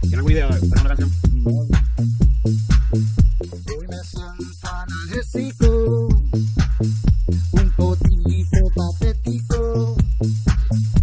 ¿Tiene 0.00 0.16
alguna 0.16 0.32
idea 0.32 0.48
para 0.48 0.80
una 0.80 0.96
canción? 0.96 1.10
Me 3.88 4.04
siento 4.04 4.58
analgésico, 4.64 6.08
un 7.52 7.70
poquito 7.76 8.58
patético. 8.74 9.96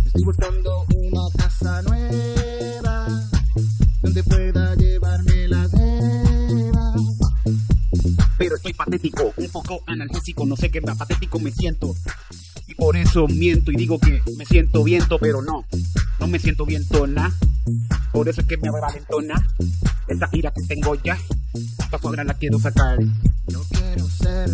Estoy 0.06 0.24
buscando 0.24 0.86
una 0.96 1.22
casa 1.38 1.82
nueva 1.84 3.30
donde 4.02 4.24
pueda 4.24 4.76
llevarme 4.76 5.48
la 5.48 5.68
cena. 5.70 6.94
Pero 8.38 8.56
estoy 8.58 8.74
patético, 8.74 9.34
un 9.38 9.50
poco 9.50 9.82
analgésico, 9.88 10.46
no 10.46 10.58
sé 10.58 10.70
qué 10.70 10.82
más 10.82 10.98
patético 10.98 11.40
me 11.40 11.52
siento. 11.52 11.96
Y 12.68 12.76
por 12.76 12.98
eso 12.98 13.28
miento 13.28 13.72
y 13.72 13.76
digo 13.76 14.00
que 14.00 14.22
me 14.38 14.46
siento 14.46 14.84
viento, 14.84 15.20
pero 15.20 15.42
no, 15.42 15.66
no 16.20 16.28
me 16.28 16.40
siento 16.40 16.66
vientona. 16.66 17.34
Por 18.16 18.30
eso 18.30 18.40
es 18.40 18.48
que 18.48 18.56
me 18.56 18.70
valentona. 18.70 19.36
Esta 20.08 20.30
ira 20.32 20.50
que 20.52 20.62
tengo 20.62 20.96
ya, 20.96 21.18
para 21.92 21.98
afuera 21.98 22.24
la 22.24 22.34
quiero 22.34 22.58
sacar. 22.58 22.98
Yo 23.48 23.62
quiero 23.70 24.08
ser 24.08 24.50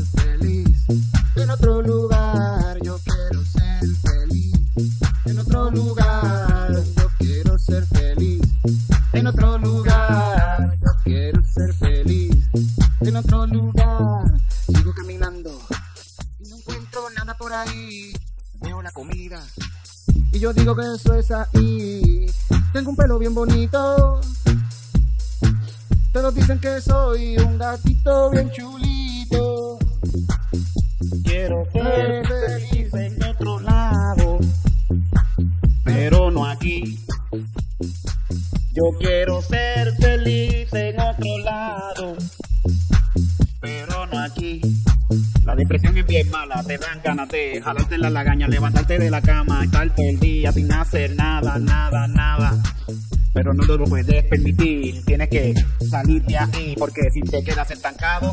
Pero 53.52 53.68
no 53.68 53.78
lo 53.78 53.86
puedes 53.86 54.24
permitir, 54.26 55.04
tienes 55.04 55.28
que 55.28 55.54
salir 55.90 56.24
de 56.24 56.38
ahí, 56.38 56.76
porque 56.78 57.12
si 57.12 57.22
te 57.22 57.44
quedas 57.44 57.70
estancado, 57.70 58.32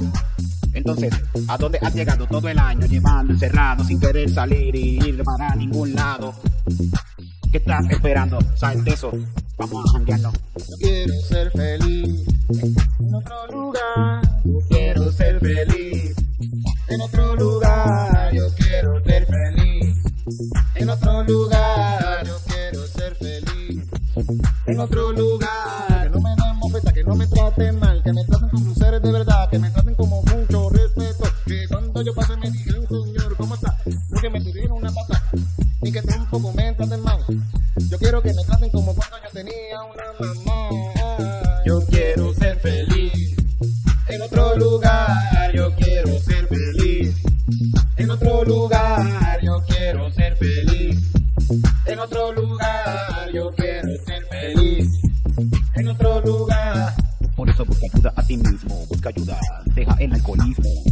entonces, 0.73 1.13
¿a 1.49 1.59
dónde 1.59 1.79
has 1.83 1.93
llegado 1.93 2.25
todo 2.27 2.49
el 2.49 2.59
año 2.59 2.87
llevando 2.87 3.33
encerrado 3.33 3.83
sin 3.83 3.99
querer 3.99 4.31
salir 4.31 4.75
y 4.77 4.99
ir 4.99 5.23
para 5.25 5.57
ningún 5.57 5.93
lado? 5.95 6.35
¿Qué 7.51 7.59
estás 7.59 7.91
esperando? 7.91 8.39
Sal 8.55 8.85
de 8.85 8.93
eso, 8.93 9.11
vamos 9.57 9.87
a 9.87 9.99
janguearnos. 9.99 10.35
Yo 10.69 10.77
quiero 10.79 11.15
ser 11.29 11.51
feliz 11.51 12.27
en 13.01 13.15
otro 13.15 13.47
lugar. 13.51 14.23
Yo 14.45 14.61
quiero 14.69 15.13
ser 15.13 15.41
feliz 15.41 16.15
en 16.87 17.01
otro 17.01 17.35
lugar. 17.35 18.33
Yo 18.33 18.47
quiero 18.55 19.03
ser 19.03 19.27
feliz 19.27 19.97
en 20.77 20.91
otro 20.91 21.25
lugar. 21.25 21.68
Otro 24.81 25.13
lugar. 25.13 25.48
Busca 59.09 59.37
ayuda, 59.37 59.41
deja 59.75 59.97
el 59.99 60.13
alcoholismo. 60.13 60.85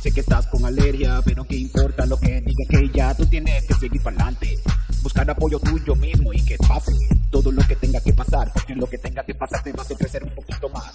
Sé 0.00 0.12
que 0.12 0.20
estás 0.20 0.46
con 0.48 0.64
alergia, 0.64 1.20
pero 1.24 1.44
qué 1.44 1.56
importa 1.56 2.06
lo 2.06 2.18
que 2.18 2.40
diga 2.40 2.64
que 2.68 2.88
ya 2.90 3.14
tú 3.14 3.26
tienes 3.26 3.64
que 3.66 3.74
seguir 3.74 4.02
para 4.02 4.16
adelante. 4.16 4.58
Buscar 5.02 5.30
apoyo 5.30 5.58
tuyo 5.60 5.94
mismo 5.94 6.32
y 6.32 6.44
que 6.44 6.56
pase 6.58 6.92
todo 7.30 7.52
lo 7.52 7.62
que 7.66 7.76
tenga 7.76 8.00
que 8.00 8.12
pasar, 8.12 8.52
porque 8.52 8.74
lo 8.74 8.86
que 8.86 8.98
tenga 8.98 9.24
que 9.24 9.34
pasar 9.34 9.62
te 9.62 9.72
va 9.72 9.82
a 9.82 9.82
hacer 9.82 9.96
crecer 9.96 10.24
un 10.24 10.34
poquito 10.34 10.68
más. 10.68 10.92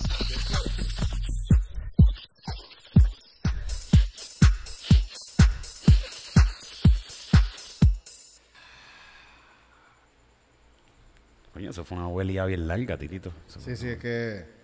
Coño, 11.54 11.72
eso 11.72 11.84
fue 11.84 11.98
una 11.98 12.08
huelía 12.08 12.46
bien 12.46 12.68
larga, 12.68 12.98
titito. 12.98 13.34
Eso 13.48 13.60
Sí, 13.60 13.76
sí, 13.76 13.88
es 13.90 13.98
que 13.98 14.60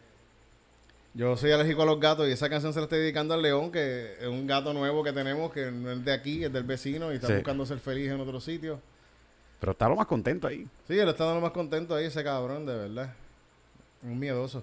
yo 1.16 1.36
soy 1.38 1.52
alérgico 1.52 1.82
a 1.82 1.86
los 1.86 2.00
gatos 2.00 2.28
y 2.28 2.32
esa 2.32 2.50
canción 2.50 2.72
se 2.74 2.80
la 2.80 2.84
estoy 2.84 3.00
dedicando 3.00 3.34
al 3.34 3.42
León, 3.42 3.72
que 3.72 4.14
es 4.20 4.28
un 4.28 4.46
gato 4.46 4.74
nuevo 4.74 5.04
que 5.04 5.14
tenemos, 5.14 5.52
que 5.52 5.72
no 5.72 5.92
es 5.92 6.06
de 6.06 6.12
aquí, 6.14 6.44
es 6.44 6.54
del 6.54 6.64
vecino 6.64 7.12
y 7.12 7.16
está 7.16 7.28
Sí. 7.28 7.34
buscando 7.36 7.66
ser 7.66 7.80
feliz 7.80 8.12
en 8.12 8.20
otro 8.20 8.40
sitio. 8.42 8.80
Pero 9.60 9.72
está 9.72 9.88
lo 9.90 9.96
más 9.96 10.06
contento 10.08 10.46
ahí. 10.48 10.68
Sí, 10.88 11.00
él 11.00 11.08
está 11.10 11.26
dando 11.26 11.42
más 11.42 11.52
contento 11.52 11.96
ahí, 11.96 12.06
ese 12.06 12.24
cabrón, 12.24 12.66
de 12.66 12.76
verdad. 12.76 13.14
Un 14.04 14.20
miedoso. 14.20 14.62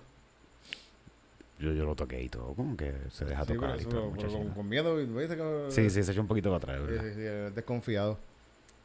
Yo, 1.58 1.72
yo 1.72 1.84
lo 1.84 1.94
toqué 1.94 2.22
y 2.22 2.28
todo, 2.28 2.54
como 2.54 2.76
que 2.76 2.92
se 3.10 3.24
deja 3.24 3.44
Sí, 3.44 3.54
tocar 3.54 3.70
pero 3.70 3.78
y 3.78 3.80
eso, 3.80 3.88
todo, 3.88 4.00
pero 4.00 4.10
muchacho. 4.14 4.32
con, 4.38 4.48
con 4.50 4.68
miedo, 4.68 4.96
¿viste? 4.96 5.36
que- 5.36 5.66
Sí, 5.70 5.90
sí, 5.90 6.02
se 6.02 6.12
echó 6.12 6.20
un 6.20 6.26
poquito 6.28 6.48
para 6.50 6.56
atrás, 6.58 6.76
Sí, 6.80 6.86
¿verdad? 6.92 7.04
sí, 7.04 7.14
sí, 7.14 7.22
es 7.24 7.54
desconfiado. 7.54 8.18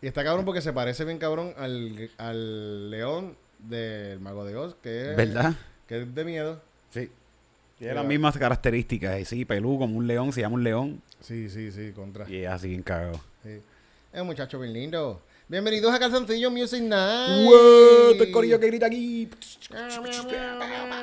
Y 0.02 0.08
está 0.08 0.24
cabrón 0.24 0.46
porque 0.46 0.62
se 0.62 0.72
parece 0.74 1.04
bien 1.04 1.18
cabrón 1.18 1.54
al, 1.58 2.10
al 2.18 2.90
león 2.92 3.36
del 3.60 4.20
Mago 4.20 4.46
de 4.46 4.56
Oz, 4.56 4.76
que 4.84 5.12
es, 5.12 5.18
¿Verdad? 5.18 5.56
que 5.88 6.02
es 6.04 6.14
de 6.16 6.24
miedo. 6.24 6.62
Sí. 6.92 7.10
Tiene 7.78 7.94
las 7.94 8.06
mismas 8.06 8.36
características. 8.38 9.20
y 9.20 9.26
Sí, 9.26 9.46
pelú 9.46 9.78
como 9.78 9.98
un 9.98 10.08
león, 10.08 10.34
se 10.34 10.42
llama 10.42 10.56
un 10.56 10.64
león. 10.64 11.02
Sí, 11.20 11.48
sí, 11.50 11.72
sí, 11.72 11.92
contra. 11.92 12.28
Y 12.30 12.38
es 12.38 12.50
así 12.50 12.70
bien 12.70 12.82
cagado. 12.82 13.20
Sí. 13.44 13.62
Es 14.12 14.22
un 14.22 14.28
muchacho 14.28 14.60
bien 14.60 14.74
lindo. 14.74 15.22
Bienvenidos 15.48 15.94
a 15.94 16.00
Calzoncillo 16.00 16.50
Music 16.50 16.82
Night. 16.82 17.46
¡Wow! 17.46 18.12
Este 18.14 18.32
corillo 18.32 18.60
que 18.60 18.68
grita 18.68 18.88
aquí. 18.88 19.30
Miau, 19.72 20.02
miau, 20.02 20.24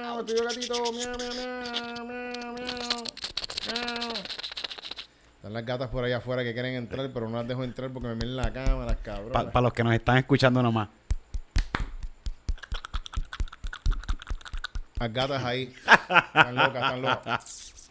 miau, 0.01 0.25
tío 0.25 0.43
gatito. 0.45 0.75
Están 5.37 5.53
las 5.53 5.65
gatas 5.65 5.89
por 5.91 6.05
allá 6.05 6.17
afuera 6.17 6.43
que 6.43 6.53
quieren 6.55 6.75
entrar, 6.75 7.09
pero 7.15 7.29
no 7.29 7.37
las 7.37 7.47
dejo 7.47 7.62
entrar 7.62 7.91
porque 7.93 8.09
me 8.09 8.17
miran 8.17 8.37
la 8.37 8.53
cámara, 8.53 8.97
cabrón. 8.97 9.31
Para 9.31 9.61
los 9.61 9.73
que 9.73 9.85
nos 9.85 9.95
están 9.95 10.17
escuchando 10.19 10.61
nomás. 10.61 10.89
Las 15.05 15.13
gatas 15.13 15.45
ahí. 15.45 15.73
Están 15.87 16.55
locas, 16.55 16.75
están 16.75 17.03
locas. 17.03 17.91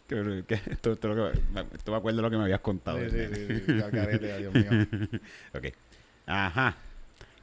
Que- 0.08 0.44
que 0.48 0.54
Esto, 0.70 0.92
esto, 0.94 1.08
lo 1.08 1.32
que- 1.32 1.40
esto 1.76 1.92
me 1.92 1.98
acuerdo 1.98 2.18
de 2.18 2.22
lo 2.22 2.30
que 2.30 2.38
me 2.38 2.44
habías 2.44 2.60
contado. 2.60 3.00
Sí, 3.00 3.10
sí, 3.10 3.26
sí, 3.34 3.64
sí, 3.66 3.82
al 3.82 3.90
garete, 3.92 4.38
Dios 4.38 4.54
mío. 4.54 4.70
ok. 5.56 5.66
Ajá. 6.28 6.78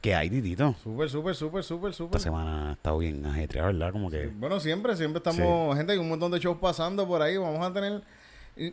¿Qué 0.01 0.15
hay, 0.15 0.31
Titito? 0.31 0.75
Súper, 0.83 1.11
súper, 1.11 1.35
súper, 1.35 1.65
súper, 1.65 1.91
Esta 1.91 2.05
súper. 2.05 2.21
semana 2.21 2.71
ha 2.71 2.73
estado 2.75 2.99
bien 2.99 3.27
ajetreada, 3.27 3.69
¿verdad? 3.73 3.91
Como 3.93 4.11
que... 4.11 4.27
Bueno, 4.29 4.59
siempre, 4.61 4.97
siempre 4.97 5.19
estamos, 5.19 5.77
gente, 5.77 5.93
hay 5.93 5.99
un 5.99 6.09
montón 6.09 6.31
de 6.33 6.39
shows 6.39 6.59
pasando 6.59 7.07
por 7.07 7.21
ahí. 7.21 7.37
Vamos 7.37 7.65
a 7.69 7.73
tener, 7.73 8.01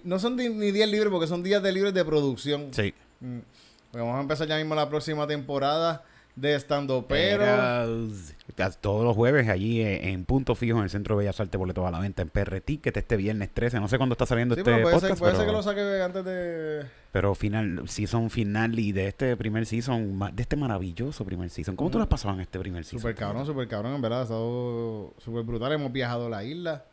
no 0.03 0.19
son 0.19 0.35
ni 0.35 0.71
días 0.71 0.87
libres 0.89 1.11
porque 1.11 1.27
son 1.27 1.41
días 1.43 1.61
de 1.63 1.71
libres 1.71 1.93
de 1.93 2.05
producción. 2.05 2.71
Sí. 2.73 2.93
Mm. 3.21 3.39
Vamos 3.93 4.15
a 4.17 4.21
empezar 4.21 4.47
ya 4.47 4.55
mismo 4.57 4.75
la 4.75 4.87
próxima 4.87 5.25
temporada 5.25 6.03
de 6.41 6.55
estando 6.55 7.07
pero 7.07 7.45
todos 8.81 9.05
los 9.05 9.15
jueves 9.15 9.47
allí 9.47 9.81
eh, 9.81 10.09
en 10.09 10.25
Punto 10.25 10.55
Fijo 10.55 10.77
en 10.77 10.83
el 10.83 10.89
Centro 10.89 11.15
de 11.15 11.19
Bellas 11.19 11.39
Artes 11.39 11.57
boletos 11.57 11.85
a 11.85 11.91
la 11.91 11.99
venta 11.99 12.21
en 12.21 12.29
PR 12.29 12.59
Ticket 12.61 12.95
este 12.95 13.15
viernes 13.15 13.49
13 13.53 13.79
no 13.79 13.87
sé 13.87 13.97
cuándo 13.97 14.13
está 14.13 14.25
saliendo 14.25 14.55
Sí, 14.55 14.61
este 14.61 14.71
pero 14.71 14.83
puede, 14.83 14.95
podcast 14.95 15.13
ser, 15.13 15.19
puede 15.19 15.31
ser 15.31 15.45
pero, 15.45 15.51
que 15.51 15.57
lo 15.57 15.63
saque 15.63 16.01
antes 16.01 16.25
de. 16.25 16.85
pero 17.11 17.35
final 17.35 17.87
season 17.87 18.29
final 18.29 18.77
y 18.77 18.91
de 18.91 19.07
este 19.07 19.37
primer 19.37 19.65
season 19.65 20.19
de 20.33 20.41
este 20.41 20.55
maravilloso 20.55 21.23
primer 21.23 21.49
season 21.49 21.75
¿cómo 21.75 21.89
tú 21.89 21.97
lo 21.97 22.03
has 22.03 22.09
pasado 22.09 22.35
en 22.35 22.41
este 22.41 22.59
primer 22.59 22.83
season? 22.83 22.99
Super 22.99 23.15
cabrón, 23.15 23.45
super 23.45 23.67
cabrón, 23.67 23.95
en 23.95 24.01
verdad. 24.01 24.21
Ha 24.21 24.23
estado 24.23 25.13
súper 25.17 25.43
brutal. 25.43 25.71
Hemos 25.71 25.91
viajado 25.91 26.27
a 26.27 26.29
la 26.29 26.43
isla. 26.43 26.85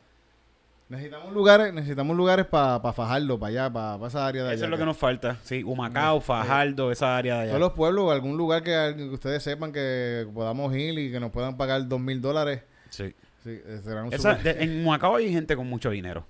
Necesitamos 0.88 1.32
lugares, 1.32 1.74
necesitamos 1.74 2.16
lugares 2.16 2.46
para 2.46 2.80
Fajardo, 2.92 3.38
para 3.40 3.50
allá, 3.50 3.72
para 3.72 4.06
esa 4.06 4.24
área 4.26 4.42
de 4.44 4.48
allá. 4.50 4.54
Eso 4.56 4.64
es 4.66 4.70
lo 4.70 4.78
que 4.78 4.84
nos 4.84 4.96
falta. 4.96 5.36
Sí, 5.42 5.64
Humacao, 5.64 6.20
Fajardo, 6.20 6.92
esa 6.92 7.16
área 7.16 7.34
de 7.36 7.40
allá. 7.42 7.50
Todos 7.50 7.60
los 7.60 7.72
pueblos 7.72 8.12
algún 8.12 8.36
lugar 8.36 8.62
que, 8.62 8.94
que 8.96 9.04
ustedes 9.08 9.42
sepan 9.42 9.72
que 9.72 10.28
podamos 10.32 10.72
ir 10.76 10.96
y 10.98 11.10
que 11.10 11.18
nos 11.18 11.32
puedan 11.32 11.56
pagar 11.56 11.88
dos 11.88 11.98
mil 12.00 12.20
dólares. 12.20 12.62
Sí. 12.90 13.12
Sí, 13.42 13.50
eh, 13.64 13.80
será 13.82 14.04
un 14.04 14.12
Esa- 14.12 14.36
super- 14.36 14.56
de- 14.58 14.62
en 14.64 14.86
Humacao 14.86 15.16
hay 15.16 15.32
gente 15.32 15.56
con 15.56 15.66
mucho 15.68 15.90
dinero. 15.90 16.24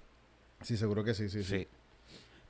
sí, 0.63 0.77
seguro 0.79 1.05
que 1.05 1.13
sí, 1.13 1.29
sí, 1.29 1.43
sí. 1.43 1.59
Sí. 1.59 1.69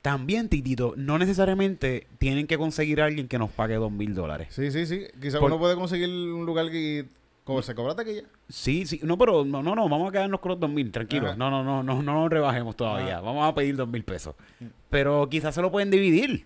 También, 0.01 0.47
Titito, 0.47 0.93
no 0.95 1.17
necesariamente 1.17 2.07
tienen 2.19 2.47
que 2.47 2.57
conseguir 2.57 3.01
a 3.01 3.05
alguien 3.05 3.27
que 3.27 3.37
nos 3.37 3.49
pague 3.51 3.75
dos 3.75 3.91
mil 3.91 4.13
dólares. 4.15 4.47
Sí, 4.51 4.71
sí, 4.71 4.85
sí. 4.85 5.05
Quizás 5.21 5.41
Por- 5.41 5.51
uno 5.51 5.59
puede 5.59 5.75
conseguir 5.75 6.07
un 6.07 6.45
lugar 6.45 6.69
que 6.71 7.05
como 7.47 7.61
se 7.61 7.73
cobra 7.73 7.95
taquilla. 7.95 8.23
Sí, 8.49 8.85
sí. 8.85 8.99
No, 9.03 9.17
pero 9.17 9.45
no, 9.45 9.63
no, 9.63 9.73
no, 9.73 9.87
vamos 9.89 10.09
a 10.09 10.11
quedarnos 10.11 10.39
con 10.41 10.49
los 10.51 10.59
dos 10.59 10.69
mil, 10.69 10.91
tranquilo. 10.91 11.27
Ajá. 11.27 11.35
No, 11.37 11.49
no, 11.49 11.63
no, 11.63 11.81
no, 11.81 12.03
no 12.03 12.13
nos 12.13 12.29
rebajemos 12.29 12.75
todavía. 12.75 13.13
Ajá. 13.13 13.21
Vamos 13.21 13.49
a 13.49 13.55
pedir 13.55 13.75
dos 13.77 13.87
mil 13.87 14.03
pesos. 14.03 14.35
Pero 14.89 15.27
quizás 15.29 15.55
se 15.55 15.61
lo 15.61 15.71
pueden 15.71 15.89
dividir. 15.89 16.45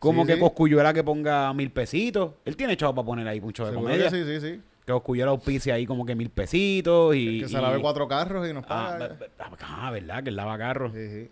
Como 0.00 0.22
Sí, 0.22 0.26
que 0.28 0.34
sí. 0.34 0.40
Coscuyuela 0.40 0.92
que 0.92 1.04
ponga 1.04 1.52
mil 1.54 1.70
pesitos. 1.70 2.32
Él 2.44 2.56
tiene 2.56 2.76
chavo 2.76 2.94
para 2.96 3.06
poner 3.06 3.28
ahí 3.28 3.40
mucho 3.40 3.64
de 3.66 3.72
comedia. 3.74 4.10
sí, 4.10 4.24
sí, 4.24 4.40
sí. 4.40 4.60
Que 4.84 4.92
Coscuyuela 4.92 5.30
auspicia 5.30 5.74
ahí 5.74 5.86
como 5.86 6.04
que 6.04 6.14
mil 6.16 6.30
pesitos 6.30 7.14
y... 7.14 7.40
Que 7.42 7.48
se 7.48 7.58
y- 7.58 7.60
lave 7.62 7.80
cuatro 7.80 8.08
carros 8.08 8.48
y 8.48 8.52
nos 8.52 8.64
Ah, 8.68 8.96
paga. 8.98 9.16
ah, 9.60 9.90
¿verdad? 9.92 10.22
Que 10.24 10.30
él 10.30 10.36
lava 10.36 10.58
carros. 10.58 10.92
Sí, 10.92 11.08
sí. 11.08 11.30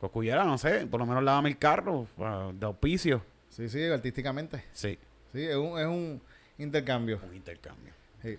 Coscuyuela, 0.00 0.44
no 0.44 0.56
sé, 0.56 0.86
por 0.86 1.00
lo 1.00 1.06
menos 1.06 1.22
lávame 1.22 1.50
el 1.50 1.58
carro 1.58 2.06
ah, 2.18 2.50
de 2.54 2.64
auspicio. 2.66 3.22
Sí, 3.48 3.68
sí, 3.68 3.84
artísticamente. 3.84 4.64
Sí. 4.72 4.98
Sí, 5.32 5.42
es 5.42 5.56
un, 5.56 5.78
es 5.78 5.86
un 5.86 6.20
intercambio. 6.58 7.18
Un 7.28 7.34
intercambio. 7.36 7.92
Sí. 8.30 8.38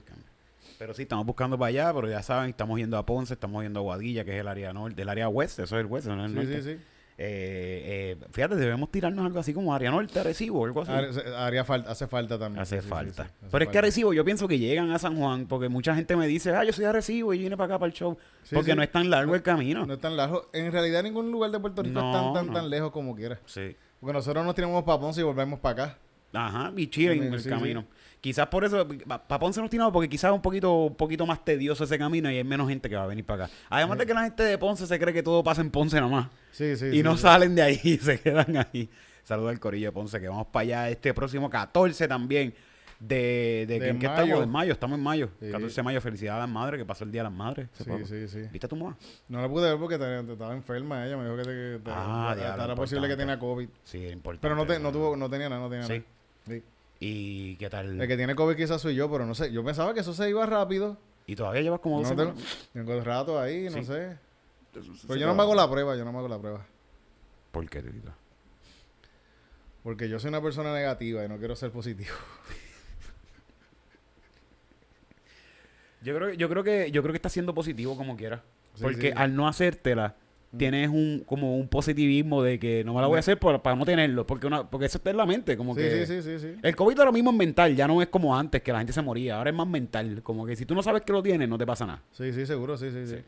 Pero 0.80 0.94
sí, 0.94 1.04
estamos 1.04 1.26
buscando 1.26 1.58
para 1.58 1.70
allá, 1.70 1.94
pero 1.94 2.08
ya 2.10 2.22
saben, 2.22 2.50
estamos 2.52 2.78
yendo 2.78 2.98
a 2.98 3.06
Ponce, 3.06 3.34
estamos 3.34 3.64
yendo 3.64 3.80
a 3.80 3.84
Guadilla, 3.84 4.24
que 4.24 4.36
es 4.36 4.42
el 4.42 4.48
área 4.48 4.74
norte, 4.74 4.96
del 4.96 5.10
área 5.10 5.28
oeste, 5.30 5.64
eso 5.64 5.78
es 5.80 5.86
el 5.86 5.92
oeste, 5.92 6.10
no 6.10 6.24
es 6.26 6.32
el 6.32 6.32
Sí, 6.32 6.36
norte. 6.46 6.62
sí, 6.62 6.74
sí. 6.76 6.84
Eh, 7.20 8.16
eh, 8.22 8.26
fíjate, 8.32 8.56
debemos 8.58 8.92
tirarnos 8.92 9.26
algo 9.26 9.40
así 9.40 9.52
como 9.52 9.74
área 9.74 9.90
norte, 9.90 10.20
Arecibo, 10.20 10.66
algo 10.66 10.84
así. 10.84 10.92
Haría- 11.36 11.64
falta, 11.66 11.90
hace 11.92 12.06
falta 12.06 12.38
también. 12.38 12.62
Hace 12.62 12.76
Sí, 12.78 12.84
sí, 12.84 12.88
falta. 12.90 13.24
sí, 13.24 13.30
sí, 13.30 13.36
hace 13.40 13.52
Pero 13.52 13.64
es 13.64 13.70
que 13.70 13.74
falta. 13.74 13.80
Arecibo, 13.80 14.14
yo 14.14 14.24
pienso 14.24 14.48
que 14.48 14.60
llegan 14.60 14.92
a 14.92 15.00
San 15.00 15.18
Juan, 15.18 15.48
porque 15.48 15.68
mucha 15.68 15.96
gente 15.96 16.16
me 16.16 16.28
dice, 16.28 16.52
ah, 16.56 16.64
yo 16.64 16.72
soy 16.74 16.84
de 16.84 16.90
Arecibo 16.90 17.34
y 17.34 17.40
vine 17.40 17.58
para 17.58 17.74
acá 17.74 17.80
para 17.80 17.88
el 17.88 17.94
show. 17.94 18.16
Sí, 18.44 18.54
porque 18.54 18.70
sí. 18.72 18.78
no 18.78 18.84
es 18.84 18.92
tan 18.92 19.10
largo 19.10 19.34
el 19.34 19.42
camino. 19.42 19.84
No 19.88 19.96
es 19.96 20.00
tan 20.00 20.16
lejos. 20.16 20.44
En 20.54 20.72
realidad 20.72 21.02
ningún 21.02 21.32
lugar 21.32 21.50
de 21.50 21.60
Puerto 21.60 21.82
Rico 21.82 22.00
No, 22.00 22.08
es 22.12 22.22
tan, 22.24 22.34
tan, 22.34 22.48
no. 22.48 22.54
tan 22.54 22.70
lejos 22.70 22.92
como 22.92 23.16
quiera. 23.16 23.40
Sí. 23.48 23.76
Porque 24.00 24.14
nosotros 24.14 24.46
nos 24.46 24.54
tiramos 24.54 24.84
para 24.84 25.00
Ponce 25.00 25.22
y 25.22 25.24
volvemos 25.24 25.60
para 25.60 25.86
acá. 25.86 25.98
Ajá, 26.34 26.72
y 26.76 26.86
chilling 26.88 27.24
Sí, 27.30 27.34
el 27.34 27.40
sí, 27.42 27.50
camino. 27.50 27.86
Quizás 28.20 28.48
por 28.48 28.66
eso, 28.66 28.86
para 29.08 29.40
Ponce 29.40 29.62
nos 29.62 29.70
tiramos 29.70 29.94
porque 29.94 30.10
quizás 30.10 30.30
es 30.32 30.36
un 30.36 30.42
poquito, 30.42 30.86
un 30.86 30.96
poquito 30.96 31.26
más 31.26 31.46
tedioso 31.46 31.84
ese 31.84 31.98
camino 32.00 32.30
y 32.32 32.38
hay 32.38 32.44
menos 32.44 32.68
gente 32.68 32.90
que 32.90 32.96
va 32.96 33.04
a 33.04 33.08
venir 33.08 33.24
para 33.26 33.46
acá. 33.46 33.54
Además 33.70 34.00
de 34.00 34.06
que 34.08 34.14
la 34.14 34.24
gente 34.24 34.44
de 34.44 34.58
Ponce 34.58 34.88
se 34.88 35.00
cree 35.00 35.14
que 35.14 35.24
todo 35.24 35.44
pasa 35.44 35.62
en 35.62 35.70
Ponce 35.72 36.00
nomás. 36.02 36.28
Sí, 36.52 36.76
sí. 36.76 36.88
y 36.88 36.92
sí, 36.94 37.04
no 37.04 37.16
sí. 37.16 37.22
salen 37.22 37.54
de 37.56 37.62
ahí, 37.62 37.78
se 38.02 38.20
quedan 38.20 38.58
ahí. 38.58 38.90
Saludos 39.24 39.52
al 39.52 39.60
Corillo 39.60 39.88
de 39.88 39.92
Ponce, 39.92 40.20
que 40.20 40.28
vamos 40.28 40.48
para 40.48 40.62
allá 40.64 40.90
este 40.90 41.14
próximo 41.14 41.50
14 41.50 42.08
también. 42.08 42.54
De, 43.00 43.66
de, 43.68 43.80
De 43.80 43.90
¿en 43.90 44.00
qué 44.00 44.08
estamos? 44.08 44.42
En 44.44 44.50
mayo, 44.50 44.74
estamos 44.74 44.98
en 44.98 45.04
mayo. 45.04 45.30
Sí. 45.40 45.52
14 45.52 45.76
de 45.76 45.84
mayo, 45.84 46.02
felicidades 46.02 46.38
a 46.38 46.40
las 46.40 46.50
madres, 46.50 46.80
que 46.80 46.86
pasó 46.86 47.04
el 47.04 47.12
Día 47.12 47.22
de 47.22 47.30
las 47.30 47.34
Madres. 47.38 47.68
Sí, 47.74 47.84
poco. 47.84 48.08
sí, 48.08 48.28
sí. 48.28 48.40
¿Viste 48.52 48.66
a 48.66 48.70
tu 48.70 48.76
mamá? 48.76 48.98
No 49.30 49.40
la 49.40 49.48
pude 49.48 49.70
ver 49.70 49.78
porque 49.80 50.00
te- 50.00 50.24
te 50.24 50.32
estaba 50.34 50.54
enferma 50.56 51.06
ella. 51.06 51.16
Me 51.16 51.26
dijo 51.26 51.36
que, 51.38 51.44
te, 51.44 51.50
que 51.50 51.80
te- 51.86 51.92
Ah, 51.94 52.34
diablo, 52.36 52.64
era 52.64 52.74
posible 52.76 53.08
que 53.08 53.16
tenía 53.16 53.38
COVID. 53.38 53.70
Sí, 53.84 54.00
importante. 54.08 54.42
Pero 54.42 54.56
no, 54.56 54.80
no, 54.80 54.92
tuvo, 54.92 55.16
no 55.16 55.30
tenía 55.30 55.48
nada, 55.48 55.62
no 55.62 55.70
tenía 55.70 55.86
Sí. 55.86 55.94
nada. 55.94 56.04
Sí. 56.48 56.64
¿Y 57.00 57.56
qué 57.58 57.70
tal? 57.70 58.00
El 58.02 58.08
que 58.08 58.18
tiene 58.18 58.36
COVID 58.36 58.56
quizás 58.56 58.82
soy 58.82 58.96
yo, 58.96 59.10
pero 59.12 59.26
no 59.26 59.36
sé. 59.36 59.52
Yo 59.52 59.64
pensaba 59.64 59.94
que 59.94 60.00
eso 60.00 60.14
se 60.14 60.30
iba 60.30 60.46
rápido. 60.46 60.98
¿Y 61.28 61.36
todavía 61.36 61.62
llevas 61.62 61.80
como 61.82 61.98
No 61.98 62.04
12 62.04 62.16
tengo, 62.16 62.32
semanas? 62.32 62.70
tengo 62.74 63.02
rato 63.02 63.40
ahí, 63.40 63.66
no 63.66 63.72
Sí. 63.78 63.84
sé. 63.86 64.18
Pero 65.08 65.16
yo 65.20 65.28
no 65.28 65.36
me 65.36 65.42
hago 65.44 65.56
la 65.56 65.70
prueba, 65.70 65.96
yo 65.96 66.06
no 66.06 66.12
me 66.12 66.20
hago 66.20 66.28
la 66.28 66.40
prueba. 66.40 66.66
¿Por 67.52 67.70
qué, 67.70 67.82
Tito? 67.82 68.14
Porque 69.84 70.10
yo 70.10 70.20
soy 70.20 70.30
una 70.30 70.42
persona 70.42 70.74
negativa 70.74 71.24
y 71.24 71.30
no 71.30 71.38
quiero 71.38 71.56
ser 71.56 71.72
positivo. 71.72 72.14
Yo 76.04 76.16
creo, 76.16 76.32
yo 76.34 76.48
creo 76.48 76.64
que 76.64 76.92
yo 76.92 77.02
creo 77.02 77.12
que 77.12 77.18
está 77.18 77.28
siendo 77.30 77.54
positivo 77.56 77.98
como 77.98 78.16
quiera. 78.16 78.44
Sí, 78.76 78.84
Porque 78.84 79.08
sí. 79.10 79.14
al 79.16 79.36
no 79.36 79.48
hacértela. 79.48 80.16
Tienes 80.58 80.90
un 80.90 81.24
como 81.26 81.58
un 81.58 81.68
positivismo 81.68 82.44
de 82.44 82.60
que 82.60 82.84
no 82.84 82.94
me 82.94 83.02
la 83.02 83.08
voy 83.08 83.18
a 83.18 83.20
hacer 83.20 83.38
por- 83.40 83.62
para 83.62 83.76
no 83.76 83.86
tenerlo. 83.86 84.26
Porque 84.28 84.48
una, 84.48 84.70
porque 84.70 84.86
eso 84.88 84.98
está 84.98 85.10
en 85.12 85.18
la 85.18 85.26
mente. 85.26 85.56
Como 85.58 85.74
Sí, 85.76 85.82
que 85.82 86.06
sí, 86.06 86.22
sí, 86.22 86.22
sí, 86.22 86.40
sí. 86.40 86.60
El 86.64 86.76
COVID 86.76 87.00
ahora 87.00 87.12
mismo 87.12 87.32
es 87.32 87.38
mental, 87.38 87.76
ya 87.76 87.88
no 87.88 88.02
es 88.02 88.08
como 88.10 88.38
antes, 88.38 88.62
que 88.62 88.72
la 88.72 88.80
gente 88.80 88.94
se 88.94 89.02
moría. 89.02 89.38
Ahora 89.38 89.50
es 89.50 89.56
más 89.56 89.68
mental. 89.68 90.22
Como 90.24 90.46
que 90.46 90.56
si 90.56 90.66
tú 90.66 90.76
no 90.76 90.84
sabes 90.84 91.04
que 91.04 91.14
lo 91.14 91.22
tienes, 91.24 91.48
no 91.48 91.58
te 91.58 91.66
pasa 91.66 91.86
nada. 91.86 92.02
Sí, 92.12 92.32
sí, 92.34 92.46
seguro, 92.46 92.78
sí, 92.78 92.90
sí, 92.92 93.06
sí. 93.06 93.16
Sí. 93.18 93.22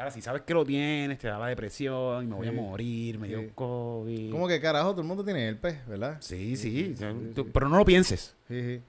Ahora, 0.00 0.12
si 0.12 0.22
sabes 0.22 0.42
que 0.42 0.54
lo 0.54 0.64
tienes, 0.64 1.18
te 1.18 1.26
da 1.26 1.40
la 1.40 1.48
depresión, 1.48 2.22
y 2.22 2.26
me 2.28 2.36
voy 2.36 2.46
a 2.46 2.52
morir, 2.52 3.18
me 3.18 3.26
dio. 3.26 3.52
COVID. 3.52 4.30
¿Cómo 4.30 4.46
que 4.46 4.60
carajo? 4.60 4.92
Todo 4.92 5.00
el 5.00 5.08
mundo 5.08 5.24
tiene 5.24 5.48
herpes, 5.48 5.84
¿verdad? 5.88 6.18
Sí, 6.20 6.54
sí. 6.56 6.94
Tú-. 7.34 7.48
Pero 7.50 7.68
no 7.68 7.76
lo 7.78 7.84
pienses. 7.84 8.36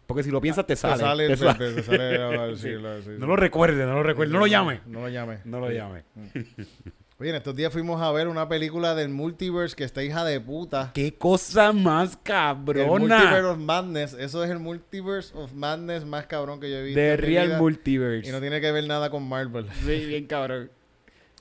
Porque 0.05 0.21
si 0.21 0.29
lo 0.29 0.39
piensas, 0.39 0.67
te 0.67 0.75
sale. 0.75 0.97
Te 1.27 1.35
sale 1.35 1.73
te 1.73 1.81
sale. 1.83 3.01
te 3.03 3.17
No 3.17 3.25
lo 3.25 3.35
recuerdes, 3.35 3.87
no 3.87 3.95
lo 3.95 4.03
recuerdes. 4.03 4.31
No 4.31 4.39
lo 4.39 4.45
llames. 4.45 4.81
No 4.85 4.99
lo 5.01 5.09
llame. 5.09 5.39
No 5.45 5.59
lo 5.59 5.71
llames. 5.71 6.03
Oye, 7.19 7.31
en 7.31 7.35
estos 7.35 7.53
días 7.53 7.73
fuimos 7.73 8.01
a 8.01 8.11
ver 8.13 8.29
una 8.29 8.47
película 8.47 8.95
del 8.95 9.09
multiverse 9.09 9.75
que 9.75 9.83
está 9.83 10.01
hija 10.01 10.23
de 10.23 10.39
puta. 10.39 10.91
Qué 10.93 11.13
cosa 11.17 11.73
más 11.73 12.17
El 12.25 12.55
Multiverse 12.55 13.09
cabrona. 13.09 13.49
of 13.51 13.57
Madness. 13.57 14.13
Eso 14.13 14.41
es 14.41 14.49
el 14.49 14.59
Multiverse 14.59 15.33
of 15.37 15.51
Madness 15.51 16.05
más 16.05 16.27
cabrón 16.27 16.61
que 16.61 16.69
yo 16.71 16.77
he 16.77 16.83
visto. 16.83 16.99
Mi 17.01 17.15
Real 17.17 17.47
vida. 17.47 17.57
Multiverse. 17.57 18.29
Y 18.29 18.31
no 18.31 18.39
tiene 18.39 18.61
que 18.61 18.71
ver 18.71 18.85
nada 18.87 19.09
con 19.09 19.27
Marvel. 19.27 19.67
Sí, 19.85 20.05
bien 20.05 20.25
cabrón. 20.27 20.71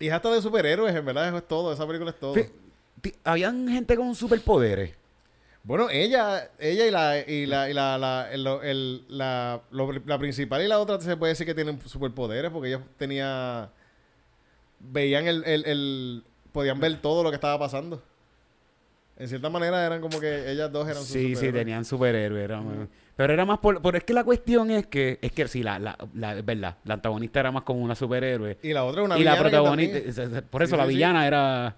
Y 0.01 0.07
es 0.07 0.13
hasta 0.13 0.31
de 0.33 0.41
superhéroes, 0.41 0.95
en 0.95 1.05
verdad, 1.05 1.27
eso 1.27 1.39
es 1.39 1.49
todo. 1.49 1.73
Esa 1.73 1.85
película 1.85 2.11
es 2.11 2.21
todo. 2.21 2.35
Habían 3.25 3.69
gente 3.69 3.97
con 3.97 4.15
superpoderes. 4.15 4.95
Bueno, 5.65 5.91
ella, 5.91 6.51
ella 6.61 6.87
y 6.87 6.91
la, 6.93 7.19
y 7.19 7.47
la, 7.47 7.69
y 7.69 7.75
la, 7.75 7.99
la, 7.99 8.29
el- 8.33 8.47
el- 8.63 9.05
la, 9.09 9.61
lo- 9.73 9.91
la 9.93 10.19
principal 10.19 10.63
y 10.63 10.69
la 10.69 10.79
otra 10.79 11.01
se 11.01 11.17
puede 11.17 11.33
decir 11.33 11.47
que 11.47 11.55
tienen 11.55 11.81
superpoderes 11.85 12.51
porque 12.53 12.69
ellos 12.69 12.83
tenía 12.97 13.71
veían 14.81 15.27
el, 15.27 15.45
el, 15.45 15.65
el- 15.67 16.23
podían 16.53 16.81
ver 16.81 16.97
todo 17.01 17.23
lo 17.23 17.31
que 17.31 17.35
estaba 17.37 17.59
pasando. 17.59 18.03
En 19.17 19.27
cierta 19.29 19.51
manera 19.51 19.85
eran 19.85 20.01
como 20.01 20.21
que 20.21 20.51
ellas 20.51 20.71
dos 20.71 20.85
eran 20.87 20.99
sus 21.03 21.09
Sí, 21.09 21.35
sí, 21.35 21.51
tenían 21.53 21.85
superhéroes. 21.85 22.45
era 22.45 22.63
Pero 23.17 23.33
era 23.33 23.45
más 23.45 23.59
por... 23.59 23.83
Pero 23.83 23.99
es 23.99 24.05
que 24.05 24.13
la 24.13 24.23
cuestión 24.23 24.71
es 24.71 24.87
que... 24.87 25.19
Es 25.21 25.33
que 25.33 25.49
sí, 25.49 25.63
la, 25.65 25.79
la, 25.81 25.99
la- 26.15 26.39
es 26.39 26.45
verdad. 26.45 26.77
La 26.85 26.95
antagonista 26.95 27.41
era 27.41 27.51
más 27.51 27.65
como 27.65 27.81
una 27.81 27.97
superhéroe. 27.97 28.59
Y 28.63 28.73
la 28.73 28.85
otra 28.85 29.03
una 29.03 29.19
y 29.19 29.25
la 29.25 29.33
villana 29.33 29.49
protagonista... 29.49 29.95
también- 29.99 30.11
es- 30.31 30.37
es- 30.37 30.43
Por 30.43 30.63
eso 30.63 30.77
Sí, 30.77 30.79
la 30.79 30.85
sí, 30.85 30.91
sí. 30.91 30.95
villana 30.95 31.27
era... 31.27 31.77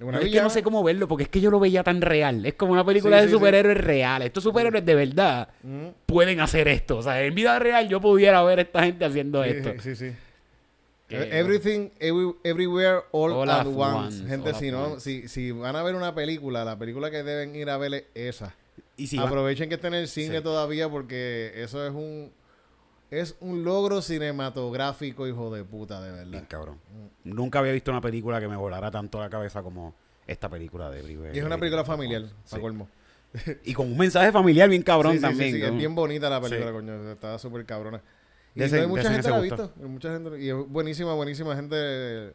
una 0.00 0.18
es 0.20 0.30
que 0.32 0.40
no 0.40 0.48
sé 0.48 0.62
cómo 0.62 0.82
verlo, 0.82 1.08
porque 1.08 1.24
es 1.24 1.28
que 1.28 1.40
yo 1.42 1.50
lo 1.50 1.60
veía 1.60 1.82
tan 1.84 2.00
real. 2.00 2.46
Es 2.46 2.54
como 2.54 2.72
una 2.72 2.84
película 2.86 3.16
Sí, 3.18 3.22
de 3.22 3.28
sí, 3.28 3.32
sí. 3.34 3.38
superhéroes 3.38 3.76
real. 3.78 4.22
Estos 4.22 4.44
superhéroes 4.44 4.86
de 4.86 4.94
verdad 4.94 5.48
Mm, 5.62 5.88
pueden 6.06 6.40
hacer 6.40 6.68
esto. 6.68 6.96
O 6.98 7.02
sea, 7.02 7.22
en 7.22 7.34
vida 7.34 7.58
real 7.58 7.86
yo 7.88 8.00
pudiera 8.00 8.42
ver 8.44 8.60
a 8.60 8.62
esta 8.62 8.82
gente 8.84 9.04
haciendo 9.04 9.44
sí, 9.44 9.50
esto. 9.50 9.72
Sí, 9.82 9.94
sí. 9.94 10.12
Que- 11.08 11.38
Everything, 11.38 11.88
every- 12.00 12.34
everywhere, 12.44 13.00
all, 13.12 13.32
All 13.32 13.48
at 13.50 13.60
at 13.60 13.66
once. 13.66 14.20
once, 14.20 14.28
Gente, 14.28 14.50
all 14.50 14.54
si 14.56 14.70
no, 14.70 15.00
si, 15.00 15.26
si 15.28 15.50
van 15.52 15.74
a 15.74 15.82
ver 15.82 15.94
una 15.94 16.14
película, 16.14 16.64
la 16.64 16.78
película 16.78 17.10
que 17.10 17.22
deben 17.22 17.56
ir 17.56 17.70
a 17.70 17.78
ver 17.78 17.94
es 17.94 18.04
esa. 18.14 18.54
Y 18.96 19.06
si 19.06 19.16
va- 19.16 19.24
Aprovechen 19.24 19.68
que 19.70 19.76
está 19.76 19.88
en 19.88 19.94
el 19.94 20.08
cine 20.08 20.36
Sí. 20.38 20.42
todavía 20.42 20.88
porque 20.88 21.52
eso 21.56 21.84
es 21.86 21.92
un 21.94 22.30
es 23.10 23.36
un 23.40 23.64
logro 23.64 24.02
cinematográfico, 24.02 25.26
hijo 25.26 25.50
de 25.54 25.64
puta, 25.64 26.02
de 26.02 26.12
Bien 26.12 26.30
verdad. 26.30 26.46
cabrón. 26.48 26.78
Nunca 27.24 27.58
había 27.60 27.72
visto 27.72 27.90
una 27.90 28.02
película 28.02 28.38
que 28.38 28.48
me 28.48 28.56
volara 28.56 28.90
tanto 28.90 29.18
la 29.18 29.30
cabeza 29.30 29.62
como 29.62 29.94
esta 30.26 30.50
película 30.50 30.90
de 30.90 30.98
Everywhere. 31.00 31.34
Y 31.34 31.38
es 31.38 31.44
una 31.44 31.56
película 31.56 31.84
familiar, 31.86 32.24
para 32.50 32.60
colmo. 32.60 32.86
Y 33.64 33.72
con 33.72 33.86
un 33.86 33.96
mensaje 33.96 34.30
familiar 34.30 34.68
bien 34.68 34.82
cabrón 34.82 35.12
Sí, 35.12 35.18
sí, 35.18 35.24
sí, 35.24 35.28
también. 35.30 35.54
sí, 35.54 35.60
¿no? 35.60 35.66
es 35.68 35.76
bien 35.76 35.94
bonita 35.94 36.28
la 36.28 36.38
película, 36.40 36.70
coño. 36.70 37.10
Está 37.12 37.38
súper 37.38 37.64
cabrona. 37.64 38.02
Y 38.66 38.86
mucha 38.86 39.10
gente 39.12 39.28
la 39.30 39.36
ha 39.36 39.40
visto. 39.40 39.72
Mucha 39.88 40.12
gente, 40.12 40.40
y 40.42 40.48
es 40.50 40.54
buenísima, 40.68 41.14
buenísima 41.14 41.54
gente. 41.56 42.34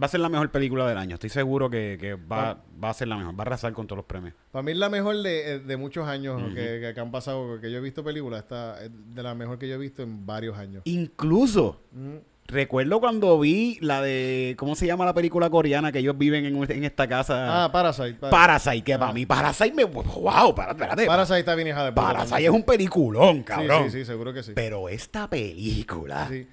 Va 0.00 0.06
a 0.06 0.08
ser 0.08 0.18
la 0.20 0.28
mejor 0.28 0.50
película 0.50 0.88
del 0.88 0.98
año. 0.98 1.14
Estoy 1.14 1.30
seguro 1.30 1.70
que, 1.70 1.96
que 2.00 2.14
va, 2.14 2.60
va 2.82 2.90
a 2.90 2.94
ser 2.94 3.06
la 3.06 3.16
mejor. 3.16 3.34
Va 3.34 3.38
a 3.38 3.42
arrasar 3.42 3.72
con 3.72 3.86
todos 3.86 3.98
los 3.98 4.06
premios. 4.06 4.34
Para 4.50 4.64
mí 4.64 4.72
es 4.72 4.78
la 4.78 4.88
mejor 4.88 5.16
de, 5.22 5.60
de 5.60 5.76
muchos 5.76 6.08
años 6.08 6.42
que, 6.52 6.80
que- 6.80 6.92
que 6.94 7.00
han 7.00 7.12
pasado, 7.12 7.60
que 7.60 7.70
yo 7.70 7.78
he 7.78 7.80
visto 7.80 8.02
películas. 8.02 8.40
Está 8.42 8.82
es 8.84 8.90
de 9.14 9.22
la 9.22 9.36
mejor 9.36 9.56
que 9.56 9.68
yo 9.68 9.76
he 9.76 9.78
visto 9.78 10.02
en 10.02 10.26
varios 10.26 10.58
años. 10.58 10.82
Incluso, 10.84 11.80
Mm. 11.92 12.16
Recuerdo 12.46 13.00
cuando 13.00 13.38
vi 13.38 13.78
la 13.80 14.00
de. 14.02 14.54
¿Cómo 14.58 14.74
se 14.74 14.86
llama 14.86 15.04
la 15.04 15.14
película 15.14 15.50
coreana 15.50 15.90
que 15.92 15.98
ellos 16.00 16.16
viven 16.18 16.44
en, 16.44 16.70
en 16.70 16.84
esta 16.84 17.08
casa? 17.08 17.64
Ah, 17.64 17.72
Parasite. 17.72 18.14
Par- 18.14 18.30
Parasite, 18.30 18.82
que 18.82 18.94
Ah. 18.94 18.98
para 18.98 19.12
mí 19.12 19.26
Parasite 19.26 19.72
me. 19.74 19.84
¡Wow! 19.84 20.02
Espérate, 20.50 20.72
espérate. 20.72 21.06
Parasite 21.06 21.38
está 21.40 21.54
bien 21.54 21.68
hija 21.68 21.84
de 21.84 21.92
puta 21.92 22.02
Parasite 22.06 22.30
también. 22.30 22.50
es 22.52 22.56
un 22.56 22.62
peliculón, 22.64 23.36
Sí, 23.38 23.42
cabrón. 23.44 23.90
Sí, 23.90 23.98
sí, 24.00 24.04
seguro 24.04 24.32
que 24.32 24.42
sí. 24.42 24.52
Pero 24.54 24.88
esta 24.88 25.28
película. 25.28 26.28
Sí, 26.28 26.46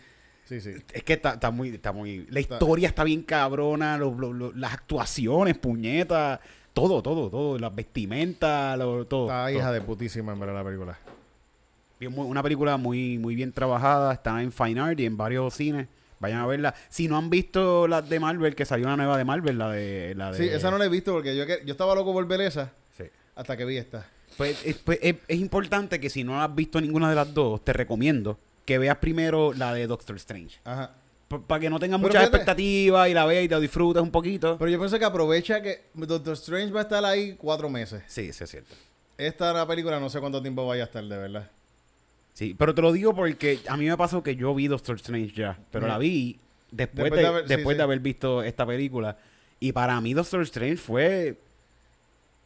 sí, 0.46 0.62
sí. 0.62 0.72
Es 0.94 1.04
que 1.04 1.14
está, 1.14 1.34
está 1.34 1.52
muy, 1.52 1.70
está 1.70 1.92
muy. 1.92 2.26
La 2.30 2.40
historia 2.40 2.88
está 2.88 3.04
bien 3.04 3.24
cabrona, 3.24 3.98
lo- 3.98 4.14
lo- 4.14 4.34
lo- 4.34 4.52
las 4.54 4.74
actuaciones, 4.74 5.58
puñetas, 5.58 6.40
todo, 6.74 7.02
todo, 7.04 7.30
todo, 7.30 7.60
las 7.60 7.74
vestimentas, 7.76 8.78
lo- 8.78 9.06
todo. 9.06 9.26
Está 9.28 9.46
todo. 9.46 9.50
hija 9.52 9.72
de 9.72 9.82
putísima 9.82 10.34
en 10.34 10.40
verdad 10.40 10.56
la 10.56 10.64
película. 10.64 10.98
Bien, 12.02 12.12
una 12.18 12.42
película 12.42 12.78
muy, 12.78 13.20
muy 13.20 13.36
bien 13.36 13.52
trabajada, 13.52 14.12
está 14.14 14.42
en 14.42 14.52
Fine 14.52 14.82
Art 14.82 15.00
y 15.00 15.06
en 15.06 15.16
varios 15.18 15.54
cines. 15.54 15.88
Vayan 16.20 16.40
a 16.40 16.48
verla. 16.48 16.74
Si 16.90 17.08
no 17.08 17.16
han 17.16 17.30
visto 17.30 17.88
las 17.88 18.10
de 18.10 18.20
Marvel, 18.20 18.56
que 18.56 18.66
salió 18.66 18.88
una 18.88 18.98
nueva 18.98 19.20
de 19.20 19.24
Marvel, 19.24 19.60
la 19.60 19.70
de... 19.70 20.16
La 20.16 20.32
de 20.32 20.38
Sí, 20.40 20.50
esa 20.50 20.72
no 20.72 20.80
la 20.80 20.86
he 20.86 20.90
visto 20.90 21.14
porque 21.14 21.36
yo, 21.36 21.44
yo 21.46 21.72
estaba 21.72 21.94
loco 21.94 22.12
por 22.12 22.26
ver 22.28 22.42
esa 22.42 22.72
Sí. 22.98 23.04
hasta 23.36 23.56
que 23.56 23.66
vi 23.66 23.78
esta. 23.78 24.08
Pues, 24.36 24.66
es, 24.66 24.78
pues, 24.78 24.98
es- 25.04 25.16
es 25.28 25.40
importante 25.40 26.00
que 26.00 26.10
si 26.10 26.24
no 26.24 26.42
has 26.42 26.54
visto 26.56 26.82
ninguna 26.82 27.08
de 27.08 27.16
las 27.16 27.32
dos, 27.36 27.64
te 27.64 27.72
recomiendo 27.72 28.40
que 28.66 28.80
veas 28.80 28.98
primero 28.98 29.54
la 29.54 29.72
de 29.72 29.86
Doctor 29.86 30.16
Strange. 30.16 30.58
Ajá. 30.64 30.96
Para 31.46 31.60
que 31.62 31.70
no 31.70 31.80
tengas 31.80 32.00
muchas 32.00 32.24
expectativas 32.24 33.10
y 33.10 33.14
la 33.14 33.26
veas 33.28 33.46
y 33.46 33.48
te 33.48 33.60
disfrutes 33.60 34.02
un 34.02 34.10
poquito. 34.12 34.58
Pero 34.58 34.72
yo 34.72 34.80
pienso 34.80 34.98
que 34.98 35.06
aprovecha 35.06 35.62
que 35.62 35.84
Doctor 35.94 36.34
Strange 36.34 36.74
va 36.74 36.80
a 36.80 36.84
estar 36.84 37.06
ahí 37.06 37.36
cuatro 37.38 37.70
meses. 37.70 38.02
Sí, 38.08 38.34
sí, 38.34 38.44
es 38.44 38.50
cierto. 38.50 38.74
Esta 39.20 39.54
la 39.54 39.68
película 39.68 40.00
no 40.00 40.10
sé 40.10 40.20
cuánto 40.20 40.42
tiempo 40.42 40.66
vaya 40.66 40.82
a 40.84 40.86
estar, 40.88 41.04
de 41.04 41.16
verdad. 41.18 41.50
Sí, 42.34 42.56
pero 42.58 42.74
te 42.74 42.82
lo 42.82 42.92
digo 42.92 43.14
porque 43.14 43.60
a 43.68 43.78
mí 43.78 43.86
me 43.88 43.98
pasó 43.98 44.24
que 44.24 44.36
yo 44.36 44.54
vi 44.56 44.68
Doctor 44.68 44.96
Strange 44.96 45.34
ya, 45.36 45.58
pero 45.72 45.88
la 45.88 45.98
vi 45.98 46.38
después, 46.72 47.12
Después 47.12 47.12
de, 47.12 47.18
de 47.22 47.28
haber- 47.28 47.46
después 47.48 47.76
sí. 47.76 47.78
de 47.78 47.84
haber 47.84 48.00
visto 48.00 48.42
esta 48.44 48.66
película. 48.66 49.18
Y 49.60 49.72
para 49.74 50.00
mí 50.02 50.14
Doctor 50.14 50.42
Strange 50.44 50.78
fue 50.78 51.36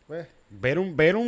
Pues, 0.08 0.28
ver 0.50 0.78
un 0.80 0.96
ver 0.96 1.16
un, 1.16 1.28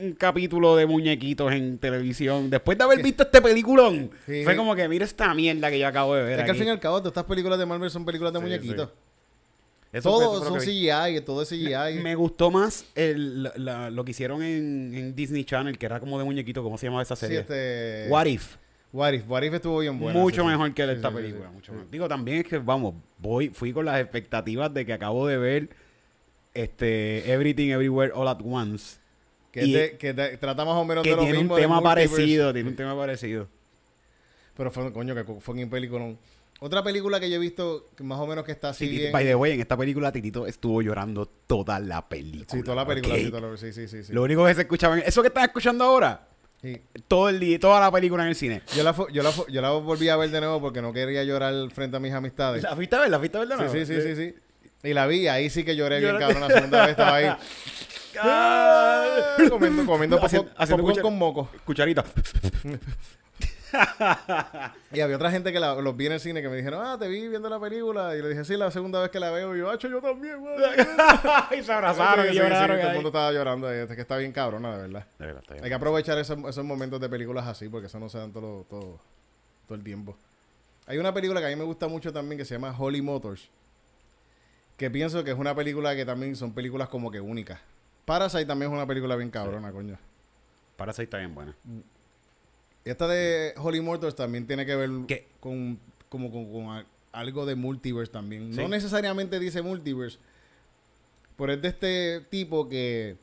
un 0.00 0.12
capítulo 0.18 0.76
de 0.76 0.86
muñequitos 0.86 1.52
en 1.52 1.78
televisión. 1.78 2.50
Después 2.50 2.76
de 2.78 2.84
haber 2.84 3.02
visto 3.02 3.22
este 3.24 3.40
peliculón, 3.40 4.10
Sí. 4.26 4.44
fue 4.44 4.56
como 4.56 4.74
que 4.76 4.88
mira 4.88 5.04
esta 5.04 5.32
mierda 5.34 5.70
que 5.70 5.78
yo 5.78 5.86
acabo 5.86 6.14
de 6.14 6.22
ver. 6.22 6.32
es 6.32 6.36
que 6.38 6.42
al 6.44 6.50
aquí". 6.50 6.58
fin 6.58 6.68
y 6.68 6.70
al 6.70 6.80
cabo, 6.80 6.98
todas 6.98 7.12
estas 7.12 7.24
películas 7.24 7.58
de 7.58 7.66
Marvel 7.66 7.90
son 7.90 8.04
películas 8.04 8.32
de 8.32 8.38
Sí, 8.40 8.44
muñequitos. 8.44 8.88
sí. 8.88 8.94
Eso 9.92 10.10
fue- 10.16 10.24
eso 10.24 10.44
son. 10.48 10.60
CGI, 10.60 11.20
todo 11.24 11.42
es 11.42 11.48
CGI. 11.50 12.00
Me 12.02 12.14
gustó 12.14 12.50
más 12.50 12.86
el, 12.94 13.42
la- 13.42 13.52
la- 13.56 13.90
lo 13.90 14.04
que 14.04 14.12
hicieron 14.12 14.42
en, 14.42 14.94
en 14.94 15.14
Disney 15.14 15.44
Channel, 15.44 15.76
que 15.78 15.84
era 15.86 16.00
como 16.00 16.18
de 16.18 16.24
muñequito, 16.24 16.62
¿cómo 16.62 16.78
se 16.78 16.86
llamaba 16.86 17.02
esa 17.02 17.14
Sí, 17.16 17.26
serie? 17.26 17.40
este... 17.40 18.06
What 18.08 18.26
If. 18.26 18.56
What 18.92 19.12
If. 19.12 19.28
What 19.28 19.42
If 19.42 19.54
estuvo 19.54 19.78
bien 19.80 19.98
bueno. 19.98 20.18
mucho 20.20 20.42
sí, 20.42 20.46
sí. 20.46 20.46
mejor 20.50 20.72
que 20.74 20.90
esta 20.92 21.08
sí, 21.10 21.14
película. 21.14 21.48
sí. 21.48 21.54
mucho 21.54 21.72
Sí. 21.72 21.76
mejor. 21.76 21.90
Digo, 21.90 22.08
también 22.08 22.38
es 22.38 22.44
que, 22.46 22.58
vamos, 22.58 22.94
voy, 23.18 23.50
fui 23.50 23.72
con 23.72 23.84
las 23.84 24.00
expectativas 24.00 24.72
de 24.72 24.86
que 24.86 24.92
acabo 24.94 25.26
de 25.26 25.36
ver 25.36 25.68
este 26.54 27.30
Everything 27.32 27.70
Everywhere 27.70 28.12
All 28.14 28.28
at 28.28 28.40
Once. 28.44 28.98
Que, 29.50 29.64
Y- 29.66 29.72
te- 29.74 29.96
que 29.98 30.14
te- 30.14 30.36
trata 30.38 30.64
más 30.64 30.74
o 30.76 30.84
menos 30.84 31.04
Que 31.04 31.10
de 31.10 31.16
lo 31.16 31.22
tiene 31.22 31.38
un 31.38 31.44
mismo. 31.44 31.56
tema 31.56 31.82
parecido, 31.82 32.52
tiene 32.54 32.70
un 32.70 32.76
tema 32.76 32.96
parecido. 32.96 33.48
Pero 34.56 34.70
fue, 34.70 34.90
coño, 34.92 35.14
que 35.14 35.24
fue 35.24 35.54
un 35.62 35.68
película. 35.70 36.14
Otra 36.64 36.82
película 36.84 37.18
que 37.18 37.28
yo 37.28 37.36
he 37.36 37.38
visto, 37.40 37.88
que 37.96 38.04
más 38.04 38.18
o 38.20 38.26
menos 38.26 38.44
que 38.44 38.52
está 38.52 38.68
así 38.68 38.86
Titito- 38.86 39.00
bien. 39.00 39.12
by 39.12 39.24
the 39.24 39.34
way, 39.34 39.52
en 39.52 39.60
esta 39.60 39.76
película 39.76 40.12
Titito 40.12 40.46
estuvo 40.46 40.80
llorando 40.80 41.26
toda 41.26 41.80
la 41.80 42.08
película. 42.08 42.46
Sí, 42.50 42.62
toda 42.62 42.76
la 42.76 42.86
película. 42.86 43.16
sí, 43.16 43.30
toda 43.30 43.40
la- 43.50 43.56
sí, 43.56 43.72
sí, 43.72 43.88
sí, 43.88 44.04
sí. 44.04 44.12
Lo 44.12 44.22
único 44.22 44.44
que 44.46 44.54
se 44.54 44.60
escuchaba, 44.62 44.96
eso 44.98 45.22
que 45.22 45.28
están 45.28 45.44
escuchando 45.44 45.82
ahora, 45.84 46.28
Sí. 46.60 46.80
todo 47.08 47.28
el 47.28 47.40
día, 47.40 47.58
toda 47.58 47.80
la 47.80 47.90
película 47.90 48.22
en 48.22 48.28
el 48.28 48.36
cine. 48.36 48.62
Yo, 48.76 48.84
la, 48.84 48.94
yo, 49.12 49.22
la, 49.24 49.32
yo 49.48 49.60
la 49.60 49.70
volví 49.72 50.08
a 50.08 50.16
ver 50.16 50.30
de 50.30 50.40
nuevo 50.40 50.60
porque 50.60 50.80
no 50.80 50.92
quería 50.92 51.24
llorar 51.24 51.52
frente 51.72 51.96
a 51.96 52.00
mis 52.00 52.12
amistades. 52.12 52.62
¿La 52.62 52.76
fuiste 52.76 52.94
a 52.94 53.00
ver? 53.00 53.10
¿La 53.10 53.18
fuiste 53.18 53.36
a 53.38 53.40
ver 53.40 53.48
de 53.48 53.54
Sí, 53.56 53.60
nuevo? 53.62 53.74
sí, 53.74 53.84
sí, 53.84 54.00
sí, 54.00 54.14
sí. 54.16 54.34
Y 54.88 54.94
la 54.94 55.06
vi, 55.08 55.26
ahí 55.26 55.50
sí 55.50 55.64
que 55.64 55.74
lloré 55.74 55.98
bien, 55.98 56.16
cabrón. 56.16 56.42
La 56.42 56.48
segunda 56.48 56.80
vez 56.82 56.90
estaba 56.90 57.16
ahí 57.16 57.26
Ah. 58.22 59.36
comiendo, 59.50 59.84
comiendo 59.86 60.20
Haciendo- 60.24 60.50
popcorn- 60.54 61.00
con 61.02 61.18
moco. 61.18 61.48
Cucharita. 61.64 62.04
Y 64.92 65.00
había 65.00 65.16
otra 65.16 65.30
gente 65.30 65.52
que 65.52 65.58
la- 65.60 65.74
los 65.76 65.96
vi 65.96 66.06
en 66.06 66.12
el 66.12 66.20
cine 66.20 66.42
que 66.42 66.48
me 66.48 66.56
dijeron, 66.56 66.84
ah, 66.84 66.96
te 66.98 67.08
vi 67.08 67.28
viendo 67.28 67.48
la 67.48 67.58
película. 67.58 68.14
Y 68.16 68.22
le 68.22 68.28
dije, 68.30 68.44
sí, 68.44 68.56
la 68.56 68.70
segunda 68.70 69.00
vez 69.00 69.10
que 69.10 69.18
la 69.20 69.30
veo. 69.30 69.54
Y 69.56 69.60
yo, 69.60 69.70
hacho, 69.70 69.88
yo 69.88 70.00
también, 70.00 70.36
y 71.58 71.62
se 71.62 71.72
abrazaron 71.72 72.24
Sí, 72.26 72.30
y 72.30 72.32
sí, 72.34 72.38
lloraron. 72.38 72.76
sí, 72.76 72.80
todo 72.82 72.90
el 72.90 72.94
mundo 72.96 73.08
estaba 73.08 73.32
llorando. 73.32 73.68
ahí, 73.68 73.78
Es 73.78 73.88
que 73.94 74.00
está 74.02 74.16
bien 74.18 74.32
cabrona, 74.32 74.76
de 74.76 74.88
verdad. 74.88 75.06
De. 75.18 75.54
Hay 75.62 75.68
que 75.68 75.74
aprovechar 75.74 76.18
esos, 76.18 76.38
esos 76.48 76.64
momentos 76.64 77.00
de 77.00 77.08
películas 77.08 77.46
así, 77.46 77.68
porque 77.68 77.86
eso 77.86 77.98
no 77.98 78.08
se 78.08 78.18
dan 78.18 78.32
todo, 78.32 78.64
todo, 78.68 78.98
todo 79.66 79.74
el 79.76 79.82
tiempo. 79.84 80.16
Hay 80.86 80.98
una 80.98 81.14
película 81.14 81.40
que 81.40 81.46
a 81.46 81.50
mí 81.50 81.56
me 81.56 81.64
gusta 81.64 81.88
mucho 81.88 82.12
también 82.12 82.36
que 82.38 82.44
se 82.44 82.54
llama 82.54 82.74
Holy 82.78 83.00
Motors. 83.02 83.48
Que 84.76 84.90
pienso 84.90 85.22
que 85.22 85.30
es 85.30 85.38
una 85.38 85.54
película 85.54 85.94
que 85.94 86.04
también 86.04 86.34
son 86.36 86.52
películas 86.52 86.88
como 86.88 87.10
que 87.10 87.20
únicas. 87.20 87.60
Parasite 88.04 88.46
también 88.46 88.70
es 88.72 88.76
una 88.76 88.86
película 88.86 89.14
bien 89.16 89.30
cabrona, 89.30 89.70
coño. 89.70 89.96
Parasite 90.76 91.04
está 91.04 91.18
bien 91.18 91.34
buena. 91.34 91.54
Esta 92.84 93.06
de 93.08 93.54
Holy 93.58 93.80
Motors 93.80 94.14
también 94.16 94.46
tiene 94.46 94.66
que 94.66 94.74
ver 94.76 94.90
¿Qué? 95.06 95.26
con, 95.40 95.78
como 96.08 96.30
con, 96.32 96.50
con 96.52 96.66
al- 96.70 96.86
algo 97.12 97.46
de 97.46 97.54
multiverse 97.54 98.12
también. 98.12 98.52
Sí. 98.52 98.60
No 98.60 98.68
necesariamente 98.68 99.38
dice 99.38 99.62
multiverse, 99.62 100.18
pero 101.36 101.52
es 101.52 101.62
de 101.62 101.68
este 101.68 102.20
tipo 102.30 102.68
que 102.68 103.16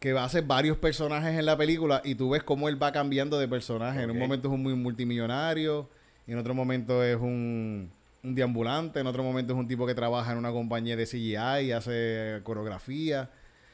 que 0.00 0.12
va 0.12 0.22
a 0.22 0.26
hacer 0.26 0.44
varios 0.44 0.76
personajes 0.76 1.36
en 1.36 1.44
la 1.44 1.56
película 1.56 2.00
y 2.04 2.14
tú 2.14 2.30
ves 2.30 2.44
cómo 2.44 2.68
él 2.68 2.80
va 2.80 2.92
cambiando 2.92 3.36
de 3.36 3.48
personaje. 3.48 4.00
En 4.02 4.10
un 4.12 4.18
momento 4.18 4.46
es 4.46 4.54
un 4.54 4.62
muy 4.62 4.74
multimillonario, 4.74 5.88
y 6.24 6.30
en 6.32 6.38
otro 6.38 6.54
momento 6.54 7.02
es 7.02 7.16
un, 7.16 7.90
un 8.22 8.34
deambulante, 8.36 9.00
en 9.00 9.08
otro 9.08 9.24
momento 9.24 9.54
es 9.54 9.58
un 9.58 9.66
tipo 9.66 9.88
que 9.88 9.96
trabaja 9.96 10.30
en 10.30 10.38
una 10.38 10.52
compañía 10.52 10.94
de 10.96 11.04
CGI 11.04 11.64
y 11.66 11.72
hace 11.72 12.38
coreografía. 12.44 13.28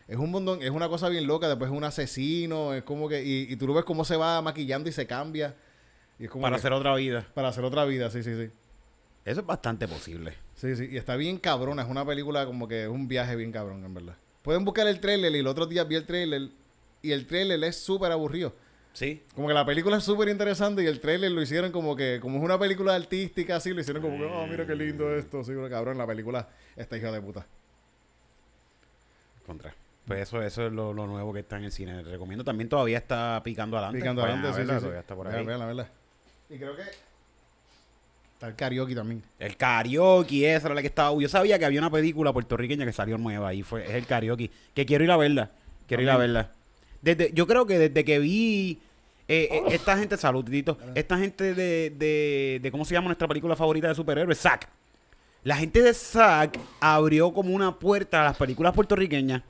Es 0.07 0.19
un 0.19 0.31
montón, 0.31 0.63
es 0.63 0.71
una 0.71 0.89
cosa 0.89 1.09
bien 1.09 1.27
loca, 1.27 1.49
después 1.49 1.71
es 1.71 1.77
un 1.77 1.85
asesino, 1.85 2.75
es 2.75 2.83
como 2.83 3.09
que, 3.09 3.25
y, 3.25 3.47
y 3.51 3.57
tú 3.57 3.67
lo 3.67 3.75
ves 3.75 3.85
cómo 3.85 4.05
se 4.05 4.17
va 4.17 4.41
maquillando 4.43 4.89
y 4.89 4.93
se 4.93 5.07
cambia. 5.07 5.55
Y 6.19 6.25
es 6.25 6.31
como 6.31 6.43
Para 6.43 6.57
que- 6.57 6.61
hacer 6.61 6.73
otra 6.73 6.95
vida. 6.95 7.27
para 7.35 7.49
hacer 7.49 7.65
otra 7.65 7.85
vida, 7.85 8.11
sí, 8.11 8.23
sí, 8.23 8.35
sí. 8.35 8.51
Eso 9.25 9.41
es 9.41 9.47
bastante 9.47 9.89
posible. 9.89 10.35
Sí, 10.55 10.77
sí, 10.77 10.89
y 10.91 10.97
está 10.99 11.17
bien 11.17 11.39
cabrona, 11.39 11.83
es 11.83 11.89
una 11.89 12.05
película 12.05 12.45
como 12.45 12.69
que 12.69 12.83
es 12.85 12.89
un 12.89 13.09
viaje 13.09 13.35
bien 13.37 13.51
cabrón, 13.51 13.83
en 13.85 13.95
verdad. 13.95 14.17
Pueden 14.43 14.65
buscar 14.65 14.87
el 14.87 15.01
trailer 15.01 15.35
y 15.35 15.39
el 15.39 15.47
otro 15.47 15.65
día 15.67 15.85
vi 15.85 15.95
el 15.97 16.05
trailer 16.05 16.51
y 17.01 17.13
el 17.13 17.27
trailer 17.27 17.65
es 17.65 17.77
súper 17.77 18.13
aburrido. 18.13 18.53
Sí. 18.93 19.23
Como 19.35 19.49
que 19.49 19.55
la 19.55 19.65
película 19.65 19.97
es 19.97 20.05
súper 20.05 20.29
interesante 20.29 20.83
y 20.83 20.87
el 20.87 21.01
trailer 21.01 21.33
lo 21.33 21.41
hicieron 21.43 21.73
como 21.73 21.97
que, 21.97 22.19
como 22.21 22.39
es 22.39 22.45
una 22.45 22.59
película 22.59 22.95
artística 22.95 23.57
así, 23.57 23.73
lo 23.73 23.81
hicieron 23.81 24.03
como 24.03 24.19
que, 24.19 24.25
oh, 24.27 24.47
mira 24.47 24.67
qué 24.67 24.75
lindo 24.77 25.13
esto, 25.17 25.43
sí, 25.43 25.53
cabrón, 25.71 25.97
la 25.99 26.07
película 26.07 26.49
está 26.77 26.97
hija 26.99 27.11
de 27.11 27.21
puta. 27.23 27.47
Contra. 29.47 29.75
Pues 30.07 30.21
eso, 30.21 30.43
eso 30.43 30.67
es 30.67 30.73
lo, 30.73 30.93
lo 30.93 31.07
nuevo 31.07 31.33
que 31.33 31.41
está 31.41 31.57
en 31.57 31.65
el 31.65 31.73
cine. 31.73 32.03
Recomiendo 32.03 32.45
también 32.45 32.69
todavía 32.69 32.99
está 32.99 33.41
picando 33.43 33.77
adelante. 33.79 34.01
Picando 34.01 34.23
Vayan 34.23 34.39
adelante, 34.39 34.61
a 34.61 34.63
sí, 34.63 34.67
verla, 34.67 34.73
sí, 34.75 34.79
sí. 34.79 34.83
todavía 34.83 35.01
está 35.01 35.15
por 35.15 35.29
ahí. 35.29 35.45
vean, 35.47 35.59
la 35.59 35.67
verdad. 35.67 35.89
Y 36.51 36.59
creo 36.59 36.77
que 36.77 36.83
está 38.35 38.49
el 38.49 38.55
karaoke 38.55 38.95
también. 38.95 39.23
El 39.39 39.57
karaoke, 39.57 40.55
esa 40.55 40.67
era 40.67 40.75
la 40.75 40.83
que 40.83 40.89
estaba. 40.89 41.19
Yo 41.19 41.29
sabía 41.29 41.59
que 41.59 41.65
había 41.65 41.81
una 41.81 41.91
película 41.91 42.33
puertorriqueña 42.33 42.85
que 42.85 42.93
salió 42.93 43.17
nueva 43.17 43.55
y 43.55 43.63
fue, 43.63 43.85
es 43.85 43.95
el 43.95 44.07
karaoke. 44.07 44.51
Que 44.75 44.85
quiero 44.85 45.05
ir 45.05 45.11
a 45.11 45.17
verla. 45.17 45.51
Quiero 45.89 46.03
ir 46.03 46.11
a 46.11 46.17
verla. 46.19 46.51
Desde, 47.01 47.33
yo 47.33 47.47
creo 47.47 47.67
que 47.67 47.79
desde 47.79 48.05
que 48.05 48.19
vi 48.19 48.79
eh, 49.27 49.49
eh, 49.51 49.63
esta 49.69 49.97
gente, 49.97 50.17
salud, 50.17 50.45
Titito, 50.45 50.77
esta 50.95 51.19
gente 51.19 51.55
de, 51.55 51.91
de, 51.91 52.61
de, 52.63 52.71
¿cómo 52.71 52.85
se 52.85 52.95
llama 52.95 53.07
nuestra 53.07 53.29
película 53.29 53.57
favorita 53.57 53.89
de 53.89 53.95
superhéroes? 53.95 54.39
Zack. 54.39 54.69
La 55.45 55.57
gente 55.57 55.83
de 55.83 55.93
Zack 55.93 56.59
abrió 56.81 57.33
como 57.33 57.55
una 57.55 57.79
puerta 57.79 58.23
a 58.23 58.25
las 58.25 58.37
películas 58.37 58.73
puertorriqueñas. 58.73 59.43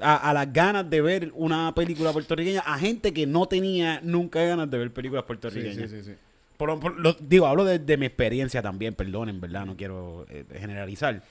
A, 0.00 0.30
a 0.30 0.32
las 0.32 0.52
ganas 0.52 0.88
de 0.88 1.00
ver 1.00 1.32
una 1.34 1.74
película 1.74 2.12
puertorriqueña 2.12 2.60
a 2.60 2.78
gente 2.78 3.12
que 3.12 3.26
no 3.26 3.46
tenía 3.46 4.00
nunca 4.02 4.40
ganas 4.42 4.70
de 4.70 4.78
ver 4.78 4.92
películas 4.92 5.24
puertorriqueñas. 5.24 5.90
sí, 5.90 5.96
sí, 5.98 6.02
sí. 6.04 6.14
Por- 6.56 6.78
por- 6.80 6.98
lo- 6.98 7.16
digo, 7.20 7.46
hablo 7.46 7.64
de, 7.64 7.78
de 7.78 7.96
mi 7.96 8.06
experiencia 8.06 8.60
también, 8.62 8.94
perdonen, 8.94 9.40
¿verdad? 9.40 9.64
No 9.66 9.76
quiero 9.76 10.26
eh, 10.30 10.44
generalizar. 10.58 11.22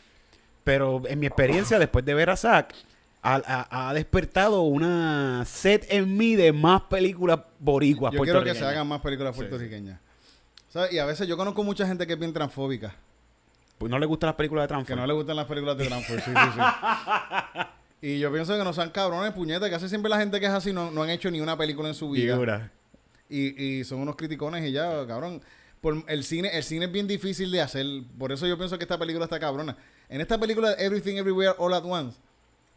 Pero 0.63 1.01
en 1.07 1.19
mi 1.19 1.27
experiencia, 1.27 1.79
después 1.79 2.03
de 2.05 2.13
ver 2.13 2.29
a 2.29 2.35
Zack, 2.37 2.73
ha, 3.21 3.91
despertado 3.93 4.61
una 4.61 5.43
sed 5.45 5.83
en 5.89 6.15
mí 6.15 6.35
de 6.35 6.53
más 6.53 6.81
películas 6.83 7.39
boricuas 7.59 8.13
Yo 8.13 8.21
quiero 8.21 8.43
que 8.43 8.55
se 8.55 8.65
hagan 8.65 8.87
más 8.87 9.01
películas 9.01 9.35
puertorriqueñas. 9.35 9.99
¿Sabes? 10.69 10.93
Y 10.93 10.99
a 10.99 11.05
veces 11.05 11.27
yo 11.27 11.35
conozco 11.37 11.63
mucha 11.63 11.85
gente 11.87 12.05
que 12.07 12.13
es 12.13 12.19
bien 12.19 12.33
transfóbica. 12.33 12.95
Pues 13.77 13.89
no 13.89 13.99
le 13.99 14.05
gustan 14.05 14.27
las 14.27 14.35
películas 14.35 14.63
de 14.63 14.67
Que 14.67 14.73
Transformers. 14.73 15.01
no 15.03 15.07
le 15.07 15.13
gustan 15.13 15.35
las 15.35 15.45
películas 15.45 15.77
de 15.77 15.85
Transformers, 15.85 16.25
sí, 16.25 16.31
sí, 16.31 16.51
sí. 16.53 17.61
Y 18.01 18.19
yo 18.19 18.31
pienso 18.31 18.57
que 18.57 18.63
no 18.63 18.73
sean 18.73 18.91
cabrones, 18.91 19.33
puñetas, 19.33 19.69
que 19.69 19.71
casi 19.75 19.89
siempre 19.89 20.09
la 20.09 20.19
gente 20.19 20.39
que 20.39 20.45
es 20.45 20.51
así 20.51 20.71
no, 20.71 20.91
no 20.91 21.03
han 21.03 21.09
hecho 21.09 21.31
ni 21.31 21.41
una 21.41 21.57
película 21.57 21.87
en 21.89 21.95
su 21.95 22.09
vida. 22.11 22.71
Y, 23.29 23.61
y 23.79 23.83
son 23.83 23.99
unos 23.99 24.15
criticones 24.15 24.63
y 24.67 24.71
ya, 24.71 25.05
cabrón. 25.07 25.41
Por 25.81 26.03
el 26.07 26.23
cine, 26.23 26.49
el 26.53 26.63
cine 26.63 26.85
es 26.85 26.91
bien 26.91 27.07
difícil 27.07 27.51
de 27.51 27.61
hacer. 27.61 27.85
Por 28.17 28.31
eso 28.31 28.47
yo 28.47 28.57
pienso 28.57 28.77
que 28.77 28.83
esta 28.83 28.97
película 28.97 29.25
está 29.25 29.39
cabrona. 29.39 29.77
En 30.09 30.21
esta 30.21 30.39
película 30.39 30.73
Everything 30.77 31.15
Everywhere 31.17 31.53
All 31.57 31.73
at 31.73 31.83
Once, 31.85 32.17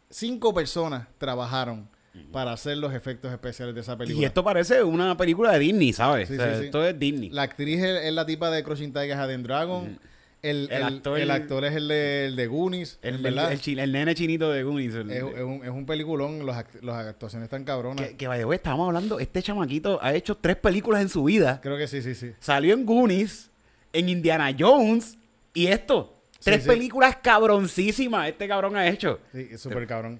cinco 0.09 0.53
personas 0.53 1.07
trabajaron 1.17 1.87
para 2.31 2.51
hacer 2.51 2.77
los 2.77 2.93
efectos 2.93 3.31
especiales 3.31 3.73
de 3.73 3.81
esa 3.81 3.97
película. 3.97 4.21
Y 4.21 4.25
esto 4.25 4.43
parece 4.43 4.83
una 4.83 5.15
película 5.15 5.53
de 5.53 5.59
Disney, 5.59 5.93
¿sabes? 5.93 6.27
Sí, 6.27 6.33
O 6.35 6.37
sea, 6.37 6.53
sí, 6.55 6.59
sí. 6.59 6.65
Esto 6.65 6.85
es 6.85 6.99
Disney. 6.99 7.29
La 7.29 7.43
actriz 7.43 7.81
es, 7.81 8.03
es 8.05 8.13
la 8.13 8.25
tipa 8.25 8.51
de 8.51 8.63
Crushing 8.63 8.91
Tigers 8.91 9.19
and 9.19 9.45
Dragon. 9.45 9.99
El, 10.43 10.69
El 10.71 10.77
el- 10.77 10.83
actor- 10.83 11.19
el 11.19 11.29
actor 11.29 11.65
es 11.65 11.75
el 11.75 11.87
de, 11.87 12.25
el 12.25 12.35
de 12.35 12.47
Goonies. 12.47 12.97
el, 13.03 13.19
¿verdad? 13.19 13.51
el 13.53 13.91
nene 13.91 14.15
chinito 14.15 14.51
de 14.51 14.63
Goonies. 14.63 14.95
es, 14.95 15.05
es 15.07 15.21
un, 15.23 15.61
es 15.63 15.69
un 15.69 15.85
peliculón. 15.85 16.45
Los 16.45 16.55
las 16.81 17.05
actuaciones 17.07 17.45
están 17.45 17.63
cabronas. 17.63 18.07
que, 18.07 18.17
que, 18.17 18.27
the 18.27 18.45
way, 18.45 18.55
estábamos 18.55 18.87
hablando, 18.87 19.19
este 19.19 19.43
chamaquito 19.43 19.99
ha 20.01 20.15
hecho 20.15 20.35
tres 20.35 20.55
películas 20.57 21.01
en 21.03 21.09
su 21.09 21.23
vida. 21.23 21.59
Creo 21.61 21.77
que 21.77 21.87
sí, 21.87 22.01
sí, 22.01 22.15
sí. 22.15 22.31
Salió 22.39 22.73
en 22.73 22.85
Goonies, 22.87 23.51
en 23.93 24.09
Indiana 24.09 24.51
Jones 24.57 25.17
y 25.53 25.67
esto. 25.67 26.17
Tres 26.43 26.63
sí. 26.63 26.69
películas 26.69 27.17
cabroncísimas 27.21 28.27
este 28.29 28.47
cabrón 28.47 28.75
ha 28.75 28.87
hecho. 28.87 29.19
Sí, 29.31 29.55
súper 29.59 29.85
cabrón. 29.85 30.19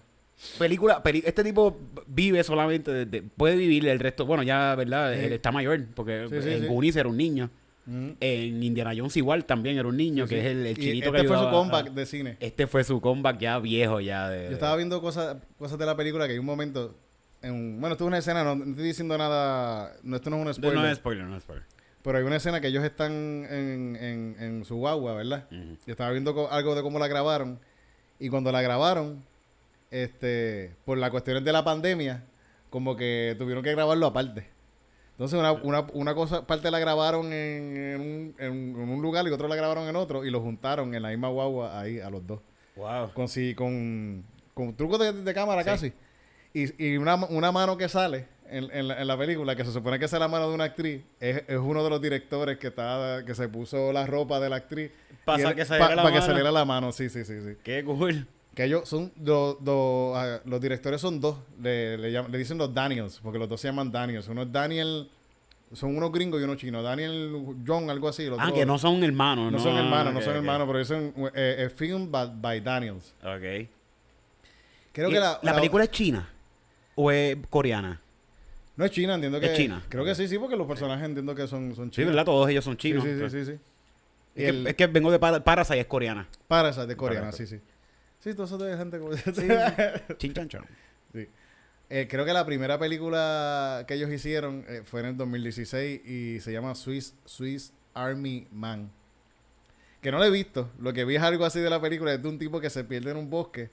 Película, 0.60 1.02
peli- 1.02 1.24
este 1.26 1.44
tipo 1.44 1.80
vive 2.06 2.44
solamente, 2.44 2.92
de- 2.92 3.06
de- 3.06 3.22
puede 3.24 3.56
vivir 3.56 3.88
el 3.88 4.00
resto. 4.00 4.26
Bueno, 4.26 4.44
ya, 4.44 4.76
¿verdad? 4.76 5.14
Sí. 5.14 5.20
Él 5.26 5.34
está 5.34 5.52
mayor, 5.52 5.80
porque 5.96 6.28
en. 6.30 6.68
Goonies 6.68 6.96
era 6.96 7.10
un 7.10 7.18
niño. 7.18 7.50
Ujú. 7.88 8.16
En 8.20 8.64
Indiana 8.64 8.92
Jones 8.96 9.18
igual 9.18 9.46
también 9.46 9.78
era 9.78 9.88
un 9.88 9.98
niño, 9.98 10.26
Sí, 10.28 10.36
que 10.36 10.42
sí. 10.42 10.46
es 10.48 10.52
el, 10.52 10.66
el 10.68 10.76
chinito 10.78 11.08
este 11.08 11.22
que 11.22 11.28
fue 11.28 11.36
su 11.38 11.42
ayudaba 11.44 11.52
comeback 11.58 11.90
de 11.94 12.06
cine. 12.06 12.38
Este 12.40 12.68
fue 12.68 12.84
su 12.84 13.02
comeback 13.02 13.40
ya 13.40 13.58
viejo 13.60 14.00
ya 14.00 14.30
de... 14.30 14.46
Yo 14.46 14.52
estaba 14.54 14.76
viendo 14.76 15.02
cosas, 15.02 15.38
cosas 15.58 15.78
de 15.80 15.86
la 15.86 15.96
película 15.98 16.28
que 16.28 16.34
hay 16.34 16.40
un 16.40 16.46
momento. 16.46 16.96
En, 17.42 17.82
bueno, 17.82 17.94
esto 17.94 18.04
es 18.04 18.08
una 18.08 18.20
escena, 18.20 18.44
no, 18.44 18.56
no 18.56 18.66
estoy 18.70 18.86
diciendo 18.86 19.18
nada. 19.18 19.94
No, 20.04 20.16
esto 20.16 20.30
no 20.30 20.38
es 20.38 20.46
un 20.46 20.54
spoiler. 20.54 20.80
No 20.80 20.88
es 20.88 20.98
spoiler, 20.98 21.26
no 21.26 21.36
es 21.38 21.44
spoiler. 21.44 21.66
Pero 22.04 22.18
hay 22.18 22.24
una 22.24 22.36
escena 22.36 22.62
que 22.62 22.68
ellos 22.68 22.84
están 22.84 23.12
en, 23.12 23.96
en, 24.00 24.36
en 24.40 24.66
su 24.66 24.76
guagua, 24.76 25.16
¿verdad? 25.16 25.48
Ujú. 25.52 25.78
Y 25.88 25.92
estaba 25.92 26.12
viendo 26.12 26.52
algo 26.52 26.76
de 26.76 26.82
cómo 26.84 27.00
la 27.00 27.08
grabaron. 27.08 27.60
Y 28.20 28.30
cuando 28.30 28.52
la 28.52 28.62
grabaron, 28.62 29.24
este, 29.90 30.72
por 30.86 30.98
las 30.98 31.10
cuestiones 31.10 31.44
de 31.44 31.52
la 31.52 31.64
pandemia, 31.64 32.24
como 32.70 32.96
que 32.96 33.36
tuvieron 33.38 33.64
que 33.64 33.72
grabarlo 33.72 34.06
aparte. 34.08 34.48
Entonces, 35.22 35.40
una, 35.40 35.52
una, 35.52 35.86
una 35.94 36.16
cosa, 36.16 36.48
parte 36.48 36.72
la 36.72 36.80
grabaron 36.80 37.28
en, 37.32 37.78
en 37.78 38.02
un, 38.02 38.36
en, 38.40 38.90
un 38.90 39.02
lugar 39.04 39.28
y 39.28 39.30
otra 39.30 39.48
la 39.48 39.56
grabaron 39.56 39.88
en 39.88 39.96
otro 39.96 40.26
y 40.26 40.32
lo 40.32 40.42
juntaron 40.42 40.96
en 40.96 41.04
la 41.04 41.10
misma 41.10 41.28
guagua 41.28 41.80
ahí 41.80 42.00
a 42.00 42.10
los 42.10 42.26
dos. 42.26 42.40
Wow. 42.76 43.14
Con, 43.14 43.28
si, 43.28 43.54
con, 43.54 44.26
con 44.56 44.76
trucos 44.76 44.98
de, 44.98 45.14
de 45.14 45.34
cámara 45.36 45.64
casi. 45.64 45.94
Y, 46.56 46.84
y 46.84 46.98
una, 46.98 47.14
una 47.26 47.52
mano 47.52 47.78
que 47.78 47.88
sale 47.88 48.26
en, 48.50 48.72
en 48.72 48.88
la, 48.88 49.00
en 49.00 49.08
la 49.08 49.16
película, 49.16 49.56
que 49.56 49.64
se 49.64 49.72
supone 49.72 50.00
que 50.00 50.06
es 50.06 50.12
la 50.14 50.28
mano 50.28 50.50
de 50.50 50.56
una 50.56 50.64
actriz, 50.64 51.04
es, 51.20 51.44
es 51.48 51.58
uno 51.60 51.84
de 51.84 51.92
los 51.92 52.02
directores 52.02 52.58
que 52.58 52.70
está 52.70 53.24
que 53.24 53.36
se 53.36 53.48
puso 53.48 53.94
la 53.94 54.08
ropa 54.08 54.40
de 54.40 54.50
la 54.50 54.56
actriz. 54.56 54.90
Pa' 55.24 55.38
Y 55.40 55.44
sa- 55.44 55.54
que 55.54 55.66
saliera 55.66 55.94
la 55.98 56.02
pa' 56.02 56.10
que 56.10 56.16
mano. 56.16 56.26
saliera 56.26 56.52
la 56.52 56.66
mano, 56.66 56.92
sí, 56.92 57.10
sí, 57.12 57.24
sí, 57.26 57.42
sí. 57.42 57.58
Qué 57.64 57.84
cool. 57.84 58.26
Que 58.56 58.66
ellos 58.66 58.88
son 58.90 59.12
dos, 59.16 59.58
dos, 59.62 60.16
ah, 60.18 60.42
los 60.46 60.60
directores 60.60 61.00
son 61.00 61.22
dos, 61.22 61.38
le, 61.62 61.98
le, 61.98 62.12
llaman- 62.12 62.32
le 62.32 62.38
dicen 62.38 62.58
los 62.58 62.74
Daniels, 62.74 63.20
porque 63.24 63.40
los 63.40 63.48
dos 63.48 63.62
se 63.62 63.70
llaman 63.70 63.92
Daniels. 63.92 64.28
Uno 64.28 64.42
es 64.42 64.52
Daniel, 64.52 65.10
son 65.72 65.96
unos 65.96 66.12
gringos 66.12 66.42
y 66.42 66.44
uno 66.44 66.56
chino. 66.56 66.84
Daniel 66.84 67.56
John, 67.66 67.90
algo 67.90 68.10
así. 68.10 68.24
el 68.24 68.34
Ah, 68.34 68.44
otro- 68.48 68.56
que 68.56 68.66
no 68.66 68.78
son 68.78 69.02
hermanos. 69.04 69.52
no 69.54 69.60
son 69.60 69.78
hermanos, 69.78 70.14
no 70.14 70.20
son 70.22 70.32
ok. 70.32 70.36
hermanos, 70.38 70.68
pero 70.68 70.80
dicen 70.80 71.14
eh, 71.34 71.56
eh, 71.60 71.70
film 71.70 72.12
by, 72.12 72.30
by 72.42 72.60
Daniels. 72.62 73.14
Ok. 73.24 73.70
Creo 74.94 75.10
¿Y 75.10 75.14
que 75.14 75.20
la, 75.20 75.40
la 75.42 75.56
película 75.56 75.86
es 75.86 75.92
china 75.92 76.28
o 76.96 77.10
es 77.12 77.38
coreana? 77.50 78.00
No 78.76 78.86
es 78.86 78.92
China, 78.92 79.14
entiendo 79.16 79.40
que 79.40 79.46
Es 79.48 79.58
China. 79.58 79.84
Creo 79.90 80.04
que 80.04 80.16
sí, 80.16 80.28
sí, 80.28 80.38
porque 80.40 80.56
los 80.56 80.66
personajes 80.68 81.06
entiendo 81.06 81.36
que 81.36 81.48
son, 81.48 81.76
son 81.76 81.86
Sí, 81.90 81.98
chinos. 81.98 82.10
¿verdad? 82.10 82.26
Todos 82.26 82.50
ellos 82.50 82.64
son 82.66 82.74
Sí, 82.74 82.80
chinos. 82.90 83.04
sí, 83.04 83.12
sí, 83.18 83.30
sí, 83.30 83.46
sí. 83.46 83.60
Y 84.36 84.44
Es, 84.44 84.50
el- 84.50 84.64
que, 84.64 84.70
es 84.72 84.76
que 84.76 84.88
vengo 84.88 85.12
de 85.12 85.20
Par- 85.20 85.44
Parasite, 85.44 85.80
es 85.82 85.86
coreana. 85.86 86.28
Parasite 86.48 86.88
de 86.88 86.96
coreana, 86.98 87.32
sí, 87.32 87.46
sí. 87.46 87.60
Sí, 88.22 88.34
todo 88.34 88.46
eso 88.46 88.58
de 88.58 88.78
gente 88.78 89.00
como... 89.00 89.12
Chin 90.18 90.34
chan 90.34 90.48
chan. 90.50 90.66
Sí. 91.14 91.28
Eh, 91.90 92.08
creo 92.10 92.24
que 92.24 92.32
la 92.34 92.46
primera 92.46 92.80
película 92.80 93.84
que 93.88 93.96
ellos 93.96 94.10
hicieron 94.12 94.64
eh, 94.70 94.82
fue 94.86 95.02
en 95.02 95.08
el 95.08 95.18
2016 95.18 96.06
y 96.06 96.40
se 96.40 96.54
llama 96.54 96.74
Swiss, 96.76 97.16
Swiss 97.26 97.74
Army 97.94 98.48
Man. 98.52 98.90
Que 100.02 100.12
no 100.12 100.20
la 100.20 100.28
he 100.28 100.30
visto. 100.32 100.70
Lo 100.80 100.94
que 100.94 101.04
vi 101.04 101.16
es 101.18 101.22
algo 101.22 101.44
así 101.46 101.60
de 101.60 101.70
la 101.70 101.82
película. 101.82 102.14
Es 102.14 102.22
de 102.22 102.30
un 102.30 102.40
tipo 102.40 102.62
que 102.62 102.70
se 102.70 102.84
pierde 102.86 103.12
en 103.12 103.18
un 103.18 103.30
bosque 103.30 103.70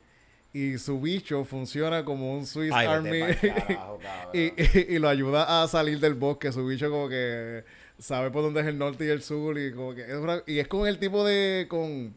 y 0.52 0.78
su 0.78 1.00
bicho 1.00 1.44
funciona 1.44 2.04
como 2.04 2.34
un 2.34 2.44
Swiss 2.46 2.72
Ay, 2.74 2.86
Army 2.86 3.20
carajo, 3.20 4.00
y, 4.34 4.40
y- 4.46 4.86
y 4.96 4.98
lo 4.98 5.08
ayuda 5.08 5.62
a 5.62 5.68
salir 5.68 6.00
del 6.00 6.14
bosque. 6.14 6.50
Su 6.52 6.66
bicho 6.66 6.90
como 6.90 7.08
que 7.08 7.64
sabe 7.98 8.30
por 8.30 8.42
dónde 8.42 8.62
es 8.62 8.66
el 8.66 8.78
norte 8.78 9.04
y 9.04 9.08
el 9.08 9.22
sur 9.22 9.58
y 9.58 9.72
como 9.72 9.94
que 9.94 10.02
es 10.02 10.14
una- 10.16 10.42
y 10.46 10.58
es 10.58 10.66
con 10.68 10.88
el 10.88 10.98
tipo 10.98 11.24
de 11.24 11.66
con 11.68 12.14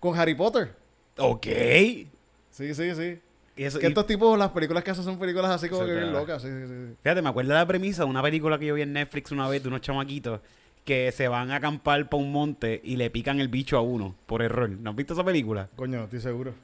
con 0.00 0.18
Harry 0.18 0.34
Potter. 0.34 0.74
Ok. 1.20 1.46
Sí, 2.50 2.74
sí, 2.74 2.94
sí. 2.94 3.18
Y 3.56 3.64
eso- 3.64 3.78
Que 3.78 3.86
y- 3.86 3.88
estos 3.88 4.06
tipos, 4.06 4.38
las 4.38 4.50
películas 4.50 4.82
que 4.84 4.90
hacen 4.90 5.04
son 5.04 5.18
películas 5.18 5.50
así 5.50 5.68
como 5.68 5.84
que 5.84 5.92
bien 5.92 6.12
locas. 6.12 6.42
Sí, 6.42 6.48
sí, 6.48 6.66
sí. 6.66 6.94
Fíjate, 7.02 7.22
me 7.22 7.28
acuerdo 7.28 7.50
de 7.52 7.56
la 7.58 7.66
premisa 7.66 8.04
de 8.04 8.10
una 8.10 8.22
película 8.22 8.58
que 8.58 8.66
yo 8.66 8.74
vi 8.74 8.82
en 8.82 8.92
Netflix 8.92 9.32
una 9.32 9.48
vez 9.48 9.62
de 9.62 9.68
unos 9.68 9.80
chamaquitos 9.82 10.40
que 10.84 11.12
se 11.12 11.28
van 11.28 11.50
a 11.50 11.56
acampar 11.56 12.08
para 12.08 12.22
un 12.22 12.32
monte 12.32 12.80
y 12.82 12.96
le 12.96 13.10
pican 13.10 13.38
el 13.38 13.48
bicho 13.48 13.76
a 13.76 13.82
uno 13.82 14.14
por 14.26 14.40
error. 14.42 14.70
¿No 14.70 14.90
has 14.90 14.96
visto 14.96 15.12
esa 15.12 15.24
película? 15.24 15.68
Coño, 15.76 16.04
estoy 16.04 16.20
seguro. 16.20 16.54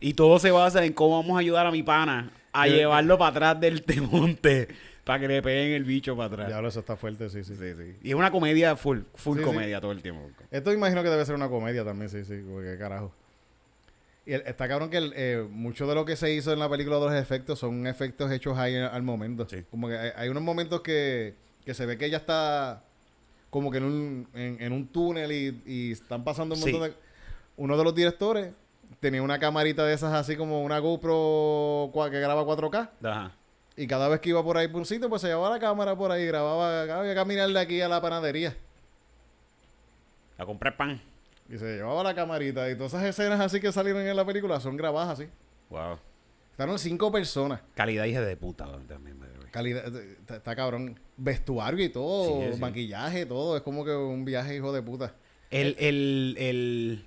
Y 0.00 0.14
todo 0.14 0.38
se 0.38 0.50
basa 0.50 0.84
en 0.84 0.92
cómo 0.92 1.20
vamos 1.20 1.36
a 1.36 1.40
ayudar 1.40 1.66
a 1.66 1.70
mi 1.70 1.82
pana 1.82 2.32
a 2.52 2.66
Yo- 2.66 2.74
llevarlo 2.74 3.16
para 3.18 3.30
atrás 3.30 3.60
del 3.60 3.82
te- 3.82 4.00
monte 4.00 4.68
para 5.04 5.20
que 5.20 5.28
le 5.28 5.42
peguen 5.42 5.72
el 5.74 5.84
bicho 5.84 6.16
para 6.16 6.26
atrás. 6.26 6.46
Diablo, 6.48 6.68
eso 6.68 6.80
está 6.80 6.96
fuerte, 6.96 7.28
sí, 7.28 7.44
sí. 7.44 7.54
Sí, 7.54 7.72
sí. 7.76 7.96
Y 8.02 8.08
es 8.10 8.14
una 8.14 8.30
comedia 8.32 8.74
full, 8.76 9.00
full 9.14 9.36
Sí, 9.38 9.44
sí. 9.44 9.48
comedia 9.48 9.80
todo 9.80 9.92
el 9.92 10.02
tiempo. 10.02 10.22
Esto 10.50 10.72
imagino 10.72 11.02
que 11.02 11.08
debe 11.10 11.24
ser 11.24 11.34
una 11.36 11.48
comedia 11.48 11.84
también, 11.84 12.08
sí, 12.10 12.24
sí. 12.24 12.42
Porque 12.50 12.76
carajo. 12.76 13.12
Y 14.30 14.34
el- 14.34 14.42
está 14.46 14.68
cabrón 14.68 14.90
que 14.90 14.96
el, 14.98 15.12
eh, 15.16 15.44
mucho 15.50 15.88
de 15.88 15.94
lo 15.96 16.04
que 16.04 16.14
se 16.14 16.32
hizo 16.32 16.52
en 16.52 16.60
la 16.60 16.68
película 16.68 17.00
de 17.00 17.04
los 17.06 17.14
efectos 17.14 17.58
son 17.58 17.84
efectos 17.88 18.30
hechos 18.30 18.56
ahí 18.56 18.76
al, 18.76 19.02
momento. 19.02 19.44
Sí. 19.48 19.64
Como 19.68 19.88
que 19.88 19.98
hay, 19.98 20.10
hay 20.14 20.28
unos 20.28 20.44
momentos 20.44 20.82
que, 20.82 21.34
que 21.64 21.74
se 21.74 21.84
ve 21.84 21.98
que 21.98 22.06
ella 22.06 22.18
está 22.18 22.84
como 23.50 23.72
que 23.72 23.78
en 23.78 23.84
un, 23.84 24.28
en, 24.34 24.56
en 24.62 24.72
un 24.72 24.86
túnel 24.86 25.32
y, 25.32 25.60
y 25.66 25.92
están 25.92 26.22
pasando 26.22 26.54
un 26.54 26.60
Sí. 26.60 26.70
montón 26.70 26.90
de... 26.90 26.96
Uno 27.56 27.76
de 27.76 27.82
los 27.82 27.92
directores 27.92 28.52
tenía 29.00 29.20
una 29.20 29.40
camarita 29.40 29.84
de 29.84 29.94
esas 29.94 30.12
así 30.14 30.36
como 30.36 30.62
una 30.62 30.78
GoPro 30.78 31.90
que 32.08 32.20
graba 32.20 32.44
4K. 32.44 32.88
Ajá. 33.02 33.32
Y 33.76 33.88
cada 33.88 34.06
vez 34.08 34.20
que 34.20 34.28
iba 34.28 34.44
por 34.44 34.56
ahí 34.56 34.68
por 34.68 34.78
un 34.78 34.86
sitio, 34.86 35.08
pues 35.08 35.22
se 35.22 35.26
llevaba 35.28 35.50
la 35.50 35.58
cámara 35.58 35.96
por 35.96 36.12
ahí, 36.12 36.24
grababa, 36.24 36.82
había 36.82 37.02
que 37.10 37.14
caminar 37.16 37.48
de 37.48 37.58
aquí 37.58 37.80
a 37.80 37.88
la 37.88 38.00
panadería. 38.00 38.56
A 40.38 40.46
comprar 40.46 40.76
pan. 40.76 41.00
Y 41.50 41.58
se 41.58 41.76
llevaba 41.76 42.02
la 42.04 42.14
camarita. 42.14 42.70
Y 42.70 42.76
todas 42.76 42.92
esas 42.94 43.04
escenas 43.04 43.40
así 43.40 43.60
que 43.60 43.72
salieron 43.72 44.02
en 44.06 44.14
la 44.16 44.24
película 44.24 44.60
son 44.60 44.76
grabadas 44.76 45.18
así. 45.18 45.28
Wow. 45.68 45.98
Estaron 46.52 46.78
cinco 46.78 47.10
personas. 47.10 47.60
Calidad 47.74 48.04
hija 48.04 48.20
de 48.20 48.36
puta 48.36 48.66
también. 48.86 49.18
Calidad, 49.50 49.84
eh, 49.96 50.16
está, 50.28 50.54
cabrón. 50.54 50.98
Vestuario 51.16 51.84
y 51.84 51.88
todo, 51.88 52.42
Sí, 52.46 52.52
sí. 52.54 52.60
maquillaje, 52.60 53.26
todo. 53.26 53.56
Es 53.56 53.62
como 53.62 53.84
que 53.84 53.90
un 53.90 54.24
viaje 54.24 54.54
hijo 54.56 54.72
de 54.72 54.80
puta. 54.82 55.14
El, 55.50 55.74
el, 55.80 56.36
el... 56.38 57.04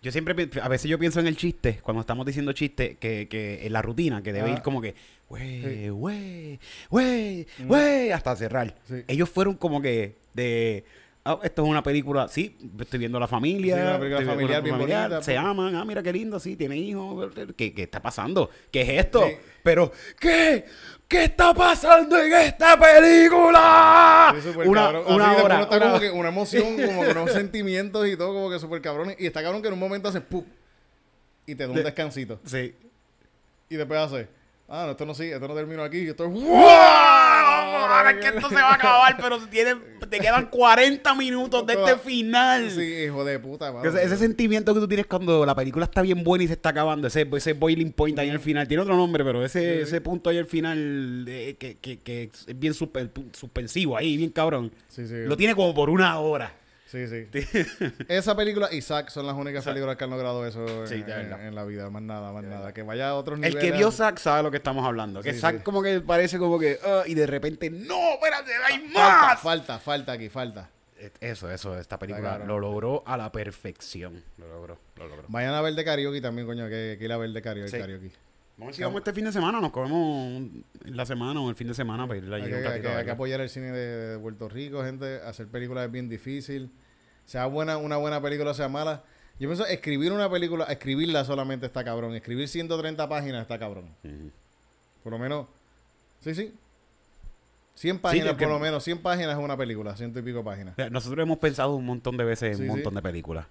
Yo 0.00 0.12
siempre, 0.12 0.48
a 0.62 0.68
veces 0.68 0.88
yo 0.88 0.96
pienso 1.00 1.18
en 1.18 1.26
el 1.26 1.36
chiste, 1.36 1.80
cuando 1.82 2.02
estamos 2.02 2.24
diciendo 2.24 2.52
chiste, 2.52 2.96
que, 3.00 3.26
que 3.28 3.66
en 3.66 3.72
la 3.72 3.82
rutina, 3.82 4.22
que 4.22 4.32
debe 4.32 4.50
Ah. 4.50 4.54
ir 4.54 4.62
como 4.62 4.80
que, 4.80 4.94
güey, 5.28 5.62
Sí. 5.62 5.88
güey, 5.88 6.60
güey, 6.88 7.46
güey, 7.64 8.12
hasta 8.12 8.36
cerrar. 8.36 8.76
Sí. 8.86 9.02
Ellos 9.08 9.28
fueron 9.28 9.54
como 9.54 9.82
que 9.82 10.14
de, 10.34 10.84
ah, 11.24 11.38
esto 11.42 11.62
es 11.62 11.68
una 11.68 11.82
película, 11.82 12.28
sí, 12.28 12.56
estoy 12.80 12.98
viendo 12.98 13.18
a 13.18 13.20
la 13.20 13.26
familia, 13.28 13.74
Sí, 13.76 13.80
una 13.82 13.98
película 13.98 14.20
estoy 14.20 14.36
viendo 14.36 14.52
familiar 14.54 14.62
bien 14.62 14.78
bonita, 14.78 15.22
se 15.22 15.32
pues. 15.34 15.44
aman, 15.44 15.74
ah, 15.76 15.84
mira 15.84 16.02
qué 16.02 16.12
lindo, 16.12 16.38
sí, 16.40 16.56
tiene 16.56 16.76
hijos, 16.76 17.32
¿qué, 17.56 17.72
qué 17.74 17.82
está 17.82 18.00
pasando? 18.02 18.50
¿Qué 18.70 18.82
es 18.82 18.88
esto? 19.04 19.26
Sí. 19.26 19.34
Pero, 19.62 19.92
¿qué? 20.18 20.64
¿Qué 21.06 21.24
está 21.24 21.54
pasando 21.54 22.18
en 22.20 22.32
esta 22.34 22.78
película? 22.78 24.34
Sí, 24.42 24.48
una 24.66 24.88
una 25.00 25.36
hora, 25.38 25.54
uno 25.56 25.62
está 25.62 25.76
una- 25.76 25.86
como 25.86 26.00
que 26.00 26.10
una 26.10 26.28
emoción, 26.28 26.76
como 26.84 27.02
que 27.02 27.10
unos 27.10 27.32
sentimientos 27.32 28.06
y 28.06 28.16
todo, 28.16 28.34
como 28.34 28.50
que 28.50 28.58
súper 28.58 28.82
cabrón. 28.82 29.14
Y 29.18 29.26
está 29.26 29.42
cabrón 29.42 29.62
que 29.62 29.68
en 29.68 29.74
un 29.74 29.80
momento 29.80 30.08
hace 30.10 30.20
¡pum! 30.20 30.44
Y 31.46 31.54
te 31.54 31.62
da 31.64 31.70
un 31.70 31.76
De- 31.76 31.82
descansito. 31.82 32.38
Sí. 32.44 32.74
Y 33.70 33.76
después 33.76 33.98
hace, 34.00 34.28
ah, 34.68 34.84
no, 34.84 34.90
esto 34.92 35.06
no 35.06 35.14
sigue, 35.14 35.32
esto 35.34 35.48
no 35.48 35.54
terminó 35.54 35.82
aquí. 35.82 35.98
Y 36.00 36.08
esto 36.08 36.24
es 36.26 36.30
¡Wow! 36.30 36.42
Ahora 37.48 38.10
es 38.12 38.16
que 38.18 38.28
esto 38.36 38.48
se 38.48 38.54
va 38.56 38.70
a 38.70 38.74
acabar, 38.74 39.16
pero 39.20 39.38
tiene, 39.48 39.74
te 40.08 40.18
quedan 40.20 40.46
40 40.46 41.14
minutos 41.14 41.66
de 41.66 41.74
este 41.74 41.96
final. 41.98 42.70
Sí, 42.70 42.80
hijo 42.82 43.24
de 43.24 43.38
puta, 43.38 43.72
mano. 43.72 43.88
Ese, 43.88 44.02
ese 44.02 44.16
sentimiento 44.16 44.72
que 44.74 44.80
tú 44.80 44.88
tienes 44.88 45.06
cuando 45.06 45.44
la 45.44 45.54
película 45.54 45.84
está 45.84 46.02
bien 46.02 46.22
buena 46.24 46.44
y 46.44 46.46
se 46.46 46.54
está 46.54 46.70
acabando, 46.70 47.08
ese, 47.08 47.26
ese 47.32 47.52
boiling 47.54 47.92
point 47.92 48.18
ahí 48.18 48.30
al 48.30 48.40
final, 48.40 48.66
tiene 48.68 48.82
otro 48.82 48.96
nombre, 48.96 49.24
pero 49.24 49.44
ese, 49.44 49.82
ese 49.82 50.00
punto 50.00 50.30
ahí 50.30 50.38
al 50.38 50.46
final 50.46 51.24
eh, 51.28 51.56
que, 51.58 51.76
que, 51.78 51.98
que 51.98 52.30
es 52.46 52.58
bien 52.58 52.72
suspe- 52.74 53.10
suspensivo 53.32 53.96
ahí, 53.96 54.16
bien 54.16 54.30
cabrón. 54.30 54.70
Sí, 54.88 55.06
sí. 55.06 55.14
Lo 55.26 55.36
tiene 55.36 55.54
como 55.54 55.74
por 55.74 55.90
una 55.90 56.18
hora. 56.18 56.52
Sí, 56.90 57.06
sí. 57.06 57.28
Esa 58.08 58.34
película 58.34 58.68
y 58.72 58.80
Zack 58.80 59.10
son 59.10 59.26
las 59.26 59.36
únicas 59.36 59.62
Zack. 59.62 59.74
películas 59.74 59.96
que 59.96 60.04
han 60.04 60.10
logrado 60.10 60.46
eso 60.46 60.86
Sí, 60.86 60.94
en, 60.94 61.06
de 61.06 61.12
verdad. 61.14 61.40
en- 61.42 61.48
en 61.48 61.54
la 61.54 61.64
vida. 61.64 61.90
Más 61.90 62.00
nada, 62.02 62.32
más 62.32 62.42
nada. 62.44 62.72
Que 62.72 62.82
vaya 62.82 63.10
a 63.10 63.14
otros 63.14 63.36
El 63.36 63.42
niveles. 63.42 63.62
que 63.62 63.76
vio 63.76 63.90
Zack 63.90 64.16
sabe 64.18 64.42
lo 64.42 64.50
que 64.50 64.56
estamos 64.56 64.86
hablando. 64.86 65.22
Que 65.22 65.34
Sí, 65.34 65.40
Zack 65.40 65.56
sí. 65.58 65.62
como 65.62 65.82
que 65.82 66.00
parece 66.00 66.38
como 66.38 66.58
que, 66.58 66.78
ah, 66.84 67.02
y 67.06 67.14
de 67.14 67.26
repente, 67.26 67.68
no, 67.70 68.14
espérate, 68.14 68.52
hay 68.66 68.78
Falta, 68.88 68.98
más. 69.26 69.40
falta, 69.40 69.78
falta 69.78 70.12
aquí, 70.12 70.28
falta. 70.30 70.70
Eso, 71.20 71.48
eso, 71.50 71.78
esta 71.78 71.98
película 71.98 72.38
lo 72.38 72.58
logró 72.58 73.04
a 73.06 73.16
la 73.16 73.30
perfección. 73.30 74.24
Lo 74.38 74.48
logró, 74.48 74.78
lo 74.96 75.06
logró. 75.08 75.24
Vayan 75.28 75.54
a 75.54 75.60
ver 75.60 75.74
de 75.74 75.84
karaoke 75.84 76.20
también, 76.20 76.46
coño, 76.46 76.68
que, 76.68 76.96
que 76.98 77.04
ir 77.04 77.12
a 77.12 77.16
ver 77.18 77.30
de 77.30 77.40
karaoke. 77.42 77.78
Karaoke. 77.78 78.10
Vamos 78.58 78.62
a 78.62 78.66
ver 78.66 78.74
si 78.74 78.82
vamos 78.82 78.98
este 78.98 79.12
fin 79.12 79.24
de 79.24 79.30
semana, 79.32 79.60
nos 79.60 79.70
comemos 79.70 80.42
en 80.84 80.96
la 80.96 81.06
semana 81.06 81.40
o 81.40 81.48
el 81.48 81.54
fin 81.54 81.68
de 81.68 81.74
semana 81.74 82.08
para 82.08 82.18
ir 82.18 82.24
Hay, 82.34 82.42
un 82.42 82.54
hay 82.66 82.84
a 82.86 82.98
hay 82.98 83.04
que 83.04 83.10
apoyar 83.12 83.40
el 83.40 83.48
cine 83.48 83.70
de, 83.70 84.08
de 84.08 84.18
Puerto 84.18 84.48
Rico, 84.48 84.82
gente. 84.82 85.20
Hacer 85.22 85.46
películas 85.46 85.86
es 85.86 85.92
bien 85.92 86.08
difícil. 86.08 86.70
Sea 87.24 87.46
buena, 87.46 87.76
una 87.76 87.96
buena 87.98 88.20
película, 88.20 88.52
sea 88.54 88.68
mala. 88.68 89.04
Yo 89.38 89.48
pienso, 89.48 89.64
escribir 89.66 90.10
una 90.12 90.28
película, 90.28 90.64
escribirla 90.64 91.24
solamente 91.24 91.66
está 91.66 91.84
cabrón. 91.84 92.16
Escribir 92.16 92.48
130 92.48 93.08
páginas 93.08 93.42
está 93.42 93.58
cabrón. 93.60 93.94
Por 95.04 95.12
lo 95.12 95.18
menos, 95.20 95.46
sí, 96.20 96.34
sí. 96.34 96.52
100 97.74 98.00
páginas, 98.00 98.34
que- 98.34 98.44
por 98.44 98.52
lo 98.52 98.58
menos, 98.58 98.82
100 98.82 98.98
páginas 98.98 99.38
es 99.38 99.44
una 99.44 99.56
película, 99.56 99.96
ciento 99.96 100.18
y 100.18 100.22
pico 100.22 100.42
páginas. 100.42 100.72
O 100.72 100.76
sea, 100.76 100.90
Nosotros 100.90 101.22
hemos 101.22 101.38
pensado 101.38 101.76
un 101.76 101.86
montón 101.86 102.16
de 102.16 102.24
veces 102.24 102.50
en 102.50 102.56
Sí, 102.56 102.62
un 102.62 102.68
sí. 102.70 102.74
montón 102.74 102.94
de 102.96 103.02
películas. 103.02 103.46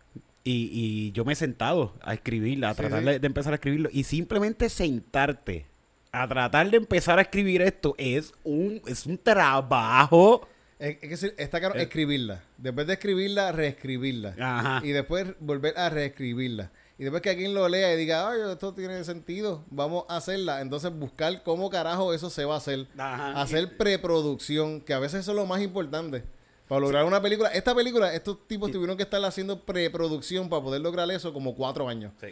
Y, 0.47 0.69
y 0.71 1.12
yo 1.12 1.25
me 1.25 1.33
he 1.33 1.36
sentado 1.36 1.93
a 2.01 2.13
escribirla, 2.13 2.69
a 2.69 2.73
Sí, 2.73 2.77
tratar 2.81 2.99
sí. 2.99 3.19
De, 3.19 3.27
empezar 3.27 3.53
a 3.53 3.55
escribirlo. 3.55 3.89
Y 3.91 4.03
simplemente 4.03 4.69
sentarte 4.69 5.65
a 6.12 6.27
tratar 6.27 6.71
de 6.71 6.77
empezar 6.77 7.19
a 7.19 7.21
escribir 7.23 7.62
esto 7.62 7.93
es 7.97 8.31
un, 8.43 8.81
es 8.88 9.05
un 9.05 9.17
trabajo. 9.17 10.47
Es, 10.79 10.97
es 11.01 11.19
que 11.21 11.43
está 11.43 11.60
caro 11.60 11.75
Eh. 11.75 11.81
escribirla. 11.83 12.43
Después 12.57 12.88
de 12.88 12.93
escribirla, 12.93 13.51
reescribirla. 13.51 14.36
Ajá. 14.39 14.81
Y 14.86 14.89
después 14.91 15.27
volver 15.39 15.77
a 15.77 15.89
reescribirla. 15.89 16.71
Y 16.99 17.03
después 17.03 17.21
que 17.21 17.29
alguien 17.29 17.53
lo 17.53 17.67
lea 17.69 17.93
y 17.93 17.97
diga, 17.97 18.27
ay, 18.29 18.39
esto 18.51 18.73
tiene 18.73 19.03
sentido, 19.03 19.63
vamos 19.69 20.05
a 20.10 20.17
hacerla. 20.17 20.62
Entonces 20.62 20.91
buscar 20.91 21.43
cómo 21.43 21.69
carajo 21.69 22.13
eso 22.13 22.29
se 22.29 22.45
va 22.45 22.55
a 22.55 22.57
hacer. 22.57 22.88
Ajá. 22.97 23.39
Hacer 23.41 23.77
preproducción, 23.77 24.81
que 24.81 24.93
a 24.93 24.99
veces 24.99 25.19
eso 25.21 25.31
es 25.31 25.36
lo 25.38 25.45
más 25.45 25.62
importante. 25.62 26.23
Para 26.67 26.82
lograr 26.82 27.06
una 27.06 27.21
película. 27.21 27.49
Esta 27.49 27.73
película, 27.73 28.13
estos 28.13 28.45
tipos 28.47 28.71
tuvieron 28.71 28.97
que 28.97 29.03
estar 29.03 29.23
haciendo 29.23 29.62
preproducción 29.63 30.49
para 30.49 30.62
poder 30.62 30.82
lograr 30.82 31.10
eso 31.12 31.34
como 31.34 31.56
cuatro 31.56 31.88
años. 31.88 32.12
Sí. 32.19 32.27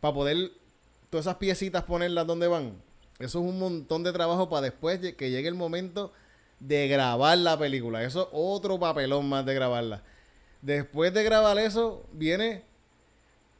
Para 0.00 0.14
poder 0.14 0.50
todas 1.10 1.24
esas 1.26 1.36
piecitas 1.36 1.84
ponerlas 1.84 2.26
donde 2.26 2.48
van. 2.48 2.74
Eso 3.18 3.38
es 3.40 3.44
un 3.44 3.58
montón 3.58 4.04
de 4.04 4.12
trabajo 4.12 4.48
para 4.48 4.62
después 4.62 5.00
que 5.14 5.30
llegue 5.30 5.48
el 5.48 5.54
momento 5.54 6.12
de 6.60 6.86
grabar 6.88 7.38
la 7.38 7.58
película. 7.58 8.04
Eso 8.04 8.22
es 8.22 8.28
otro 8.32 8.78
papelón 8.78 9.28
más 9.28 9.44
de 9.46 9.54
grabarla. 9.54 10.02
Después 10.60 11.14
de 11.14 11.22
grabar 11.24 11.58
eso, 11.58 12.04
viene 12.12 12.64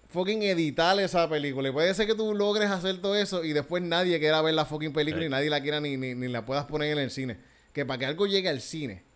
fucking 0.08 0.42
editar 0.42 0.98
esa 1.00 1.28
película. 1.28 1.68
Y 1.68 1.72
puede 1.72 1.94
ser 1.94 2.06
que 2.06 2.14
tú 2.14 2.34
logres 2.34 2.70
hacer 2.70 3.00
todo 3.00 3.16
eso 3.16 3.44
y 3.44 3.52
después 3.52 3.82
nadie 3.82 4.18
quiera 4.18 4.42
ver 4.42 4.54
la 4.54 4.64
fucking 4.64 4.92
película 4.92 5.22
Sí. 5.22 5.26
y 5.26 5.30
nadie 5.30 5.50
la 5.50 5.60
quiera 5.62 5.80
ni, 5.80 5.96
ni, 5.96 6.14
ni 6.14 6.28
la 6.28 6.44
puedas 6.44 6.66
poner 6.66 6.92
en 6.92 6.98
el 6.98 7.10
cine. 7.10 7.38
Que 7.72 7.84
para 7.86 7.98
que 7.98 8.06
algo 8.06 8.26
llegue 8.26 8.48
al 8.48 8.60
cine 8.60 9.07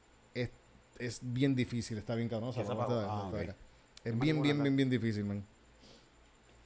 es, 0.98 1.20
bien 1.22 1.54
difícil. 1.54 1.98
Está 1.98 2.14
bien 2.14 2.28
cabrón. 2.28 2.52
Ah, 2.56 2.60
esta 2.60 2.74
de 2.74 3.42
acá. 3.42 3.56
Es 4.04 4.18
bien, 4.18 4.42
bien, 4.42 4.62
bien, 4.62 4.76
bien 4.76 4.90
difícil, 4.90 5.24
man. 5.24 5.44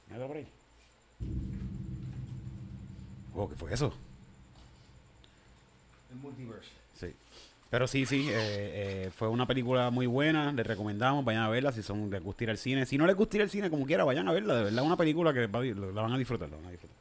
Mira 0.09 0.27
por 0.27 0.37
ahí. 0.37 0.47
Oh, 3.35 3.47
¿qué 3.47 3.55
fue 3.55 3.73
eso? 3.73 3.93
El 6.11 6.17
multiverse. 6.17 6.69
Sí. 6.93 7.13
Pero 7.69 7.87
sí, 7.87 8.05
sí, 8.05 8.29
eh, 8.29 8.35
eh, 8.35 9.11
fue 9.15 9.27
una 9.27 9.45
película 9.45 9.91
muy 9.91 10.07
buena, 10.07 10.53
les 10.53 10.65
recomendamos, 10.65 11.25
vayan 11.25 11.43
a 11.43 11.49
verla 11.49 11.73
si 11.73 11.83
son 11.83 12.09
les 12.09 12.23
gusta 12.23 12.45
ir 12.45 12.49
al 12.49 12.57
cine. 12.57 12.85
Si 12.85 12.97
no 12.97 13.05
les 13.05 13.15
gusta 13.15 13.37
ir 13.37 13.43
al 13.43 13.49
cine, 13.49 13.69
como 13.69 13.85
quiera, 13.85 14.05
vayan 14.05 14.27
a 14.27 14.31
verla, 14.31 14.55
de 14.55 14.63
verdad, 14.63 14.83
una 14.83 14.95
película 14.95 15.33
que 15.33 15.47
va 15.47 15.61
la 15.61 16.01
van 16.01 16.13
a 16.13 16.17
disfrutar, 16.17 16.49
la 16.49 16.55
van 16.55 16.65
a 16.67 16.71
disfrutar. 16.71 16.95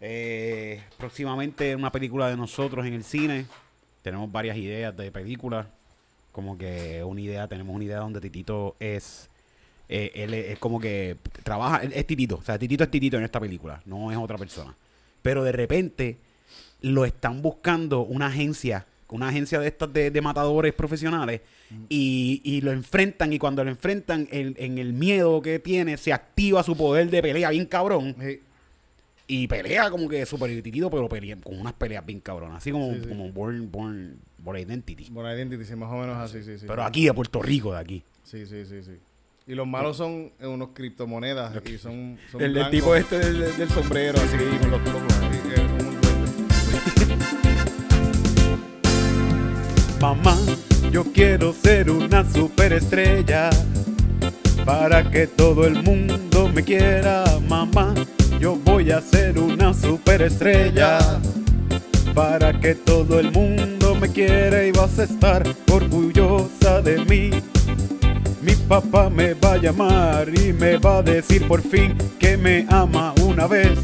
Eh, 0.00 0.82
próximamente 0.96 1.74
una 1.76 1.92
película 1.92 2.28
de 2.28 2.36
nosotros 2.36 2.86
en 2.86 2.94
el 2.94 3.04
cine, 3.04 3.46
tenemos 4.02 4.30
varias 4.30 4.56
ideas 4.56 4.96
de 4.96 5.12
películas, 5.12 5.66
como 6.38 6.56
que 6.56 7.02
una 7.02 7.20
idea, 7.20 7.48
tenemos 7.48 7.74
una 7.74 7.84
idea 7.84 7.98
donde 7.98 8.20
Titito 8.20 8.76
es, 8.78 9.28
eh, 9.88 10.12
él 10.14 10.32
es, 10.34 10.50
es 10.50 10.58
como 10.60 10.78
que 10.78 11.16
trabaja, 11.42 11.82
es 11.82 12.06
Titito, 12.06 12.36
o 12.36 12.42
sea, 12.44 12.56
Titito 12.56 12.84
es 12.84 12.90
Titito 12.92 13.16
en 13.16 13.24
esta 13.24 13.40
película, 13.40 13.82
no 13.86 14.12
es 14.12 14.16
otra 14.16 14.38
persona. 14.38 14.72
Pero 15.20 15.42
de 15.42 15.50
repente 15.50 16.16
lo 16.80 17.04
están 17.04 17.42
buscando 17.42 18.02
una 18.02 18.28
agencia, 18.28 18.86
una 19.08 19.30
agencia 19.30 19.58
de 19.58 19.66
estas 19.66 19.92
de, 19.92 20.12
de 20.12 20.20
matadores 20.20 20.72
profesionales, 20.74 21.40
y, 21.88 22.40
y 22.44 22.60
lo 22.60 22.70
enfrentan, 22.70 23.32
y 23.32 23.40
cuando 23.40 23.64
lo 23.64 23.70
enfrentan, 23.70 24.28
en, 24.30 24.54
en 24.58 24.78
el 24.78 24.92
miedo 24.92 25.42
que 25.42 25.58
tiene, 25.58 25.96
se 25.96 26.12
activa 26.12 26.62
su 26.62 26.76
poder 26.76 27.10
de 27.10 27.20
pelea 27.20 27.50
bien 27.50 27.66
cabrón, 27.66 28.14
Sí. 28.20 28.38
Y 29.30 29.46
pelea 29.46 29.90
como 29.90 30.08
que 30.08 30.24
súper 30.26 30.50
titito, 30.62 30.90
pero 30.90 31.06
pelea, 31.08 31.36
con 31.36 31.60
unas 31.60 31.74
peleas 31.74 32.04
bien 32.04 32.18
cabronas, 32.20 32.56
así 32.58 32.72
como, 32.72 32.92
Sí, 32.94 33.00
sí. 33.02 33.08
como 33.08 33.30
Born, 33.30 33.70
Born, 33.70 34.16
Born 34.38 34.58
Identity. 34.58 35.06
Bueno, 35.10 35.30
Identity, 35.32 35.64
sí, 35.66 35.76
más 35.76 35.90
o 35.92 35.96
menos 35.98 36.16
así, 36.16 36.42
sí, 36.42 36.58
sí. 36.58 36.64
Pero 36.66 36.82
aquí 36.82 37.04
de 37.04 37.12
Puerto 37.14 37.40
Rico, 37.42 37.72
de 37.74 37.78
aquí. 37.78 38.02
Sí, 38.24 38.46
sí, 38.46 38.64
sí, 38.64 38.82
sí. 38.82 38.96
Y 39.46 39.54
los 39.54 39.66
malos 39.66 39.96
son 39.98 40.32
eh, 40.40 40.46
unos 40.46 40.70
criptomonedas 40.74 41.54
y 41.66 41.76
son, 41.78 42.18
son 42.32 42.40
El, 42.42 42.56
el 42.56 42.70
tipo 42.70 42.94
este 42.94 43.18
del, 43.18 43.56
del 43.56 43.68
sombrero, 43.70 44.18
así 44.18 44.36
con 44.60 44.70
los 44.70 44.84
duende. 44.84 45.18
Mamá, 50.00 50.36
yo 50.90 51.04
quiero 51.12 51.52
ser 51.52 51.90
una 51.90 52.24
superestrella 52.30 53.50
para 54.64 55.10
que 55.10 55.26
todo 55.26 55.66
el 55.66 55.82
mundo 55.82 56.48
me 56.54 56.62
quiera. 56.62 57.24
Mamá, 57.48 57.94
yo 58.38 58.56
voy 58.56 58.90
a 58.90 59.00
ser 59.00 59.38
una 59.38 59.74
superestrella 59.74 60.98
para 62.14 62.58
que 62.58 62.74
todo 62.74 63.18
el 63.18 63.32
mundo 63.32 63.94
me 63.96 64.10
quiera 64.10 64.64
y 64.64 64.70
vas 64.72 64.98
a 64.98 65.04
estar 65.04 65.42
orgullosa 65.70 66.80
de 66.80 67.04
mí. 67.04 67.30
Mi 68.40 68.54
papá 68.54 69.10
me 69.10 69.34
va 69.34 69.54
a 69.54 69.56
llamar 69.56 70.28
y 70.28 70.52
me 70.52 70.78
va 70.78 70.98
a 70.98 71.02
decir 71.02 71.46
por 71.48 71.62
fin 71.62 71.96
que 72.18 72.36
me 72.36 72.66
ama 72.68 73.12
una 73.22 73.46
vez 73.46 73.78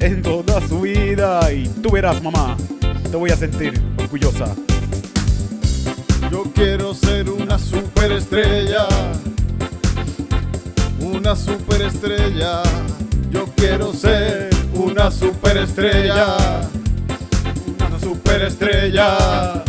en 0.00 0.22
toda 0.22 0.60
su 0.68 0.80
vida 0.82 1.52
y 1.52 1.66
tú 1.68 1.90
verás 1.90 2.22
mamá, 2.22 2.56
te 3.10 3.16
voy 3.16 3.30
a 3.30 3.36
sentir 3.36 3.80
orgullosa. 3.98 4.54
Yo 6.30 6.44
quiero 6.54 6.94
ser 6.94 7.28
una 7.28 7.58
superestrella. 7.58 8.86
Una 11.00 11.36
superestrella. 11.36 12.62
Yo 13.32 13.46
quiero 13.56 13.94
ser 13.94 14.50
una 14.74 15.10
superestrella. 15.10 16.36
Una 17.88 17.98
superestrella. 17.98 19.64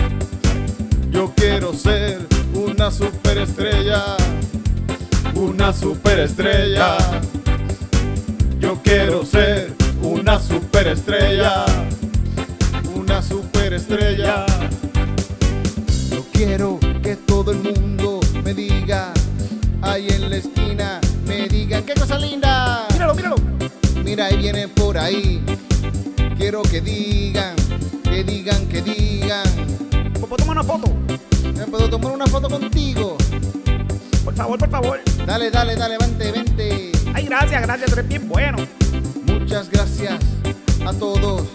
Yo 1.10 1.32
quiero 1.34 1.74
ser 1.74 2.28
una 2.54 2.92
superestrella. 2.92 4.18
Una 5.36 5.72
superestrella. 5.72 6.98
Yo 8.60 8.82
quiero 8.84 9.26
ser 9.26 9.74
una 10.02 10.40
superestrella. 10.40 11.66
Una 12.94 13.22
superestrella. 13.22 14.46
Yo 16.12 16.26
quiero 16.34 16.80
que 17.02 17.16
todo 17.16 17.52
el 17.52 17.60
mundo 17.60 18.20
me 18.44 18.54
diga, 18.54 19.14
ahí 19.82 20.08
en 20.10 20.30
la 20.30 20.36
esquina, 20.36 21.00
me 21.26 21.48
digan, 21.48 21.84
¡qué 21.84 21.94
cosa 21.94 22.18
linda! 22.20 22.86
Míralo, 22.92 23.16
míralo. 23.16 23.36
Mira, 24.14 24.28
ahí 24.28 24.38
viene 24.38 24.68
por 24.68 24.96
ahí. 24.96 25.44
Quiero 26.38 26.62
que 26.62 26.82
digan, 26.82 27.56
que 28.04 28.24
digan, 28.24 28.68
que 28.68 28.80
digan. 28.84 29.44
Popo, 30.22 30.36
toma 30.38 30.52
una 30.52 30.64
foto. 30.64 30.94
¿Me 31.58 31.66
puedo 31.66 31.90
tomar 31.90 32.12
una 32.12 32.28
foto 32.28 32.48
contigo? 32.48 33.18
Por 34.24 34.36
favor, 34.36 34.60
por 34.60 34.70
favor. 34.70 35.02
Dale, 35.26 35.50
dale, 35.50 35.76
dale, 35.76 35.98
vente, 36.00 36.32
vente. 36.32 36.92
Ay, 37.12 37.26
gracias, 37.26 37.60
gracias, 37.64 37.90
tú 37.90 37.96
eres 37.96 38.08
bien 38.08 38.30
bueno. 38.30 38.58
Muchas 39.26 39.68
gracias 39.72 40.20
a 40.86 40.94
todos. 40.94 41.48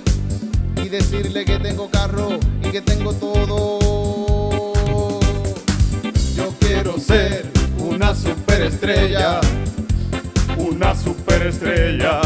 Y 0.82 0.88
decirle 0.88 1.44
que 1.44 1.60
tengo 1.60 1.88
carro 1.88 2.40
y 2.64 2.70
que 2.72 2.80
tengo 2.80 3.12
todo. 3.12 4.72
Yo 6.34 6.52
quiero 6.58 6.98
ser 6.98 7.52
una 7.78 8.16
superestrella. 8.16 9.40
Una 10.58 10.94
superestrella. 10.94 12.20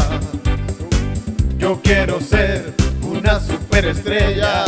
Yo 1.57 1.79
quiero 1.83 2.19
ser 2.19 2.73
una 3.01 3.39
superestrella. 3.39 4.65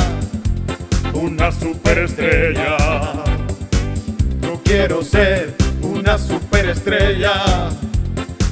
Una 1.13 1.51
superestrella. 1.51 2.77
Yo 4.41 4.61
quiero 4.63 5.03
ser 5.03 5.55
una 5.81 6.17
superestrella. 6.17 7.69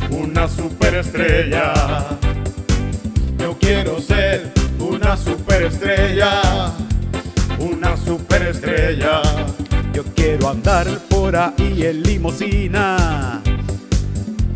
Una 0.10 0.48
superestrella. 0.48 1.74
Yo 3.38 3.58
quiero 3.60 4.00
ser 4.00 4.52
una 4.80 5.16
superestrella. 5.16 6.74
Una 7.60 7.96
superestrella. 7.98 9.22
Yo 9.94 10.04
quiero 10.16 10.50
andar 10.50 10.88
por 11.08 11.36
ahí 11.36 11.86
en 11.86 12.02
limosina. 12.02 13.42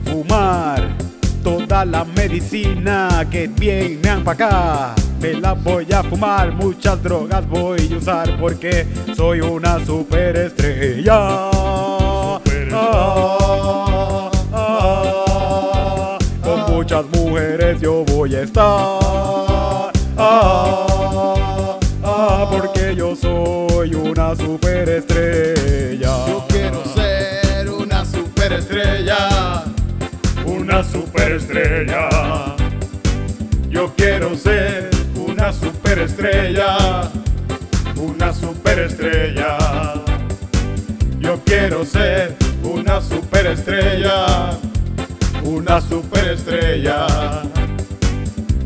Fumar 0.10 0.98
toda 1.44 1.86
la 1.86 2.04
medicina 2.04 3.26
que 3.32 3.48
vienen 3.48 4.24
para 4.24 4.46
acá. 4.46 4.96
Me 5.22 5.34
la 5.34 5.54
voy 5.54 5.88
a 5.94 6.04
fumar, 6.04 6.52
muchas 6.52 7.02
drogas 7.02 7.48
voy 7.48 7.90
a 7.94 7.98
usar 7.98 8.38
porque 8.38 8.86
soy 9.16 9.40
una 9.42 9.84
superestrella. 9.86 11.50
Ah, 12.74 14.30
ah, 14.54 16.18
con 16.44 16.76
muchas 16.76 17.06
mujeres 17.14 17.80
yo 17.82 18.04
voy 18.06 18.36
a 18.36 18.42
estar. 18.42 18.66
Ah, 20.18 21.78
ah, 22.04 22.48
porque 22.52 22.94
yo 22.96 23.16
soy 23.16 23.96
una 23.96 24.36
superestrella. 24.36 26.28
Yo 26.28 26.46
quiero 26.50 26.84
ser 26.94 27.70
una 27.70 28.04
superestrella. 28.04 29.77
Una 30.68 30.84
superestrella. 30.84 32.10
Yo 33.70 33.94
quiero 33.96 34.36
ser 34.36 34.90
una 35.16 35.54
superestrella. 35.54 37.10
Una 37.96 38.34
superestrella. 38.34 39.58
Yo 41.22 41.40
quiero 41.46 41.86
ser 41.86 42.36
una 42.64 43.00
superestrella. 43.00 44.60
Una 45.46 45.80
superestrella. 45.80 47.08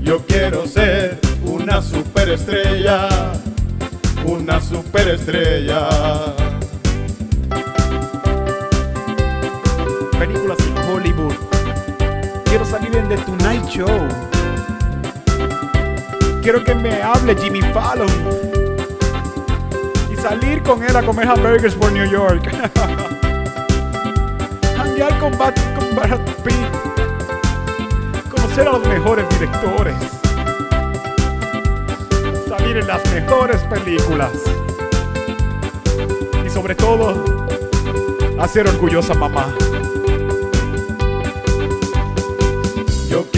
Yo 0.01 0.25
quiero 0.25 0.65
ser 0.65 1.19
una 1.45 1.83
superestrella. 1.83 3.09
una 4.25 4.59
superestrella. 4.59 5.87
Películas. 10.17 10.60
Quiero 12.51 12.65
salir 12.65 12.93
en 12.97 13.07
The 13.07 13.15
Tonight 13.19 13.65
Show. 13.69 13.87
Quiero 16.41 16.61
que 16.65 16.75
me 16.75 17.01
hable 17.01 17.33
Jimmy 17.37 17.61
Fallon. 17.73 18.09
Y 20.11 20.17
salir 20.17 20.61
con 20.61 20.83
él 20.83 20.93
a 20.97 21.01
comer 21.01 21.29
hamburgers 21.29 21.75
por 21.75 21.93
New 21.93 22.05
York. 22.11 22.51
Hanguear 24.77 25.17
con, 25.19 25.37
Bat- 25.37 25.59
con 25.77 25.95
Brad 25.95 26.19
Pitt. 26.43 26.55
Conocer 28.29 28.67
a 28.67 28.71
los 28.73 28.85
mejores 28.85 29.29
directores. 29.29 29.95
Salir 32.49 32.75
en 32.79 32.87
las 32.87 33.01
mejores 33.13 33.61
películas. 33.63 34.31
Y 36.45 36.49
sobre 36.49 36.75
todo, 36.75 37.23
hacer 38.37 38.67
orgullosa 38.67 39.13
mamá. 39.13 39.55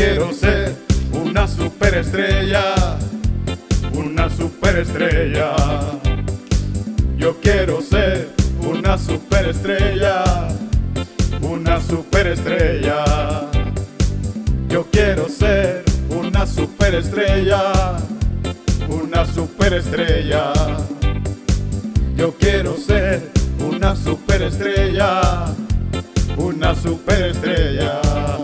Quiero 0.03 0.33
ser 0.33 0.75
una 1.13 1.47
superestrella, 1.47 2.97
una 3.93 4.29
superestrella. 4.29 5.55
Yo 7.17 7.39
quiero 7.39 7.81
ser 7.81 8.33
una 8.59 8.97
superestrella, 8.97 10.49
una 11.41 11.79
superestrella. 11.79 13.49
Yo 14.67 14.87
quiero 14.91 15.29
ser 15.29 15.85
una 16.09 16.45
superestrella, 16.47 17.95
una 18.89 19.25
superestrella. 19.25 20.51
Yo 22.17 22.33
quiero 22.37 22.75
ser 22.75 23.31
una 23.57 23.95
superestrella, 23.95 25.45
una 26.35 26.75
superestrella. 26.75 28.42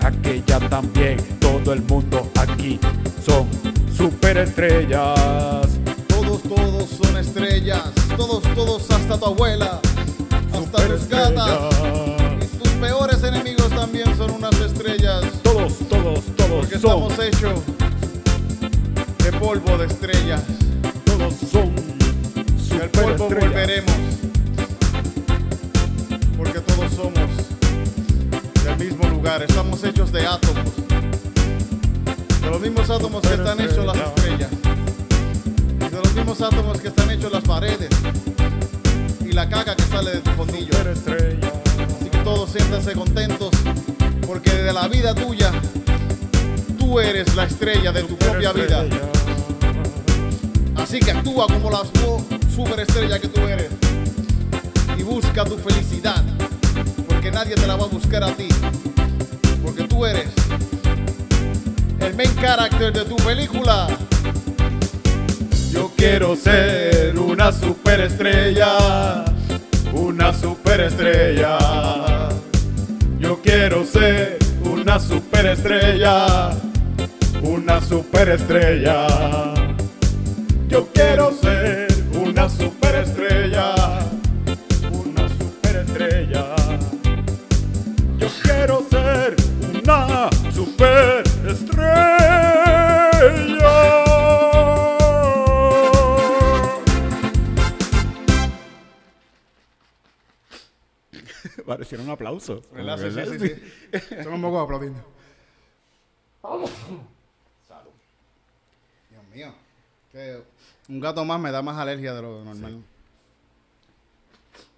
Aquella 0.00 0.58
también, 0.68 1.16
todo 1.40 1.72
el 1.72 1.82
mundo 1.82 2.30
aquí 2.38 2.78
son 3.24 3.48
superestrellas. 3.96 5.68
Todos, 6.08 6.42
todos 6.42 6.90
son 6.90 7.16
estrellas. 7.16 7.92
Todos, 8.16 8.42
todos, 8.54 8.90
hasta 8.90 9.18
tu 9.18 9.26
abuela. 9.26 9.80
Hasta 10.52 10.88
tus 10.88 11.08
gatas. 11.08 11.60
Y 12.40 12.58
tus 12.58 12.68
peores 12.72 13.22
enemigos 13.22 13.68
también 13.70 14.16
son 14.16 14.30
unas 14.32 14.58
estrellas. 14.60 15.24
Todos, 15.42 15.74
todos, 15.88 16.20
todos 16.36 16.66
Porque 16.66 16.78
son, 16.78 17.02
estamos 17.02 17.18
hechos 17.18 17.60
de 19.24 19.32
polvo 19.38 19.78
de 19.78 19.86
estrellas. 19.86 20.42
todos 21.04 21.34
son 21.50 21.74
Y 22.70 22.80
al 22.80 22.90
polvo 22.90 23.28
volveremos. 23.28 24.05
Estamos 29.76 29.94
hechos 29.94 30.10
de 30.12 30.26
átomos. 30.26 30.64
De 32.40 32.50
los 32.50 32.60
mismos 32.62 32.88
átomos 32.88 33.20
que 33.20 33.34
están 33.34 33.60
hechos 33.60 33.84
las 33.84 33.96
estrellas. 33.98 34.48
Y 35.74 35.84
de 35.90 36.00
los 36.02 36.14
mismos 36.14 36.40
átomos 36.40 36.80
que 36.80 36.88
están 36.88 37.10
hechos 37.10 37.30
las 37.30 37.42
paredes. 37.42 37.90
Y 39.20 39.32
la 39.32 39.46
caca 39.50 39.76
que 39.76 39.82
sale 39.82 40.12
de 40.12 40.20
tu 40.20 40.30
fondillo. 40.30 40.72
Así 40.78 42.08
que 42.10 42.18
todos 42.24 42.52
siéntanse 42.52 42.92
contentos. 42.94 43.50
Porque 44.26 44.50
de 44.50 44.72
la 44.72 44.88
vida 44.88 45.14
tuya, 45.14 45.52
tú 46.78 46.98
eres 46.98 47.34
la 47.36 47.44
estrella 47.44 47.92
de 47.92 48.02
tu 48.04 48.16
propia 48.16 48.52
vida. 48.52 48.82
Así 50.76 51.00
que 51.00 51.10
actúa 51.10 51.48
como 51.48 51.70
la 51.70 51.80
su- 51.80 52.24
superestrella 52.54 53.18
que 53.18 53.28
tú 53.28 53.42
eres. 53.42 53.68
Y 54.96 55.02
busca 55.02 55.44
tu 55.44 55.58
felicidad. 55.58 56.24
Porque 57.06 57.30
nadie 57.30 57.54
te 57.56 57.66
la 57.66 57.76
va 57.76 57.84
a 57.84 57.88
buscar 57.88 58.24
a 58.24 58.34
ti. 58.34 58.48
Eres 60.04 60.28
el 62.00 62.14
main 62.14 62.30
character 62.36 62.92
de 62.92 63.04
tu 63.06 63.16
película. 63.16 63.88
Yo 65.72 65.90
quiero 65.96 66.36
ser 66.36 67.18
una 67.18 67.50
superestrella, 67.50 69.24
una 69.92 70.32
superestrella. 70.34 71.58
Yo 73.18 73.40
quiero 73.42 73.84
ser 73.84 74.38
una 74.64 75.00
superestrella, 75.00 76.50
una 77.42 77.80
superestrella. 77.80 79.54
Yo 80.68 80.88
quiero 80.92 81.32
ser 81.32 81.88
una 82.14 82.48
superestrella, 82.48 83.74
una 84.92 85.28
superestrella. 85.28 86.44
Yo 88.18 88.28
quiero 88.42 88.85
superestrella. 90.76 92.36
Parecieron 101.66 102.06
un 102.06 102.12
aplauso. 102.12 102.62
¿Verdad? 102.72 102.98
Sí, 102.98 103.10
sí, 103.10 103.38
sí, 103.38 103.48
sí. 103.48 104.22
Son 104.22 104.34
un 104.34 104.42
poco 104.42 104.60
aplaudiendo. 104.60 105.00
Dios 109.10 109.24
mío. 109.34 109.52
Que 110.12 110.42
un 110.88 111.00
gato 111.00 111.24
más 111.24 111.40
me 111.40 111.50
da 111.50 111.62
más 111.62 111.76
alergia 111.78 112.14
de 112.14 112.22
lo 112.22 112.44
normal. 112.44 112.82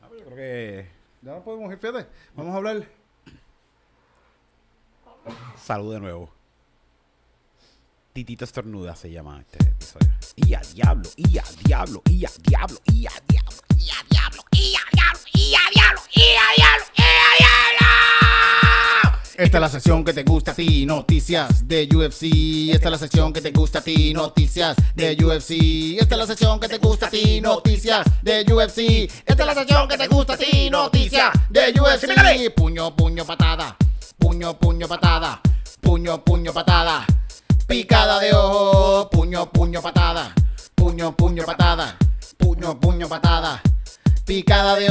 Ah, 0.02 0.08
Yo 0.16 0.24
creo 0.24 0.36
que 0.36 0.86
Ya 1.22 1.32
no 1.34 1.42
podemos 1.42 1.72
ir, 1.72 1.78
fíjate. 1.78 2.06
Vamos 2.34 2.54
a 2.54 2.56
hablar. 2.56 2.97
Salud 5.62 5.94
de 5.94 6.00
nuevo. 6.00 6.30
Titito 8.12 8.44
estornuda 8.44 8.96
se 8.96 9.10
llama 9.10 9.40
este 9.40 9.70
episodio. 9.70 10.08
Y 10.36 10.54
a 10.54 10.60
diablo, 10.60 11.08
y 11.16 11.38
a 11.38 11.44
diablo, 11.64 12.02
y 12.10 12.24
a 12.24 12.30
diablo, 12.42 12.78
y 12.86 13.06
a 13.06 13.12
diablo, 13.28 13.62
y 13.76 13.90
a 13.90 14.04
diablo, 14.10 14.42
y 14.52 14.74
a 14.74 14.80
diablo, 14.92 15.20
y 15.32 15.54
a 15.54 15.70
diablo, 15.72 16.00
y 16.14 16.20
a 16.20 16.54
diablo, 16.56 16.84
y 16.96 17.02
a 17.02 17.14
diablo. 17.36 17.58
Esta 19.38 19.58
es 19.58 19.60
la 19.60 19.68
sección 19.68 20.04
que 20.04 20.12
te 20.12 20.24
gusta 20.24 20.50
a 20.50 20.54
ti, 20.54 20.84
noticias 20.84 21.68
de 21.68 21.88
UFC. 21.94 22.74
Esta 22.74 22.88
es 22.88 22.90
la 22.90 22.98
sección 22.98 23.32
que 23.32 23.40
te 23.40 23.52
gusta 23.52 23.78
a 23.78 23.82
ti, 23.82 24.12
noticias 24.12 24.76
de 24.96 25.16
UFC. 25.24 25.96
Esta 26.00 26.16
es 26.16 26.18
la 26.18 26.26
sección 26.26 26.58
que 26.58 26.66
te 26.66 26.78
gusta 26.78 27.06
a 27.06 27.10
ti, 27.10 27.40
noticias 27.40 28.04
de 28.20 28.44
UFC. 28.52 29.08
Esta 29.24 29.42
es 29.42 29.46
la 29.46 29.54
sección 29.54 29.86
que 29.86 29.96
te 29.96 30.08
gusta 30.08 30.32
a 30.32 30.36
ti, 30.36 30.68
noticias 30.70 31.30
de 31.50 31.72
UFC. 31.80 32.52
Puño, 32.52 32.96
puño, 32.96 33.24
patada. 33.24 33.76
Puño, 34.18 34.58
puño, 34.58 34.86
patada. 34.88 35.40
Puño, 35.80 36.24
puño, 36.24 36.52
patada. 36.52 37.04
Picada 37.66 38.18
de 38.20 38.32
ojo. 38.34 39.08
Puño, 39.10 39.50
puño, 39.52 39.80
patada. 39.82 40.34
Puño, 40.74 41.16
puño, 41.16 41.44
patada. 41.44 41.96
Puño, 42.36 42.78
puño, 42.80 43.08
patada. 43.08 43.60
Picada 44.26 44.76
de 44.76 44.90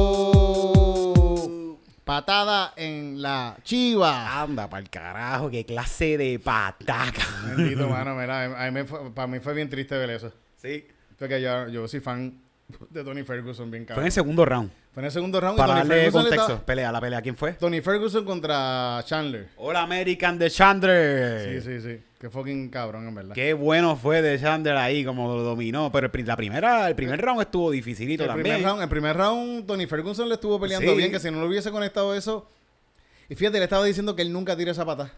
ojo. 0.00 1.78
Patada 2.04 2.72
en 2.76 3.22
la 3.22 3.56
chiva. 3.62 4.40
Anda 4.42 4.68
pa'l 4.68 4.88
carajo, 4.90 5.48
qué 5.50 5.64
clase 5.64 6.16
de 6.18 6.38
pataca. 6.40 7.22
Bendito, 7.56 7.88
mano, 7.88 8.14
mira, 8.16 8.44
a 8.44 8.64
mí 8.66 8.70
me 8.72 8.84
fue- 8.84 9.12
para 9.14 9.28
mí 9.28 9.38
fue 9.40 9.54
bien 9.54 9.68
triste 9.70 9.96
ver 9.96 10.10
eso. 10.10 10.32
Sí. 10.56 10.86
Porque 11.18 11.40
yo, 11.40 11.68
yo 11.68 11.86
soy 11.86 12.00
fan 12.00 12.40
de 12.88 13.04
Tony 13.04 13.22
Ferguson, 13.22 13.70
bien 13.70 13.82
Fue 13.84 13.84
en 13.84 13.86
cabrón. 13.86 14.06
el 14.06 14.12
segundo 14.12 14.44
round. 14.44 14.70
Fue 14.92 15.02
en 15.02 15.06
el 15.06 15.12
segundo 15.12 15.40
round 15.40 15.56
y 15.56 15.60
Para 15.60 15.82
Tony 15.82 15.88
darle 15.88 16.10
contexto. 16.12 16.62
Pelea, 16.66 16.90
la 16.90 17.00
pelea. 17.00 17.22
¿Quién 17.22 17.36
fue? 17.36 17.52
Tony 17.52 17.80
Ferguson 17.80 18.24
contra 18.24 19.00
Chandler. 19.04 19.48
All 19.56 19.76
American 19.76 20.36
de 20.36 20.50
Chandler. 20.50 21.62
Sí, 21.62 21.80
sí, 21.80 21.80
sí. 21.80 22.02
Qué 22.18 22.28
fucking 22.28 22.68
cabrón, 22.70 23.06
en 23.06 23.14
verdad. 23.14 23.34
Qué 23.34 23.54
bueno 23.54 23.94
fue 23.96 24.20
de 24.20 24.38
Chandler 24.40 24.76
ahí, 24.76 25.04
como 25.04 25.34
lo 25.36 25.42
dominó. 25.42 25.90
Pero 25.92 26.10
el, 26.12 26.26
la 26.26 26.36
primera, 26.36 26.88
el 26.88 26.96
primer 26.96 27.20
round 27.20 27.40
estuvo 27.40 27.70
dificilito 27.70 28.24
El 28.24 28.28
también. 28.30 28.56
primer, 28.56 28.62
round, 28.68 28.82
el 28.82 28.88
primer 28.88 29.16
round, 29.16 29.66
Tony 29.66 29.86
Ferguson 29.86 30.28
le 30.28 30.34
estuvo 30.34 30.58
peleando 30.60 30.90
Sí. 30.90 30.96
bien, 30.96 31.10
que 31.12 31.20
si 31.20 31.30
no 31.30 31.40
le 31.40 31.46
hubiese 31.46 31.70
conectado 31.70 32.12
eso. 32.14 32.48
Y 33.28 33.36
fíjate, 33.36 33.58
le 33.58 33.64
estaba 33.64 33.84
diciendo 33.84 34.16
que 34.16 34.22
él 34.22 34.32
nunca 34.32 34.56
tira 34.56 34.72
esa 34.72 34.84
pata. 34.84 35.12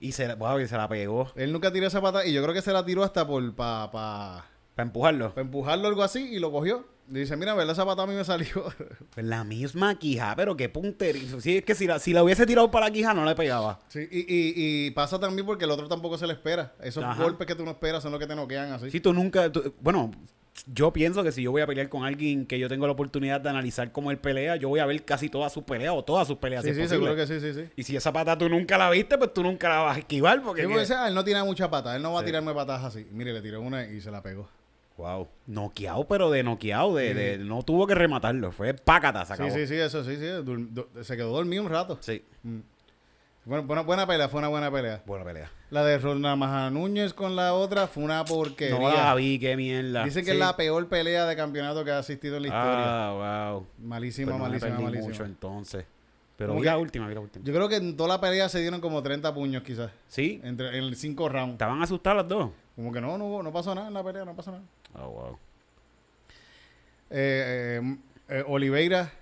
Y 0.00 0.10
se, 0.12 0.26
la- 0.26 0.34
wow, 0.34 0.58
y 0.58 0.66
se 0.66 0.76
la 0.76 0.88
pegó. 0.88 1.30
Él 1.36 1.52
nunca 1.52 1.72
tiró 1.72 1.86
esa 1.86 2.00
pata 2.02 2.26
y 2.26 2.32
yo 2.32 2.42
creo 2.42 2.52
que 2.52 2.60
se 2.60 2.72
la 2.72 2.84
tiró 2.84 3.04
hasta 3.04 3.24
por 3.24 3.54
para 3.54 3.88
pa, 3.92 4.44
Para 4.74 4.86
empujarlo. 4.88 5.32
pa 5.32 5.40
empujarlo 5.42 5.86
algo 5.86 6.02
así 6.02 6.28
y 6.34 6.40
lo 6.40 6.50
cogió. 6.50 6.84
Dice, 7.12 7.36
mira, 7.36 7.52
¿verdad? 7.54 7.72
Esa 7.74 7.84
pata 7.84 8.02
a 8.04 8.06
mí 8.06 8.14
me 8.14 8.24
salió. 8.24 8.64
Pues 9.14 9.26
la 9.26 9.44
misma 9.44 9.98
quija, 9.98 10.34
pero 10.34 10.56
qué 10.56 10.70
punterizo. 10.70 11.38
Sí, 11.40 11.58
es 11.58 11.64
que 11.64 11.74
si 11.74 11.86
la, 11.86 11.98
si 11.98 12.14
la 12.14 12.22
hubiese 12.24 12.46
tirado 12.46 12.70
para 12.70 12.86
la 12.86 12.92
quija 12.92 13.12
no 13.12 13.26
le 13.26 13.34
pegaba. 13.34 13.78
Sí, 13.88 14.08
y, 14.10 14.20
y, 14.20 14.86
y 14.86 14.90
pasa 14.92 15.18
también 15.20 15.44
porque 15.44 15.66
el 15.66 15.70
otro 15.70 15.86
tampoco 15.88 16.16
se 16.16 16.26
le 16.26 16.32
espera. 16.32 16.74
Esos 16.82 17.04
Ajá. 17.04 17.22
golpes 17.22 17.46
que 17.46 17.54
tú 17.54 17.64
no 17.64 17.72
esperas 17.72 18.02
son 18.02 18.12
los 18.12 18.18
que 18.20 18.26
te 18.26 18.34
noquean 18.34 18.72
así. 18.72 18.90
Si 18.90 19.00
tú 19.00 19.12
nunca, 19.12 19.52
tú- 19.52 19.74
bueno, 19.80 20.10
yo 20.66 20.90
pienso 20.94 21.22
que 21.22 21.30
si 21.32 21.42
yo 21.42 21.50
voy 21.50 21.60
a 21.60 21.66
pelear 21.66 21.90
con 21.90 22.04
alguien 22.04 22.46
que 22.46 22.58
yo 22.58 22.70
tengo 22.70 22.86
la 22.86 22.92
oportunidad 22.94 23.42
de 23.42 23.50
analizar 23.50 23.92
cómo 23.92 24.10
él 24.10 24.16
pelea, 24.18 24.56
yo 24.56 24.70
voy 24.70 24.80
a 24.80 24.86
ver 24.86 25.04
casi 25.04 25.28
todas 25.28 25.52
sus 25.52 25.64
peleas 25.64 25.92
o 25.94 26.02
todas 26.02 26.26
sus 26.26 26.38
peleas. 26.38 26.64
Sí, 26.64 26.72
si 26.74 26.80
sí, 26.82 26.88
seguro 26.88 27.14
que 27.14 27.26
sí, 27.26 27.38
sí, 27.40 27.52
sí. 27.52 27.64
Y 27.76 27.82
si 27.82 27.94
esa 27.96 28.10
pata 28.14 28.38
tú 28.38 28.48
nunca 28.48 28.78
la 28.78 28.88
viste, 28.88 29.18
pues 29.18 29.34
tú 29.34 29.42
nunca 29.42 29.68
la 29.68 29.80
vas 29.80 29.96
a 29.96 29.98
esquivar. 29.98 30.42
Porque 30.42 30.62
Sí, 30.62 30.68
que- 30.68 30.74
porque 30.74 30.94
ah, 30.94 31.08
él 31.08 31.14
no 31.14 31.22
tiene 31.24 31.42
mucha 31.42 31.68
pata, 31.68 31.94
él 31.94 32.00
no 32.02 32.14
va 32.14 32.20
a 32.20 32.24
tirarme 32.24 32.54
patas 32.54 32.82
así. 32.82 33.06
Mire, 33.10 33.34
le 33.34 33.42
tiró 33.42 33.60
una 33.60 33.84
y 33.86 34.00
se 34.00 34.10
la 34.10 34.22
pegó. 34.22 34.48
Wow. 35.02 35.26
Noqueado, 35.48 36.06
pero 36.06 36.30
de 36.30 36.44
noqueado. 36.44 36.94
De, 36.94 37.12
de- 37.12 37.38
no 37.38 37.64
tuvo 37.64 37.88
que 37.88 37.94
rematarlo. 37.96 38.52
Fue 38.52 38.72
pácata, 38.72 39.24
se 39.24 39.34
Sí, 39.34 39.42
acabó. 39.42 39.50
sí, 39.54 39.66
sí, 39.66 39.74
eso 39.74 40.04
sí, 40.04 40.16
sí. 40.16 40.26
du- 40.44 40.86
se 41.02 41.16
quedó 41.16 41.32
dormido 41.32 41.64
un 41.64 41.70
rato. 41.70 41.98
Sí. 42.00 42.24
Bueno, 43.44 43.64
buena, 43.64 43.82
buena 43.82 44.06
pelea, 44.06 44.28
fue 44.28 44.38
una 44.38 44.46
buena 44.48 44.70
pelea. 44.70 45.02
Buena 45.04 45.24
pelea. 45.24 45.50
La 45.70 45.82
de 45.84 45.98
Ronda 45.98 46.36
Maja 46.36 46.70
Núñez 46.70 47.12
con 47.12 47.34
la 47.34 47.54
otra 47.54 47.88
fue 47.88 48.04
una 48.04 48.24
porquería. 48.24 48.78
No 48.78 48.88
la 48.92 49.12
vi, 49.16 49.40
qué 49.40 49.56
mierda. 49.56 50.04
Dicen 50.04 50.24
que 50.24 50.30
Sí. 50.30 50.36
es 50.36 50.38
la 50.38 50.56
peor 50.56 50.86
pelea 50.88 51.26
de 51.26 51.34
campeonato 51.34 51.84
que 51.84 51.90
ha 51.90 51.98
asistido 51.98 52.36
en 52.36 52.42
la 52.42 52.48
historia. 52.48 53.08
Ah, 53.08 53.50
wow. 53.54 53.66
malísima, 53.80 54.26
Pero 54.26 54.38
no 54.38 54.44
me 54.44 54.50
malísima, 54.50 54.78
malísima. 54.80 55.08
mucho 55.08 55.24
entonces. 55.24 55.84
Pero 56.36 56.50
¿Cómo 56.50 56.60
vi 56.60 56.66
la 56.66 56.78
última, 56.78 57.08
vi 57.08 57.14
la 57.14 57.20
última. 57.20 57.44
Yo 57.44 57.52
creo 57.52 57.68
que 57.68 57.76
en 57.76 57.96
toda 57.96 58.10
la 58.10 58.20
pelea 58.20 58.48
se 58.48 58.60
dieron 58.60 58.80
como 58.80 59.02
30 59.02 59.34
puños 59.34 59.64
quizás. 59.64 59.90
Sí. 60.06 60.40
Entre, 60.44 60.78
en 60.78 60.94
cinco 60.94 61.28
rounds. 61.28 61.54
¿Estaban 61.54 61.82
asustadas 61.82 62.18
las 62.18 62.28
dos? 62.28 62.50
Como 62.76 62.92
que 62.92 63.00
no, 63.00 63.18
no, 63.18 63.42
no 63.42 63.52
pasó 63.52 63.74
nada 63.74 63.88
en 63.88 63.94
la 63.94 64.02
pelea, 64.04 64.24
no 64.24 64.34
pasó 64.34 64.52
nada. 64.52 64.62
Ah, 64.94 65.06
wow. 65.06 65.38
Eh, 67.10 67.80
eh, 67.82 67.96
eh, 68.28 68.44
Oliveira 68.46 69.12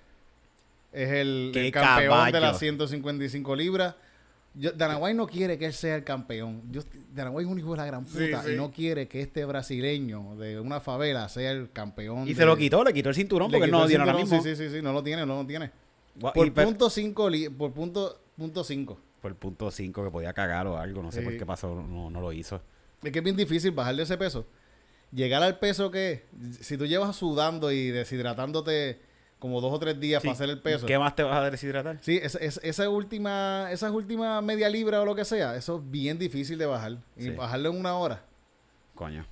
es 0.92 1.08
el, 1.10 1.50
¡Qué 1.52 1.66
el 1.66 1.72
campeón 1.72 2.32
de 2.32 2.40
las 2.40 2.58
155 2.58 3.56
libras. 3.56 3.94
Yo, 4.54 4.72
Dana 4.72 4.98
White 4.98 5.14
no 5.14 5.26
quiere 5.28 5.58
que 5.58 5.66
él 5.66 5.72
sea 5.72 5.94
el 5.94 6.02
campeón. 6.04 6.60
Yo, 6.72 6.82
Dana 7.14 7.30
White 7.30 7.46
es 7.48 7.52
un 7.52 7.58
hijo 7.58 7.70
de 7.72 7.76
la 7.76 7.86
gran 7.86 8.04
puta 8.04 8.42
Sí, 8.42 8.48
sí. 8.48 8.52
y 8.52 8.56
no 8.56 8.72
quiere 8.72 9.06
que 9.06 9.20
este 9.20 9.44
brasileño 9.44 10.34
de 10.36 10.58
una 10.58 10.80
favela 10.80 11.28
sea 11.28 11.52
el 11.52 11.70
campeón. 11.70 12.24
Y 12.26 12.30
de- 12.30 12.34
se 12.34 12.44
lo 12.44 12.56
quitó, 12.56 12.82
le 12.82 12.92
quitó 12.92 13.10
el 13.10 13.14
cinturón 13.14 13.50
porque 13.50 13.68
no 13.68 13.82
el 13.82 13.88
dieron 13.88 14.08
ahora 14.08 14.20
mismo. 14.20 14.42
Sí, 14.42 14.56
sí, 14.56 14.68
sí, 14.68 14.74
sí, 14.76 14.82
no 14.82 14.92
lo 14.92 15.02
tiene, 15.04 15.24
no 15.24 15.36
lo 15.42 15.46
tiene. 15.46 15.70
Por 16.20 16.52
punto 16.52 16.90
5, 16.90 17.28
por 17.56 17.72
punto 17.72 18.20
punto 18.36 18.64
5. 18.64 18.98
por 19.22 19.30
el 19.30 19.36
punto 19.36 19.70
5 19.70 20.02
que 20.04 20.10
podía 20.10 20.32
cagar 20.32 20.66
o 20.66 20.76
algo, 20.78 21.02
no 21.02 21.12
sé 21.12 21.20
Sí. 21.20 21.24
por 21.24 21.36
qué 21.36 21.46
pasó, 21.46 21.74
no, 21.74 22.10
no 22.10 22.20
lo 22.20 22.32
hizo. 22.32 22.60
Es 23.02 23.12
que 23.12 23.18
es 23.18 23.24
bien 23.24 23.36
difícil 23.36 23.70
bajarle 23.70 24.02
ese 24.02 24.16
peso. 24.18 24.46
Llegar 25.12 25.42
al 25.42 25.58
peso 25.58 25.90
que, 25.90 26.24
si 26.60 26.76
tú 26.76 26.86
llevas 26.86 27.16
sudando 27.16 27.72
y 27.72 27.90
deshidratándote 27.90 29.00
como 29.40 29.60
dos 29.60 29.72
o 29.72 29.78
tres 29.78 29.98
días 29.98 30.22
para 30.22 30.32
hacer 30.34 30.50
el 30.50 30.60
peso. 30.60 30.86
¿Qué 30.86 30.98
más 30.98 31.16
te 31.16 31.22
vas 31.22 31.36
a 31.38 31.50
deshidratar? 31.50 31.98
Sí, 32.02 32.18
esa, 32.22 32.38
esa, 32.38 32.60
esa 32.62 32.88
última, 32.90 33.68
esas 33.72 33.90
últimas 33.90 34.42
media 34.44 34.68
libra 34.68 35.00
o 35.00 35.04
lo 35.04 35.14
que 35.16 35.24
sea, 35.24 35.56
eso 35.56 35.78
es 35.78 35.90
bien 35.90 36.18
difícil 36.18 36.58
de 36.58 36.66
bajar. 36.66 36.98
Y 37.16 37.22
Sí. 37.24 37.30
bajarlo 37.30 37.70
en 37.70 37.80
una 37.80 37.94
hora. 37.96 38.22
Coño. 38.94 39.26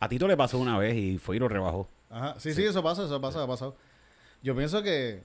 A 0.00 0.08
Tito 0.08 0.28
le 0.28 0.36
pasó 0.36 0.58
una 0.58 0.78
vez 0.78 0.94
y 0.94 1.18
fue 1.18 1.36
y 1.36 1.38
lo 1.40 1.48
rebajó. 1.48 1.88
Ajá. 2.08 2.36
Sí, 2.38 2.54
sí, 2.54 2.64
eso 2.64 2.82
pasa, 2.82 3.04
eso 3.04 3.20
pasa, 3.20 3.42
ha 3.42 3.46
pasado. 3.46 3.76
Yo 4.42 4.54
pienso 4.56 4.82
que. 4.82 5.22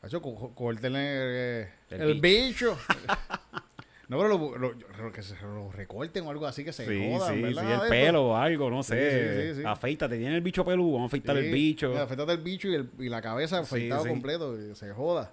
Hacho, 0.00 0.22
co- 0.22 0.52
córtenle 0.54 1.00
eh, 1.02 1.72
El 1.90 2.00
el, 2.02 2.20
bicho. 2.20 2.78
no, 4.08 4.18
pero 4.18 4.28
lo, 4.28 4.56
lo- 4.58 4.72
lo- 4.98 5.12
que 5.12 5.22
se 5.22 5.34
lo 5.42 5.70
recorten 5.72 6.24
o 6.26 6.30
algo 6.30 6.46
así 6.46 6.64
que 6.64 6.72
se 6.72 6.86
Sí, 6.86 7.10
jodan, 7.12 7.34
sí, 7.34 7.42
¿verdad? 7.42 7.62
sí, 7.78 7.82
el 7.84 7.88
pelo 7.90 8.26
o 8.28 8.36
algo, 8.36 8.70
no 8.70 8.82
sé. 8.82 9.48
sí, 9.48 9.54
sí, 9.54 9.60
sí. 9.60 9.66
Afeítate, 9.66 10.16
tiene 10.18 10.34
el 10.36 10.42
bicho 10.42 10.64
peludo, 10.64 10.92
vamos 10.92 11.08
a 11.08 11.08
afeitar 11.08 11.36
el 11.36 11.52
bicho. 11.52 11.96
afeítate 11.98 12.32
el 12.32 12.38
bicho 12.38 12.68
y, 12.68 12.74
el- 12.76 12.90
y 12.98 13.08
la 13.08 13.20
cabeza 13.22 13.58
afeitado 13.60 14.06
completo, 14.06 14.56
y 14.58 14.74
se 14.74 14.92
joda. 14.92 15.32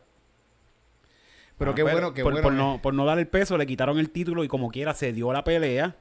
Pero 1.57 1.71
Ah, 1.71 1.75
qué 1.75 1.83
bueno, 1.83 2.13
qué 2.13 2.23
por, 2.23 2.33
bueno. 2.33 2.43
por 2.47 2.53
eh. 2.53 2.57
no, 2.57 2.79
por 2.81 2.93
no 2.95 3.05
dar 3.05 3.19
el 3.19 3.27
peso, 3.27 3.57
le 3.57 3.67
quitaron 3.67 3.99
el 3.99 4.09
título 4.09 4.43
y 4.43 4.47
como 4.47 4.71
quiera 4.71 4.93
se 4.93 5.13
dio 5.13 5.31
la 5.33 5.43
pelea. 5.43 5.95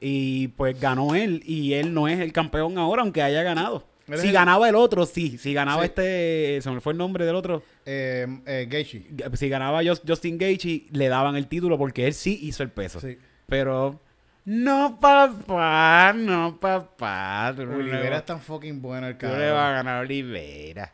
Y 0.00 0.48
pues 0.48 0.80
ganó 0.80 1.14
él 1.14 1.42
y 1.44 1.74
él 1.74 1.92
no 1.92 2.08
es 2.08 2.18
el 2.20 2.32
campeón 2.32 2.78
ahora, 2.78 3.02
aunque 3.02 3.20
haya 3.20 3.42
ganado. 3.42 3.84
Si 4.18 4.28
el- 4.28 4.32
ganaba 4.32 4.68
el 4.68 4.74
otro, 4.74 5.06
sí. 5.06 5.38
Si 5.38 5.52
ganaba 5.54 5.82
Sí. 5.82 5.86
este, 5.88 6.60
se 6.62 6.70
me 6.70 6.80
fue 6.80 6.92
el 6.92 6.98
nombre 6.98 7.24
del 7.26 7.34
otro. 7.36 7.62
Eh, 7.86 8.26
eh, 8.46 8.66
Gaethje. 8.70 9.06
Si 9.34 9.48
ganaba 9.48 9.82
Just- 9.82 10.02
Justin 10.08 10.38
Gaethje, 10.38 10.86
le 10.92 11.08
daban 11.08 11.36
el 11.36 11.46
título 11.46 11.76
porque 11.78 12.06
él 12.06 12.14
sí 12.14 12.38
hizo 12.42 12.62
el 12.62 12.70
peso. 12.70 13.00
Sí. 13.00 13.18
Pero 13.46 14.00
no, 14.44 14.98
papá, 15.00 16.12
no, 16.14 16.58
papá. 16.60 17.52
No 17.56 17.64
le 17.66 17.74
Olivera 17.74 18.18
es 18.18 18.24
tan 18.26 18.40
fucking 18.40 18.80
bueno 18.80 19.06
el 19.08 19.16
tú 19.18 19.26
le 19.26 19.32
cabrón. 19.32 19.52
vas 19.54 19.70
a 19.70 19.72
ganar 19.72 19.96
a 19.98 20.00
Olivera. 20.00 20.92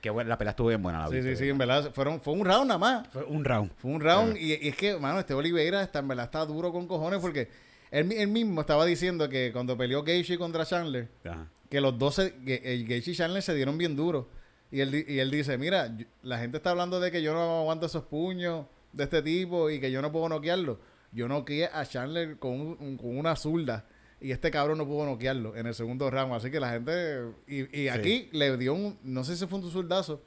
Qué 0.00 0.10
buena, 0.10 0.28
la 0.28 0.38
pelea 0.38 0.50
estuvo 0.50 0.68
bien 0.68 0.82
buena. 0.82 1.00
La 1.00 1.08
Sí, 1.08 1.20
sí, 1.22 1.34
sí, 1.36 1.48
en 1.48 1.58
verdad. 1.58 1.90
Fueron, 1.92 2.20
fue 2.20 2.32
un 2.34 2.44
round 2.44 2.66
nada 2.68 2.78
más. 2.78 3.08
Fue 3.08 3.24
un 3.24 3.44
round. 3.44 3.72
Fue 3.76 3.90
un 3.90 4.00
round. 4.00 4.36
Y, 4.36 4.52
y 4.54 4.68
es 4.68 4.76
que, 4.76 4.96
mano, 4.98 5.18
este 5.18 5.34
Oliveira 5.34 5.82
está, 5.82 5.98
en 6.00 6.08
verdad 6.08 6.26
está 6.26 6.44
duro 6.44 6.70
con 6.70 6.86
cojones 6.86 7.18
porque 7.20 7.48
él, 7.90 8.04
mi- 8.04 8.14
él 8.14 8.28
mismo 8.28 8.60
estaba 8.60 8.84
diciendo 8.84 9.28
que 9.28 9.50
cuando 9.52 9.76
peleó 9.76 10.04
Gaethje 10.04 10.38
contra 10.38 10.64
Chandler, 10.64 11.08
Ajá. 11.24 11.46
Que 11.70 11.80
los 11.80 11.98
dos, 11.98 12.14
se, 12.16 12.34
que 12.44 12.62
el 12.64 12.86
Gaethje 12.86 13.10
y 13.12 13.14
Chandler 13.14 13.42
se 13.42 13.54
dieron 13.54 13.78
bien 13.78 13.96
duro. 13.96 14.28
Y 14.70 14.80
él, 14.80 15.04
y 15.08 15.18
él 15.20 15.30
dice, 15.30 15.58
mira, 15.58 15.94
yo- 15.96 16.06
la 16.22 16.38
gente 16.38 16.56
está 16.56 16.70
hablando 16.70 16.98
de 17.00 17.10
que 17.10 17.22
yo 17.22 17.32
no 17.34 17.60
aguanto 17.60 17.86
esos 17.86 18.04
puños 18.04 18.66
de 18.92 19.04
este 19.04 19.22
tipo 19.22 19.70
y 19.70 19.78
que 19.80 19.90
yo 19.90 20.02
no 20.02 20.10
puedo 20.12 20.28
noquearlo. 20.28 20.80
Yo 21.12 21.28
noqueé 21.28 21.66
a 21.72 21.84
Chandler 21.86 22.38
con, 22.38 22.52
un- 22.52 22.96
con 22.96 23.16
una 23.16 23.36
zurda 23.36 23.86
y 24.20 24.32
este 24.32 24.50
cabrón 24.50 24.78
no 24.78 24.86
pudo 24.86 25.06
noquearlo 25.06 25.56
en 25.56 25.66
el 25.66 25.74
segundo 25.74 26.10
round. 26.10 26.32
Así 26.34 26.50
que 26.50 26.58
la 26.60 26.70
gente... 26.70 27.22
Y, 27.46 27.82
y 27.82 27.88
aquí 27.88 28.28
le 28.32 28.56
dio 28.56 28.74
un... 28.74 28.98
No 29.02 29.22
sé 29.24 29.36
si 29.36 29.46
fue 29.46 29.58
un 29.60 29.70
zurdazo, 29.70 30.20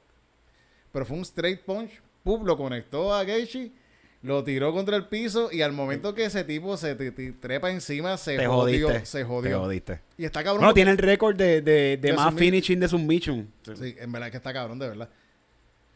pero 0.91 1.05
fue 1.05 1.17
un 1.17 1.23
straight 1.23 1.61
punch. 1.61 2.01
Pum, 2.23 2.45
lo 2.45 2.57
conectó 2.57 3.13
a 3.13 3.23
Gaethje, 3.23 3.71
lo 4.21 4.43
tiró 4.43 4.73
contra 4.73 4.97
el 4.97 5.05
piso 5.05 5.49
y 5.51 5.61
al 5.61 5.71
momento 5.71 6.13
que 6.13 6.25
ese 6.25 6.43
tipo 6.43 6.75
se 6.75 6.95
te- 6.95 7.11
te 7.11 7.31
trepa 7.31 7.71
encima, 7.71 8.17
se 8.17 8.35
Te 8.37 8.47
jodió. 8.47 8.87
jodiste. 8.87 9.05
Se 9.05 9.19
Te 9.19 9.23
jodió. 9.23 9.59
jodiste. 9.61 9.99
Y 10.17 10.25
está 10.25 10.43
cabrón. 10.43 10.59
Bueno, 10.61 10.73
tiene 10.73 10.91
el 10.91 10.97
récord 10.97 11.35
de, 11.37 11.61
de, 11.61 11.97
de 11.97 12.13
más 12.13 12.33
finishing 12.33 12.79
de 12.81 12.87
submission. 12.89 13.49
Sí, 13.79 13.95
en 13.97 14.11
verdad 14.11 14.29
que 14.31 14.37
está 14.37 14.51
cabrón, 14.51 14.77
de 14.79 14.89
verdad. 14.89 15.09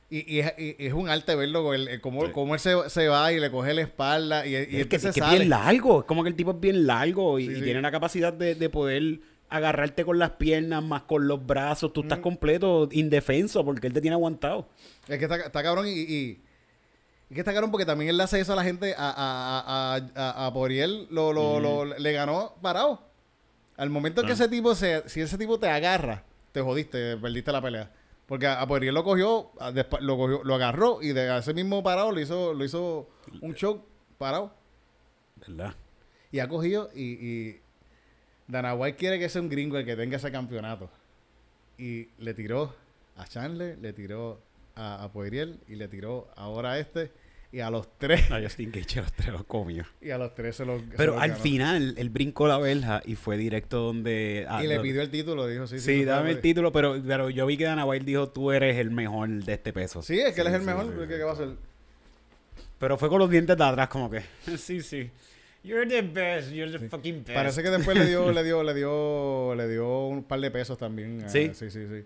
Y, 0.09 0.35
y 0.35 0.39
es, 0.39 0.53
y- 0.57 0.75
y 0.83 0.87
es 0.87 0.93
un 0.93 1.09
arte 1.09 1.35
verlo, 1.35 1.73
el, 1.73 1.87
el 1.87 1.99
cómo, 1.99 2.25
Sí. 2.25 2.31
cómo 2.31 2.53
él 2.53 2.59
se, 2.59 2.75
se 2.89 3.07
va 3.07 3.33
y 3.33 3.39
le 3.39 3.49
coge 3.51 3.73
la 3.73 3.81
espalda 3.81 4.45
y, 4.45 4.51
y 4.51 4.55
es 4.81 4.87
que, 4.87 4.99
se 4.99 5.09
es 5.09 5.15
sale. 5.15 5.37
bien 5.37 5.49
largo. 5.49 6.01
Es 6.01 6.05
como 6.05 6.23
que 6.23 6.29
el 6.29 6.35
tipo 6.35 6.51
es 6.51 6.59
bien 6.59 6.85
largo 6.87 7.39
y, 7.39 7.47
Sí, 7.47 7.55
sí. 7.55 7.61
tiene 7.61 7.81
la 7.81 7.91
capacidad 7.91 8.31
de, 8.31 8.55
de 8.55 8.69
poder 8.69 9.19
agarrarte 9.49 10.05
con 10.05 10.17
las 10.17 10.31
piernas 10.31 10.83
más 10.83 11.03
con 11.03 11.27
los 11.27 11.45
brazos. 11.45 11.91
Tú 11.93 12.01
estás 12.01 12.19
completo 12.19 12.87
indefenso 12.91 13.65
porque 13.65 13.87
él 13.87 13.93
te 13.93 14.01
tiene 14.01 14.13
aguantado. 14.15 14.67
Es 15.07 15.17
que 15.17 15.25
está, 15.25 15.35
está 15.37 15.61
cabrón 15.63 15.87
y, 15.87 16.39
y 17.33 17.35
que 17.35 17.41
está 17.41 17.51
cabrón 17.51 17.71
porque 17.71 17.85
también 17.85 18.09
él 18.11 18.17
le 18.17 18.23
hace 18.23 18.39
eso 18.39 18.53
a 18.53 18.55
la 18.55 18.63
gente. 18.63 18.93
A, 18.95 19.09
a, 19.09 19.95
a, 19.95 20.01
a, 20.15 20.45
a 20.45 20.53
Poriel 20.53 21.07
lo, 21.09 21.33
lo, 21.33 21.59
lo- 21.59 21.85
le 21.85 22.11
ganó 22.13 22.53
parado. 22.61 23.01
Al 23.75 23.89
momento 23.89 24.21
que 24.21 24.29
Ah. 24.31 24.33
ese 24.35 24.47
tipo 24.47 24.75
se... 24.75 25.07
Si 25.09 25.19
ese 25.19 25.37
tipo 25.37 25.57
te 25.59 25.67
agarra, 25.67 26.23
te 26.51 26.61
jodiste, 26.61 27.17
perdiste 27.17 27.51
la 27.51 27.61
pelea. 27.61 27.91
Porque 28.27 28.45
a, 28.47 28.65
Poriel 28.67 28.93
lo 28.93 29.03
cogió, 29.03 29.51
lo 29.99 30.17
cogió, 30.17 30.43
lo 30.43 30.55
agarró 30.55 31.01
y 31.01 31.09
de 31.09 31.37
ese 31.37 31.53
mismo 31.55 31.81
parado 31.83 32.11
le 32.11 32.21
hizo, 32.21 32.53
lo 32.53 32.63
hizo 32.63 33.09
un 33.41 33.55
choke 33.55 33.83
parado. 34.19 34.53
¿Verdad? 35.47 35.73
Y 36.31 36.39
ha 36.39 36.47
cogido 36.47 36.89
y, 36.95 37.01
y 37.13 37.61
Dana 38.47 38.75
White 38.75 38.97
quiere 38.97 39.19
que 39.19 39.27
sea 39.29 39.41
un 39.41 39.49
gringo 39.49 39.77
el 39.77 39.85
que 39.85 39.95
tenga 39.95 40.17
ese 40.17 40.31
campeonato. 40.31 40.89
Y 41.77 42.09
le 42.19 42.33
tiró 42.33 42.75
a 43.17 43.25
Chandler, 43.27 43.77
le 43.79 43.91
tiró 43.93 44.39
a, 44.75 45.03
a 45.03 45.11
Poirier 45.11 45.55
y 45.67 45.75
le 45.75 45.87
tiró 45.87 46.27
ahora 46.35 46.73
a 46.73 46.79
este. 46.79 47.11
Y 47.53 47.59
a 47.59 47.69
los 47.69 47.87
tres, 47.99 48.31
A 48.31 48.41
Justin 48.41 48.71
Gage 48.71 48.99
los 48.99 49.13
tres 49.13 49.29
los 49.31 49.43
comió. 49.43 49.85
y 50.01 50.09
a 50.09 50.17
los 50.17 50.33
tres 50.33 50.55
se 50.55 50.65
los 50.65 50.81
Pero 50.97 51.19
al 51.19 51.29
ganó. 51.29 51.41
final, 51.43 51.93
él 51.99 52.09
brincó 52.09 52.47
la 52.47 52.57
verja 52.57 53.01
y 53.05 53.13
fue 53.15 53.37
directo 53.37 53.77
donde... 53.79 54.47
ah, 54.49 54.63
Y 54.63 54.67
le 54.67 54.77
no- 54.77 54.81
pidió 54.81 55.03
el 55.03 55.11
título, 55.11 55.45
dijo, 55.45 55.67
sí, 55.67 55.77
sí. 55.79 55.85
Sí, 55.99 56.03
dame 56.03 56.31
el 56.31 56.41
título, 56.41 56.71
pero, 56.71 56.99
pero 57.05 57.29
yo 57.29 57.45
vi 57.45 57.55
que 57.55 57.65
Dana 57.65 57.85
White 57.85 58.05
dijo, 58.05 58.29
tú 58.29 58.51
eres 58.51 58.77
el 58.77 58.89
mejor 58.89 59.29
de 59.29 59.53
este 59.53 59.71
peso. 59.71 60.01
Sí, 60.01 60.19
es 60.19 60.33
que 60.33 60.41
él 60.41 60.47
es 60.47 60.53
el 60.53 60.61
sí, 60.61 60.65
mejor, 60.65 60.85
sí, 60.85 60.91
porque 60.95 61.13
sí. 61.13 61.17
¿qué 61.19 61.23
va 61.23 61.29
a 61.29 61.33
hacer? 61.33 61.49
Pero 62.79 62.97
fue 62.97 63.07
con 63.09 63.19
los 63.19 63.29
dientes 63.29 63.55
de 63.55 63.63
atrás 63.63 63.87
como 63.87 64.09
que... 64.09 64.23
sí, 64.57 64.81
sí. 64.81 65.11
You're 65.63 65.87
the 65.87 66.01
best, 66.01 66.51
you're 66.51 66.71
the 66.75 66.89
fucking 66.89 67.23
best. 67.23 67.35
Parece 67.35 67.61
que 67.63 67.69
después 67.69 67.95
le 67.97 68.07
dio, 68.07 68.31
le 68.33 68.43
dio, 68.43 68.63
le 68.63 68.73
dio, 68.73 69.53
le 69.55 69.67
dio 69.69 70.07
un 70.07 70.23
par 70.23 70.39
de 70.41 70.49
pesos 70.49 70.77
también. 70.77 71.21
eh, 71.21 71.29
Sí. 71.29 71.51
sí, 71.53 71.69
sí, 71.69 71.85
sí. 71.87 72.03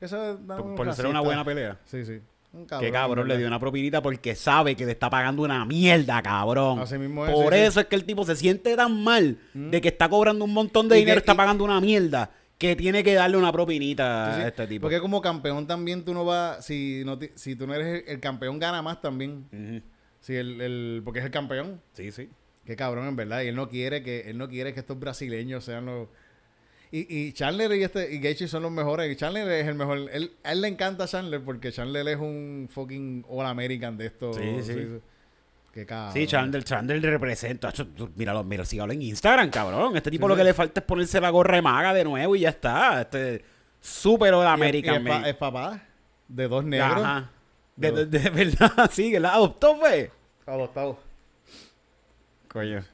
Eso 0.00 0.38
Por, 0.46 0.74
por 0.74 0.94
ser 0.94 1.06
una 1.06 1.20
buena 1.20 1.42
pelea. 1.44 1.78
Sí, 1.86 2.04
sí. 2.04 2.20
Un 2.54 2.66
Qué 2.66 2.90
cabrón, 2.92 3.26
le 3.26 3.36
dio 3.36 3.46
una 3.48 3.58
propinita 3.58 4.00
porque 4.00 4.34
sabe 4.36 4.76
que 4.76 4.86
le 4.86 4.92
está 4.92 5.10
pagando 5.10 5.42
una 5.42 5.64
mierda, 5.64 6.22
cabrón. 6.22 6.78
Así 6.78 6.96
mismo 6.98 7.26
es, 7.26 7.32
Por 7.32 7.52
sí, 7.52 7.58
sí. 7.58 7.64
eso 7.66 7.80
es 7.80 7.86
que 7.86 7.96
el 7.96 8.04
tipo 8.04 8.24
se 8.24 8.36
siente 8.36 8.76
tan 8.76 9.02
mal 9.02 9.38
Mm. 9.54 9.70
de 9.70 9.80
que 9.80 9.88
está 9.88 10.08
cobrando 10.08 10.44
un 10.44 10.52
montón 10.52 10.88
de 10.88 10.96
Y 10.96 11.00
dinero, 11.00 11.16
que- 11.16 11.20
está 11.20 11.32
y- 11.32 11.36
pagando 11.36 11.64
una 11.64 11.80
mierda, 11.80 12.30
que 12.56 12.76
tiene 12.76 13.02
que 13.02 13.14
darle 13.14 13.36
una 13.36 13.50
propinita 13.50 14.36
Sí, 14.36 14.42
a 14.42 14.48
este 14.48 14.66
tipo. 14.68 14.82
Porque 14.82 15.00
como 15.00 15.20
campeón 15.20 15.66
también 15.66 16.04
tú 16.04 16.14
no 16.14 16.24
vas, 16.24 16.64
si 16.64 17.02
no 17.04 17.18
ti- 17.18 17.30
si 17.34 17.56
tú 17.56 17.66
no 17.66 17.74
eres 17.74 18.04
el, 18.04 18.08
el 18.14 18.20
campeón 18.20 18.58
gana 18.60 18.80
más 18.82 19.00
también. 19.00 19.46
Ujú. 19.52 19.82
Si 20.20 20.34
el, 20.36 20.60
el, 20.60 21.02
porque 21.04 21.18
es 21.18 21.24
el 21.26 21.32
campeón. 21.32 21.80
Sí, 21.92 22.12
sí. 22.12 22.30
Qué 22.64 22.76
cabrón 22.76 23.06
en 23.08 23.16
verdad. 23.16 23.42
Y 23.42 23.48
él 23.48 23.56
no 23.56 23.68
quiere 23.68 24.02
que, 24.02 24.30
él 24.30 24.38
no 24.38 24.48
quiere 24.48 24.72
que 24.72 24.80
estos 24.80 24.98
brasileños 24.98 25.64
sean 25.64 25.86
los. 25.86 26.08
Y, 26.96 27.06
y 27.28 27.32
Chandler 27.32 27.72
y 27.74 27.82
este 27.82 28.14
y 28.14 28.20
Gaethje 28.20 28.46
son 28.46 28.62
los 28.62 28.70
mejores. 28.70 29.10
Y 29.10 29.16
Chandler 29.16 29.48
es 29.50 29.66
el 29.66 29.74
mejor. 29.74 29.98
Él, 30.12 30.30
a 30.44 30.52
él 30.52 30.60
le 30.60 30.68
encanta 30.68 31.08
Chandler 31.08 31.42
porque 31.42 31.72
Chandler 31.72 32.06
es 32.06 32.18
un 32.18 32.68
fucking 32.70 33.24
All 33.28 33.46
American 33.46 33.96
de 33.96 34.06
esto. 34.06 34.32
Sí, 34.32 34.62
sí. 34.62 35.00
Qué 35.72 35.84
cabrón. 35.86 36.12
Sí, 36.12 36.26
Chandler, 36.28 36.62
Chandler 36.62 37.02
representa. 37.02 37.72
Míralo, 38.14 38.44
mira, 38.44 38.64
sígalo 38.64 38.92
en 38.92 39.02
Instagram, 39.02 39.50
cabrón. 39.50 39.96
Este 39.96 40.08
tipo 40.08 40.26
Sí, 40.26 40.28
lo 40.28 40.34
sí. 40.36 40.38
que 40.40 40.44
le 40.44 40.54
falta 40.54 40.78
es 40.80 40.86
ponerse 40.86 41.20
la 41.20 41.30
gorra 41.30 41.56
de 41.56 41.62
maga 41.62 41.92
de 41.92 42.04
nuevo 42.04 42.36
y 42.36 42.40
ya 42.40 42.50
está. 42.50 43.00
Este 43.00 43.44
súper 43.80 44.32
Y 44.32 44.36
es- 44.38 44.44
American 44.44 44.94
y 44.94 44.96
es, 44.98 45.02
pa- 45.12 45.18
made. 45.18 45.30
es 45.30 45.36
papá 45.36 45.82
de 46.28 46.46
dos 46.48 46.64
negros. 46.64 46.92
Ajá. 47.02 47.30
De, 47.74 47.90
de- 47.90 48.06
de 48.06 48.30
verdad, 48.30 48.88
sí, 48.92 49.10
que 49.10 49.18
la 49.18 49.34
adoptó, 49.34 49.76
fue. 49.78 50.12
Adoptados. 50.46 50.98
Coño. 52.46 52.84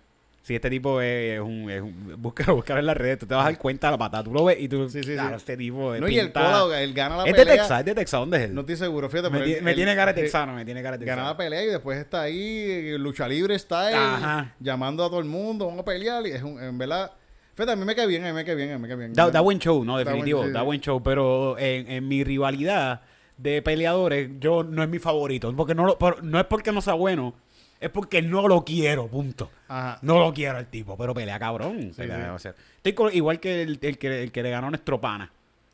Sí, 0.51 0.57
este 0.57 0.69
tipo 0.69 1.01
es, 1.01 1.35
es 1.37 1.41
un, 1.41 1.71
es 1.71 1.81
un- 1.81 2.15
Busca, 2.21 2.51
buscar 2.53 2.77
en 2.79 2.87
las 2.87 2.97
redes, 2.97 3.21
tú 3.21 3.27
te 3.27 3.35
vas 3.37 3.43
a 3.47 3.51
dar 3.51 3.57
cuenta 3.59 3.87
de 3.87 3.91
la 3.93 3.99
patada. 3.99 4.25
Tú 4.25 4.33
lo 4.33 4.45
ves 4.47 4.57
y 4.59 4.67
tú. 4.69 4.89
Sí, 4.89 5.01
sí, 5.05 5.13
claro, 5.13 5.29
sí. 5.31 5.35
este 5.37 5.57
tipo 5.57 5.95
es. 5.95 6.01
No, 6.01 6.09
y 6.09 6.19
el 6.19 6.27
pinta- 6.33 6.61
cola, 6.63 6.83
él 6.83 6.93
gana 6.93 7.19
la 7.19 7.23
Es 7.25 7.33
de 7.33 7.39
pelea. 7.39 7.55
Texas, 7.55 7.79
es 7.79 7.85
de 7.87 7.95
Texas. 7.95 8.21
¿Dónde 8.21 8.37
es 8.39 8.43
él? 8.47 8.55
No 8.57 8.63
estoy 8.63 8.77
seguro, 8.77 9.09
fíjate. 9.09 9.31
me, 9.31 9.39
pero 9.39 9.45
ti- 9.45 9.53
él- 9.55 9.63
me 9.63 9.71
él- 9.71 9.77
tiene 9.77 9.95
cara 9.95 10.13
de 10.13 10.21
eh, 10.21 10.25
texano, 10.25 10.55
me 10.55 10.65
tiene 10.65 10.83
cara 10.83 10.97
de 10.97 11.05
texano. 11.05 11.23
Gana 11.23 11.31
la 11.31 11.37
pelea 11.37 11.63
y 11.63 11.67
después 11.69 11.99
está 12.01 12.23
ahí, 12.23 12.99
lucha 12.99 13.29
libre 13.29 13.55
está 13.55 13.91
él, 13.91 13.97
Ajá. 13.97 14.55
llamando 14.59 15.05
a 15.05 15.09
todo 15.09 15.21
el 15.21 15.27
mundo, 15.27 15.67
vamos 15.67 15.83
a 15.83 15.85
pelear. 15.85 16.27
Y 16.27 16.33
es 16.33 16.43
un, 16.43 16.61
en 16.61 16.77
verdad, 16.79 17.13
fíjate, 17.55 17.71
a 17.73 17.77
mí 17.77 17.85
me 17.85 17.95
cae 17.95 18.09
bien, 18.09 18.25
a 18.25 18.29
mí 18.29 18.33
me 18.33 18.45
cae 18.45 18.57
bien, 18.57 18.73
a 18.73 18.77
mí 18.79 18.83
me 18.83 18.89
cae 18.89 18.97
bien. 18.97 19.13
Da, 19.13 19.31
da 19.31 19.41
buen 19.41 19.61
show, 19.61 19.85
no, 19.85 19.93
Da 19.99 20.03
buen- 20.03 20.07
definitivo, 20.17 20.49
da 20.49 20.63
buen 20.63 20.81
show, 20.81 21.01
pero 21.01 21.57
en, 21.59 21.89
en 21.89 22.09
mi 22.09 22.25
rivalidad 22.25 23.03
de 23.37 23.63
peleadores, 23.63 24.31
yo 24.41 24.65
no 24.65 24.83
es 24.83 24.89
mi 24.89 24.99
favorito, 24.99 25.55
porque 25.57 25.77
no, 25.77 25.87
lo- 25.87 25.97
no 26.23 26.41
es 26.41 26.47
porque 26.47 26.73
no 26.73 26.81
sea 26.83 26.95
bueno, 26.95 27.35
es 27.81 27.91
porque 27.91 28.21
no 28.23 28.47
lo 28.47 28.65
quiero, 28.65 29.07
punto. 29.09 29.51
Ajá. 29.69 29.99
No 30.03 30.19
lo 30.21 30.33
quiero 30.35 30.59
el 30.59 30.67
tipo, 30.67 30.97
pero 30.97 31.15
pelea 31.15 31.39
cabrón. 31.39 31.93
pelea, 31.97 32.25
sí. 32.27 32.31
o 32.35 32.39
sea, 32.39 32.55
estoy 32.77 32.93
con- 32.93 33.13
igual 33.15 33.41
que 33.41 33.63
el, 33.63 33.79
el 33.81 33.99
que 33.99 34.23
el 34.25 34.31
que 34.33 34.43
le 34.43 34.51
ganó 34.51 34.67
a 34.67 34.71
nuestro 34.71 35.01
pana. 35.01 35.31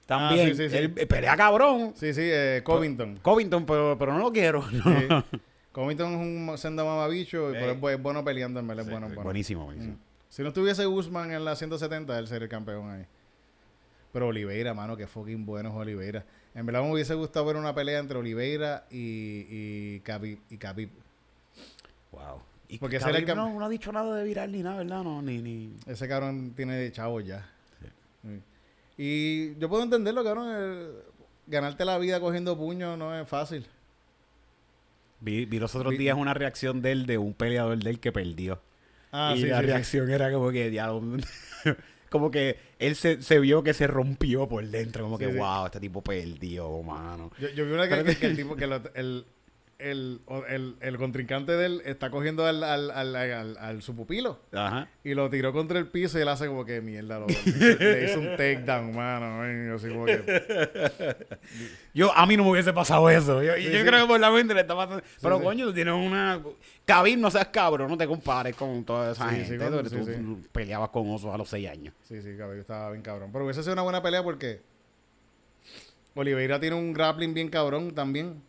También, 0.06 0.46
Ah, 0.46 0.50
sí, 0.50 0.56
sí, 0.56 0.70
sí. 0.70 0.76
él 0.76 0.92
eh, 0.96 1.06
pelea 1.06 1.36
cabrón. 1.36 1.92
Sí, 1.96 2.14
sí, 2.14 2.20
eh, 2.22 2.60
Covington. 2.64 3.18
Covington, 3.22 3.66
pero, 3.66 3.96
pero 3.98 4.12
no 4.12 4.20
lo 4.20 4.32
quiero. 4.32 4.62
Covington 5.72 6.12
es 6.14 6.18
un 6.52 6.58
senda 6.58 6.84
mamabicho, 6.84 7.48
pero 7.52 7.72
es, 7.72 7.80
bu- 7.80 7.90
es 7.92 8.00
bueno 8.02 8.24
peleando, 8.24 8.60
en 8.60 8.66
verdad, 8.68 8.84
es 8.86 8.90
bueno, 8.90 9.06
es 9.08 9.14
bueno. 9.14 9.24
Buenísimo, 9.24 9.64
buenísimo. 9.64 9.94
Mm. 9.94 9.98
Si 10.28 10.42
no 10.42 10.48
estuviese 10.48 10.84
Guzmán 10.86 11.32
en 11.32 11.44
la 11.44 11.54
170, 11.56 12.18
él 12.18 12.28
sería 12.28 12.44
el 12.44 12.50
campeón 12.50 12.90
ahí. 12.90 13.04
Pero 14.12 14.28
Oliveira, 14.28 14.72
mano, 14.74 14.96
que 14.96 15.06
fucking 15.06 15.44
bueno 15.44 15.68
es 15.70 15.74
Oliveira. 15.74 16.24
En 16.54 16.64
verdad 16.64 16.82
me 16.82 16.92
hubiese 16.92 17.14
gustado 17.14 17.44
ver 17.46 17.56
una 17.56 17.74
pelea 17.74 17.98
entre 17.98 18.16
Oliveira 18.16 18.86
y, 18.90 19.44
y 19.48 20.00
Khabib. 20.00 20.38
Y 20.48 20.56
Khabib. 20.56 20.88
Wow. 22.16 22.42
Y 22.68 22.78
Porque 22.78 22.96
ese 22.96 23.08
era 23.08 23.18
el 23.18 23.26
cam- 23.26 23.36
no, 23.36 23.58
no 23.60 23.64
ha 23.64 23.68
dicho 23.68 23.92
nada 23.92 24.16
de 24.16 24.24
viral 24.24 24.50
ni 24.50 24.62
nada, 24.62 24.78
¿verdad? 24.78 25.02
No, 25.04 25.22
ni, 25.22 25.38
ni... 25.40 25.72
Ese 25.86 26.08
cabrón 26.08 26.52
tiene 26.56 26.90
chavos 26.90 27.24
ya. 27.24 27.48
Sí. 28.22 28.40
Y 28.98 29.58
yo 29.58 29.68
puedo 29.68 29.82
entenderlo, 29.84 30.24
cabrón. 30.24 30.48
eh, 30.52 30.88
ganarte 31.46 31.84
la 31.84 31.96
vida 31.98 32.18
cogiendo 32.18 32.56
puños 32.56 32.98
no 32.98 33.16
es 33.16 33.28
fácil. 33.28 33.64
Vi, 35.20 35.44
vi 35.46 35.58
los 35.58 35.74
otros 35.74 35.92
Vi- 35.92 35.98
días 35.98 36.16
una 36.16 36.34
reacción 36.34 36.82
de 36.82 36.92
él, 36.92 37.06
de 37.06 37.18
un 37.18 37.34
peleador 37.34 37.78
de 37.78 37.90
él 37.90 38.00
que 38.00 38.12
perdió. 38.12 38.60
Ah, 39.12 39.32
y 39.36 39.40
sí, 39.42 39.46
la 39.46 39.58
sí, 39.58 39.62
sí. 39.64 39.66
reacción 39.70 40.10
era 40.10 40.30
como 40.32 40.50
que, 40.50 40.68
diablo, 40.68 41.16
como 42.10 42.30
que 42.30 42.58
él 42.78 42.96
se, 42.96 43.22
se 43.22 43.38
vio 43.40 43.62
que 43.62 43.72
se 43.74 43.86
rompió 43.86 44.48
por 44.48 44.66
dentro. 44.66 45.04
Como 45.04 45.18
Sí, 45.18 45.24
que, 45.26 45.32
sí. 45.32 45.38
wow, 45.38 45.66
este 45.66 45.80
tipo 45.80 46.02
perdió, 46.02 46.82
mano. 46.82 47.30
Yo, 47.38 47.48
yo 47.50 47.64
vi 47.64 47.72
una 47.72 47.88
que, 47.88 48.02
que- 48.04 48.16
que 48.18 48.26
el 48.26 48.36
tipo, 48.36 48.56
que 48.56 48.66
lo- 48.66 48.82
el, 48.94 49.24
el, 49.78 50.20
el, 50.48 50.76
el 50.80 50.96
contrincante 50.96 51.52
de 51.52 51.66
él 51.66 51.82
está 51.84 52.10
cogiendo 52.10 52.46
al, 52.46 52.64
al, 52.64 52.90
al, 52.90 53.14
al- 53.16 53.56
al- 53.58 53.82
su 53.82 53.94
pupilo 53.94 54.40
Ajá. 54.52 54.88
y 55.04 55.12
lo 55.14 55.28
tiró 55.28 55.52
contra 55.52 55.78
el 55.78 55.86
piso 55.86 56.18
y 56.18 56.22
él 56.22 56.28
hace 56.28 56.46
como 56.46 56.64
que 56.64 56.80
mierda. 56.80 57.18
Lo, 57.18 57.26
le 57.26 58.04
hizo 58.04 58.20
un 58.20 58.30
takedown, 58.36 58.94
mano. 58.96 59.44
yo 59.68 59.74
así 59.76 59.88
como 59.88 60.06
que, 60.06 61.26
Yo, 61.92 62.10
a 62.16 62.26
mí 62.26 62.36
no 62.36 62.44
me 62.44 62.50
hubiese 62.52 62.72
pasado 62.72 63.08
eso. 63.10 63.42
Yo, 63.42 63.56
y 63.56 63.64
Sí, 63.66 63.70
yo 63.72 63.78
sí. 63.80 63.84
creo 63.84 64.02
que 64.02 64.08
por 64.08 64.20
la 64.20 64.30
mente 64.30 64.54
le 64.54 64.62
está 64.62 64.74
pasando. 64.74 65.02
Pero 65.20 65.38
sí. 65.38 65.44
coño, 65.44 65.66
tú 65.66 65.74
tienes 65.74 65.94
una. 65.94 66.40
Khabib, 66.86 67.18
no 67.18 67.30
seas 67.30 67.48
cabrón, 67.48 67.88
no 67.90 67.98
te 67.98 68.06
compares 68.06 68.56
con 68.56 68.84
toda 68.84 69.12
esa 69.12 69.28
gente. 69.28 69.58
con- 69.58 69.82
tú, 69.84 69.90
sí, 69.90 69.96
tú 69.96 70.38
sí. 70.42 70.48
peleabas 70.52 70.88
con 70.90 71.10
osos 71.10 71.34
a 71.34 71.36
los 71.36 71.48
seis 71.48 71.68
años. 71.68 71.92
Sí, 72.02 72.22
sí, 72.22 72.34
cabrón, 72.38 72.60
estaba 72.60 72.90
bien 72.90 73.02
cabrón. 73.02 73.30
Pero 73.32 73.44
hubiese 73.44 73.62
sido 73.62 73.74
una 73.74 73.82
buena 73.82 74.02
pelea 74.02 74.22
porque 74.22 74.60
Oliveira 76.14 76.58
tiene 76.58 76.76
un 76.76 76.92
grappling 76.94 77.34
bien 77.34 77.48
cabrón 77.48 77.92
también. 77.94 78.42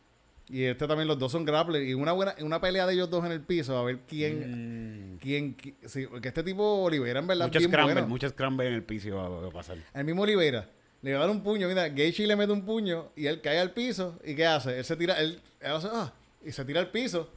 Y 0.49 0.63
este 0.63 0.87
también, 0.87 1.07
los 1.09 1.19
dos 1.19 1.31
son 1.31 1.43
grappling. 1.43 1.87
Y 1.89 1.93
una 1.93 2.13
buena 2.13 2.33
una 2.41 2.61
pelea 2.61 2.85
de 2.87 2.93
ellos 2.93 3.09
dos 3.09 3.25
en 3.25 3.31
el 3.33 3.41
piso, 3.41 3.77
a 3.77 3.83
ver 3.83 3.99
quién. 4.07 5.15
Mm. 5.15 5.17
quién, 5.17 5.57
qui- 5.57 5.75
sí, 5.85 6.07
porque 6.07 6.29
este 6.29 6.41
tipo 6.43 6.83
Oliveira 6.83 7.19
en 7.19 7.27
verdad 7.27 7.49
bien 7.51 7.63
scramble, 7.69 7.93
bueno. 7.93 8.07
mucho 8.07 8.29
scramble 8.29 8.67
en 8.67 8.73
el 8.73 8.83
piso 8.83 9.15
va, 9.15 9.27
va 9.27 9.47
a 9.47 9.51
pasar. 9.51 9.77
El 9.93 10.05
mismo 10.05 10.21
Oliveira 10.23 10.69
le 11.01 11.11
va 11.13 11.17
a 11.17 11.21
dar 11.21 11.29
un 11.29 11.43
puño. 11.43 11.67
Mira, 11.67 11.89
Gaethje 11.89 12.25
le 12.25 12.35
mete 12.37 12.53
un 12.53 12.63
puño 12.65 13.11
y 13.15 13.27
él 13.27 13.41
cae 13.41 13.59
al 13.59 13.71
piso. 13.71 14.17
¿Y 14.23 14.35
qué 14.35 14.45
hace? 14.45 14.77
Él 14.77 14.85
se 14.85 14.95
tira, 14.95 15.19
él, 15.19 15.41
él 15.59 15.71
hace, 15.71 15.87
ah, 15.91 16.13
y 16.45 16.51
se 16.53 16.63
tira 16.63 16.79
al 16.79 16.91
piso. 16.91 17.29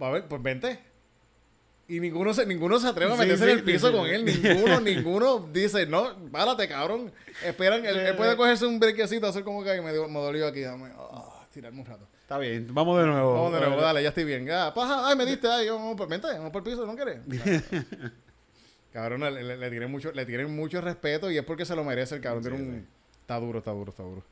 Va 0.00 0.08
a 0.08 0.12
ver, 0.12 0.28
pues 0.28 0.40
vente. 0.42 0.78
Y 1.88 1.98
ninguno 1.98 2.32
se, 2.32 2.46
ninguno 2.46 2.78
se 2.78 2.86
atreve 2.86 3.12
a 3.12 3.16
Sí, 3.16 3.22
meterse 3.22 3.44
sí, 3.44 3.50
en 3.50 3.58
el 3.58 3.64
sí, 3.64 3.72
piso 3.72 3.88
sí. 3.88 3.94
con 3.94 4.06
él. 4.06 4.24
Ninguno, 4.42 4.80
ninguno 4.80 5.48
dice, 5.52 5.86
no, 5.86 6.16
párate, 6.30 6.68
cabrón. 6.68 7.12
Esperan, 7.44 7.84
él, 7.84 7.96
él 7.98 8.14
puede 8.14 8.36
cogerse 8.36 8.64
un 8.64 8.78
brequecito, 8.78 9.26
hacer 9.26 9.42
como 9.42 9.62
que 9.64 9.70
"Ay, 9.70 9.80
me, 9.80 9.92
me 9.92 10.20
dolió 10.20 10.46
aquí. 10.46 10.60
Dame, 10.60 10.90
ah, 10.96 11.44
tirarme 11.52 11.80
un 11.80 11.86
rato. 11.86 12.08
Está 12.32 12.40
bien, 12.40 12.66
vamos 12.72 12.98
de 12.98 13.06
nuevo. 13.06 13.34
Vamos 13.34 13.52
de 13.52 13.60
nuevo, 13.60 13.82
dale, 13.82 14.02
ya 14.02 14.08
estoy 14.08 14.24
bien. 14.24 14.50
Ah, 14.50 14.72
paja, 14.74 15.06
ay, 15.06 15.14
me 15.16 15.26
diste, 15.26 15.46
ay, 15.48 15.68
vamos, 15.68 15.94
por- 15.98 16.08
vente, 16.08 16.28
vamos 16.28 16.50
por 16.50 16.66
el 16.66 16.72
piso, 16.72 16.86
¿no 16.86 16.96
quieres? 16.96 17.18
cabrón, 18.90 19.20
le, 19.20 19.42
le- 19.42 19.56
le 19.58 19.68
tienen 19.70 19.90
mucho, 19.90 20.12
le 20.12 20.24
tienen 20.24 20.56
mucho 20.56 20.80
respeto 20.80 21.30
y 21.30 21.36
es 21.36 21.44
porque 21.44 21.66
se 21.66 21.76
lo 21.76 21.84
merece 21.84 22.14
el 22.14 22.22
cabrón. 22.22 22.42
Tiene 22.42 22.56
un... 22.56 22.86
Está 23.20 23.38
duro, 23.38 23.58
está 23.58 23.72
duro, 23.72 23.90
está 23.90 24.02
duro. 24.02 24.22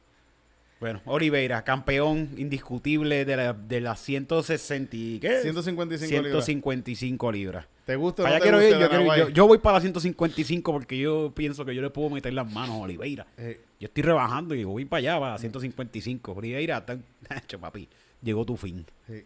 Bueno, 0.80 1.03
Oliveira, 1.05 1.62
campeón 1.62 2.30
indiscutible 2.38 3.26
de 3.26 3.36
la, 3.36 3.53
de 3.53 3.82
las 3.82 4.01
160 4.01 4.96
y 4.96 5.18
¿qué? 5.20 5.42
155 5.42 6.11
libras. 6.22 6.44
155 6.46 7.32
libras. 7.32 7.66
¿Te 7.84 7.96
gusta 7.96 8.22
o 8.22 8.26
no 8.26 8.32
te 8.32 8.40
quiero 8.40 8.57
gusta 8.61 8.76
ir, 8.76 8.80
yo, 8.80 8.88
quiero. 8.88 9.16
Yo- 9.16 9.28
yo 9.28 9.46
voy 9.46 9.59
para 9.59 9.74
las 9.74 9.82
155 9.82 10.72
porque 10.72 10.96
yo 10.96 11.32
pienso 11.36 11.66
que 11.66 11.74
yo 11.74 11.82
le 11.82 11.90
puedo 11.90 12.09
meter 12.09 12.32
las 12.32 12.51
manos 12.51 12.76
a 12.76 12.78
Oliveira. 12.78 13.26
Eh, 13.36 13.61
Yo 13.81 13.87
estoy 13.87 14.03
rebajando 14.03 14.55
y 14.55 14.62
voy 14.62 14.85
para 14.85 14.99
allá, 14.99 15.18
para 15.20 15.39
155. 15.39 16.33
Oliveira, 16.33 16.78
está- 16.78 16.99
Nacho, 17.31 17.59
papi, 17.59 17.89
llegó 18.22 18.45
tu 18.45 18.57
fin. 18.57 18.87
sí, 19.07 19.24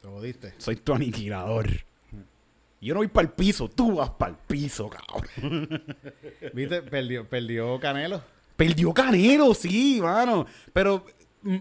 te 0.00 0.08
jodiste. 0.08 0.54
Soy 0.58 0.76
tu 0.76 0.92
aniquilador. 0.94 1.66
Yo 2.80 2.92
no 2.92 3.00
voy 3.00 3.08
para 3.08 3.26
el 3.28 3.32
piso, 3.32 3.66
tú 3.70 3.94
vas 3.96 4.10
para 4.10 4.32
el 4.32 4.38
piso, 4.46 4.90
cabrón. 4.90 5.68
¿Viste? 6.52 6.82
Perdió, 6.82 7.26
perdió 7.26 7.80
Canelo. 7.80 8.22
Perdió 8.56 8.92
Canelo, 8.92 9.54
sí, 9.54 10.00
mano. 10.02 10.44
Pero 10.74 11.06
mm, 11.40 11.56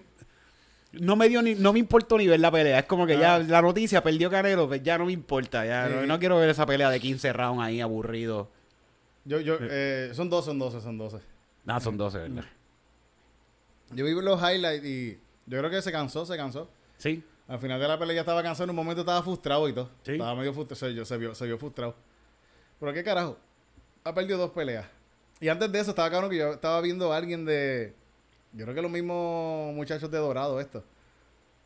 no 0.99 1.15
me 1.15 1.29
dio 1.29 1.41
ni, 1.41 1.55
no 1.55 1.71
me 1.71 1.79
importó 1.79 2.17
ni 2.17 2.27
ver 2.27 2.41
la 2.41 2.51
pelea. 2.51 2.79
Es 2.79 2.85
como 2.85 3.07
que 3.07 3.17
ya 3.17 3.39
la 3.39 3.61
noticia 3.61 4.03
perdió 4.03 4.29
Canelo, 4.29 4.67
pues 4.67 4.83
ya 4.83 4.97
no 4.97 5.05
me 5.05 5.13
importa. 5.13 5.65
Ya 5.65 5.87
no, 6.05 6.19
quiero 6.19 6.37
ver 6.39 6.49
esa 6.49 6.65
pelea 6.65 6.89
de 6.89 6.99
15 6.99 7.31
rounds 7.31 7.63
ahí 7.63 7.79
aburrido. 7.79 8.51
Yo, 9.23 9.39
yo, 9.39 9.57
eh, 9.61 10.11
son 10.13 10.29
12, 10.29 10.47
son 10.47 10.59
12, 10.59 10.81
son 10.81 10.97
12. 10.97 11.17
Nada, 11.65 11.79
son 11.79 11.97
12, 11.97 12.17
¿verdad? 12.17 12.43
Yo 13.91 14.05
vi 14.05 14.11
los 14.13 14.41
highlights 14.41 14.85
y 14.85 15.19
yo 15.45 15.59
creo 15.59 15.69
que 15.69 15.81
se 15.81 15.91
cansó, 15.91 16.25
se 16.25 16.35
cansó. 16.37 16.69
Sí. 16.97 17.23
Al 17.47 17.59
final 17.59 17.79
de 17.79 17.87
la 17.87 17.99
pelea 17.99 18.15
ya 18.15 18.21
estaba 18.21 18.41
cansado, 18.41 18.65
en 18.65 18.69
un 18.71 18.75
momento 18.75 19.01
estaba 19.01 19.21
frustrado 19.21 19.67
y 19.69 19.73
todo. 19.73 19.89
Sí. 20.03 20.13
Estaba 20.13 20.35
medio 20.35 20.53
frustrado, 20.53 20.79
se, 20.79 20.87
vio- 20.93 21.05
se, 21.05 21.17
vio, 21.17 21.35
se 21.35 21.45
vio 21.45 21.57
frustrado. 21.57 21.95
Pero 22.79 22.93
qué 22.93 23.03
carajo, 23.03 23.37
ha 24.03 24.13
perdido 24.13 24.37
dos 24.37 24.51
peleas. 24.51 24.85
Y 25.39 25.49
antes 25.49 25.71
de 25.71 25.79
eso 25.79 25.89
estaba 25.91 26.09
cabrón 26.09 26.29
que 26.31 26.37
yo 26.37 26.53
estaba 26.53 26.79
viendo 26.81 27.11
a 27.13 27.17
alguien 27.17 27.45
de... 27.45 27.93
Yo 28.53 28.63
creo 28.65 28.75
que 28.75 28.81
los 28.81 28.91
mismos 28.91 29.73
muchachos 29.73 30.09
de 30.09 30.17
Dorado, 30.17 30.59
esto. 30.61 30.83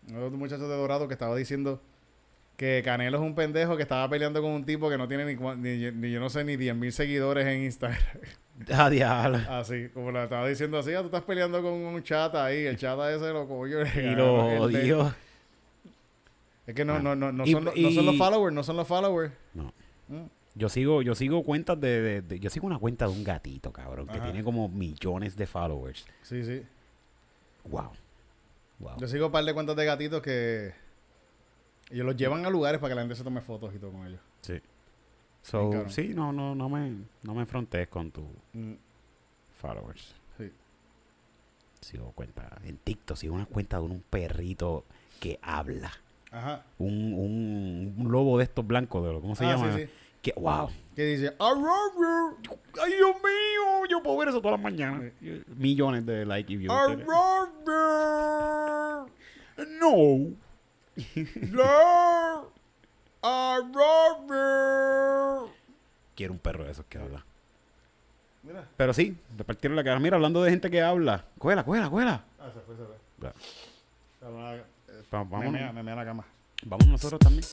Los 0.07 0.31
muchachos 0.31 0.67
de 0.69 0.75
Dorado 0.75 1.07
que 1.07 1.13
estaba 1.13 1.35
diciendo 1.35 1.81
que 2.55 2.81
Canelo 2.83 3.17
es 3.17 3.23
un 3.23 3.35
pendejo 3.35 3.75
que 3.77 3.83
estaba 3.83 4.09
peleando 4.09 4.41
con 4.41 4.51
un 4.51 4.65
tipo 4.65 4.89
que 4.89 4.97
no 4.97 5.07
tiene 5.07 5.25
ni, 5.25 5.35
ni, 5.35 5.91
ni 5.91 6.11
yo 6.11 6.19
no 6.19 6.29
sé, 6.29 6.43
ni 6.43 6.55
10 6.57 6.75
mil 6.75 6.91
seguidores 6.91 7.45
en 7.45 7.63
Instagram. 7.63 7.99
Ah, 8.73 8.89
diablo. 8.89 9.37
Así, 9.49 9.89
como 9.93 10.11
lo 10.11 10.23
estaba 10.23 10.47
diciendo 10.47 10.79
así, 10.79 10.93
ah, 10.93 10.99
tú 11.01 11.05
estás 11.07 11.23
peleando 11.23 11.61
con 11.61 11.73
un 11.73 12.03
chata 12.03 12.43
ahí, 12.45 12.65
el 12.65 12.77
chata 12.77 13.13
ese 13.13 13.31
lo 13.31 13.47
cogió. 13.47 13.81
Y 13.85 14.15
lo 14.15 14.61
odió. 14.61 15.13
Es 16.65 16.75
que 16.75 16.83
no, 16.83 16.99
no, 16.99 17.15
no, 17.15 17.31
no, 17.31 17.45
Y- 17.45 17.51
son, 17.51 17.65
los- 17.65 17.75
no 17.77 17.91
son 17.91 18.05
los 18.05 18.17
followers, 18.17 18.53
no 18.55 18.63
son 18.63 18.75
los 18.77 18.87
followers. 18.87 19.31
No. 19.53 19.71
Mm. 20.09 20.25
Yo 20.55 20.69
sigo, 20.69 21.01
yo 21.03 21.13
sigo 21.13 21.43
cuentas 21.43 21.79
de, 21.79 22.01
de- 22.01 22.21
de- 22.23 22.39
Yo 22.39 22.49
sigo 22.49 22.65
una 22.65 22.79
cuenta 22.79 23.05
de 23.05 23.11
un 23.11 23.23
gatito, 23.23 23.71
cabrón, 23.71 24.07
que 24.07 24.19
tiene 24.19 24.43
como 24.43 24.67
millones 24.67 25.35
de 25.37 25.45
followers. 25.45 26.05
Sí, 26.23 26.43
sí. 26.43 26.63
Wow. 27.65 27.91
Wow. 28.79 28.97
Yo 28.99 29.07
sigo 29.07 29.27
un 29.27 29.31
par 29.31 29.43
de 29.45 29.53
cuentas 29.53 29.75
de 29.75 29.85
gatitos 29.85 30.21
que 30.21 30.73
ellos 31.91 32.05
los 32.05 32.15
llevan 32.17 32.45
a 32.45 32.49
lugares 32.49 32.79
para 32.81 32.89
que 32.91 32.95
la 32.95 33.01
gente 33.01 33.15
se 33.15 33.23
tome 33.23 33.39
fotos 33.41 33.73
y 33.75 33.79
todo 33.79 33.91
con 33.91 34.07
ellos. 34.07 34.19
Sí. 34.41 34.59
So, 35.49 35.87
sí, 35.89 36.09
no, 36.13 36.33
no, 36.33 36.53
no 36.55 36.67
me, 36.67 36.91
no 37.23 37.33
me 37.33 37.45
frontees 37.45 37.87
con 37.87 38.11
tus 38.11 38.25
Mm, 38.53 38.73
followers. 39.61 40.13
sí. 40.37 40.51
Sigo 41.79 42.11
cuenta. 42.11 42.57
En 42.65 42.77
TikTok 42.77 43.15
sigo 43.15 43.33
una 43.35 43.45
cuenta 43.45 43.77
de 43.77 43.83
un 43.83 44.01
perrito 44.09 44.83
que 45.21 45.39
habla. 45.41 45.91
Ajá. 46.31 46.65
Un, 46.79 47.13
un, 47.13 47.95
un 47.97 48.11
lobo 48.11 48.37
de 48.37 48.43
estos 48.43 48.67
blancos, 48.67 49.05
de 49.05 49.13
lo, 49.13 49.21
¿cómo 49.21 49.35
se 49.37 49.45
Ah, 49.45 49.55
llama? 49.55 49.73
sí, 49.77 49.85
sí. 49.85 49.89
Que, 50.21 50.33
wow. 50.35 50.69
Que 50.95 51.05
dice, 51.05 51.27
"Arr, 51.39 51.57
Ay, 52.83 52.93
Dios 52.95 53.15
mío, 53.15 53.85
yo 53.89 54.03
puedo 54.03 54.17
ver 54.17 54.27
eso 54.27 54.41
todas 54.41 54.59
las 54.59 54.63
mañanas. 54.71 55.13
Millones 55.55 56.05
de 56.05 56.25
likes 56.25 56.51
y 56.51 56.57
views. 56.57 56.75
arr, 56.75 57.05
No. 59.79 60.33
arr". 63.21 63.63
Robert. 63.73 65.51
Quiero 66.15 66.33
un 66.33 66.39
perro 66.39 66.63
de 66.63 66.71
esos 66.71 66.85
que 66.85 66.97
habla. 66.97 67.23
Mira. 68.43 68.65
Pero 68.77 68.93
sí, 68.93 69.15
me 69.37 69.43
partieron 69.43 69.75
la 69.75 69.83
cara. 69.83 69.99
Mira, 69.99 70.15
hablando 70.15 70.41
de 70.43 70.49
gente 70.51 70.71
que 70.71 70.81
habla. 70.81 71.25
Cuela, 71.37 71.63
cuela, 71.63 71.89
cuela. 71.89 72.23
Ah, 72.39 72.49
se 72.53 72.59
fue, 72.61 72.75
se 72.75 72.83
fue. 72.85 72.95
Va- 73.23 73.33
Pero, 74.19 74.47
ah, 74.47 74.55
eh, 74.55 74.63
va- 75.13 75.23
Me 75.39 75.49
mea, 75.51 75.71
me 75.73 75.83
mea 75.83 75.95
la 75.95 76.05
cama. 76.05 76.23
vamos 76.63 76.87
nosotros 76.87 77.19
también. 77.19 77.43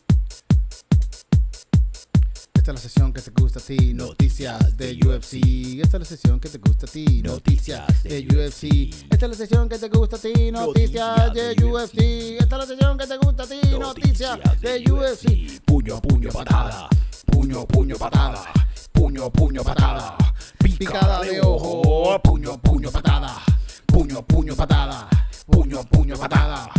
Esta 2.65 2.73
es 2.73 2.83
la 2.83 2.89
sesión 2.89 3.13
que 3.13 3.21
te 3.21 3.31
gusta 3.31 3.59
a 3.59 3.63
ti, 3.63 3.93
noticias 3.93 4.75
de 4.79 4.99
UFC. 5.07 5.35
Esta 5.83 5.99
es 5.99 6.01
la 6.01 6.05
sesión 6.07 6.41
que 6.41 6.49
te 6.49 6.57
gusta 6.57 6.87
a 6.87 6.89
ti, 6.89 7.21
noticias 7.23 8.03
de 8.03 8.27
UFC. 8.27 8.65
Esta 9.13 9.27
es 9.27 9.31
la 9.33 9.35
sesión 9.35 9.69
que 9.69 9.79
te 9.79 9.89
gusta 9.91 10.17
a 10.17 10.19
ti, 10.19 10.51
noticias 10.51 11.35
de 11.35 11.63
UFC. 11.63 11.99
Esta 12.41 12.57
es 12.57 12.61
la 12.63 12.67
sesión 12.67 12.97
que 12.97 13.07
te 13.07 13.19
gusta 13.19 13.43
a 13.43 13.47
ti, 13.47 13.61
noticias 13.79 14.39
de 14.63 14.91
UFC. 14.91 15.61
Puño, 15.67 16.01
puño, 16.01 16.31
patada. 16.31 16.89
Puño, 17.27 17.67
puño, 17.67 17.99
patada. 17.99 18.47
Puño, 18.93 19.31
puño, 19.31 19.63
patada. 19.63 20.17
Picada 20.59 21.21
de 21.21 21.43
ojo. 21.43 22.19
Puño, 22.23 22.59
puño, 22.63 22.91
patada. 22.91 23.43
Puño, 23.85 24.23
puño, 24.23 24.57
patada. 24.57 25.07
Puño, 25.45 25.85
puño, 25.85 26.17
patada. 26.17 26.71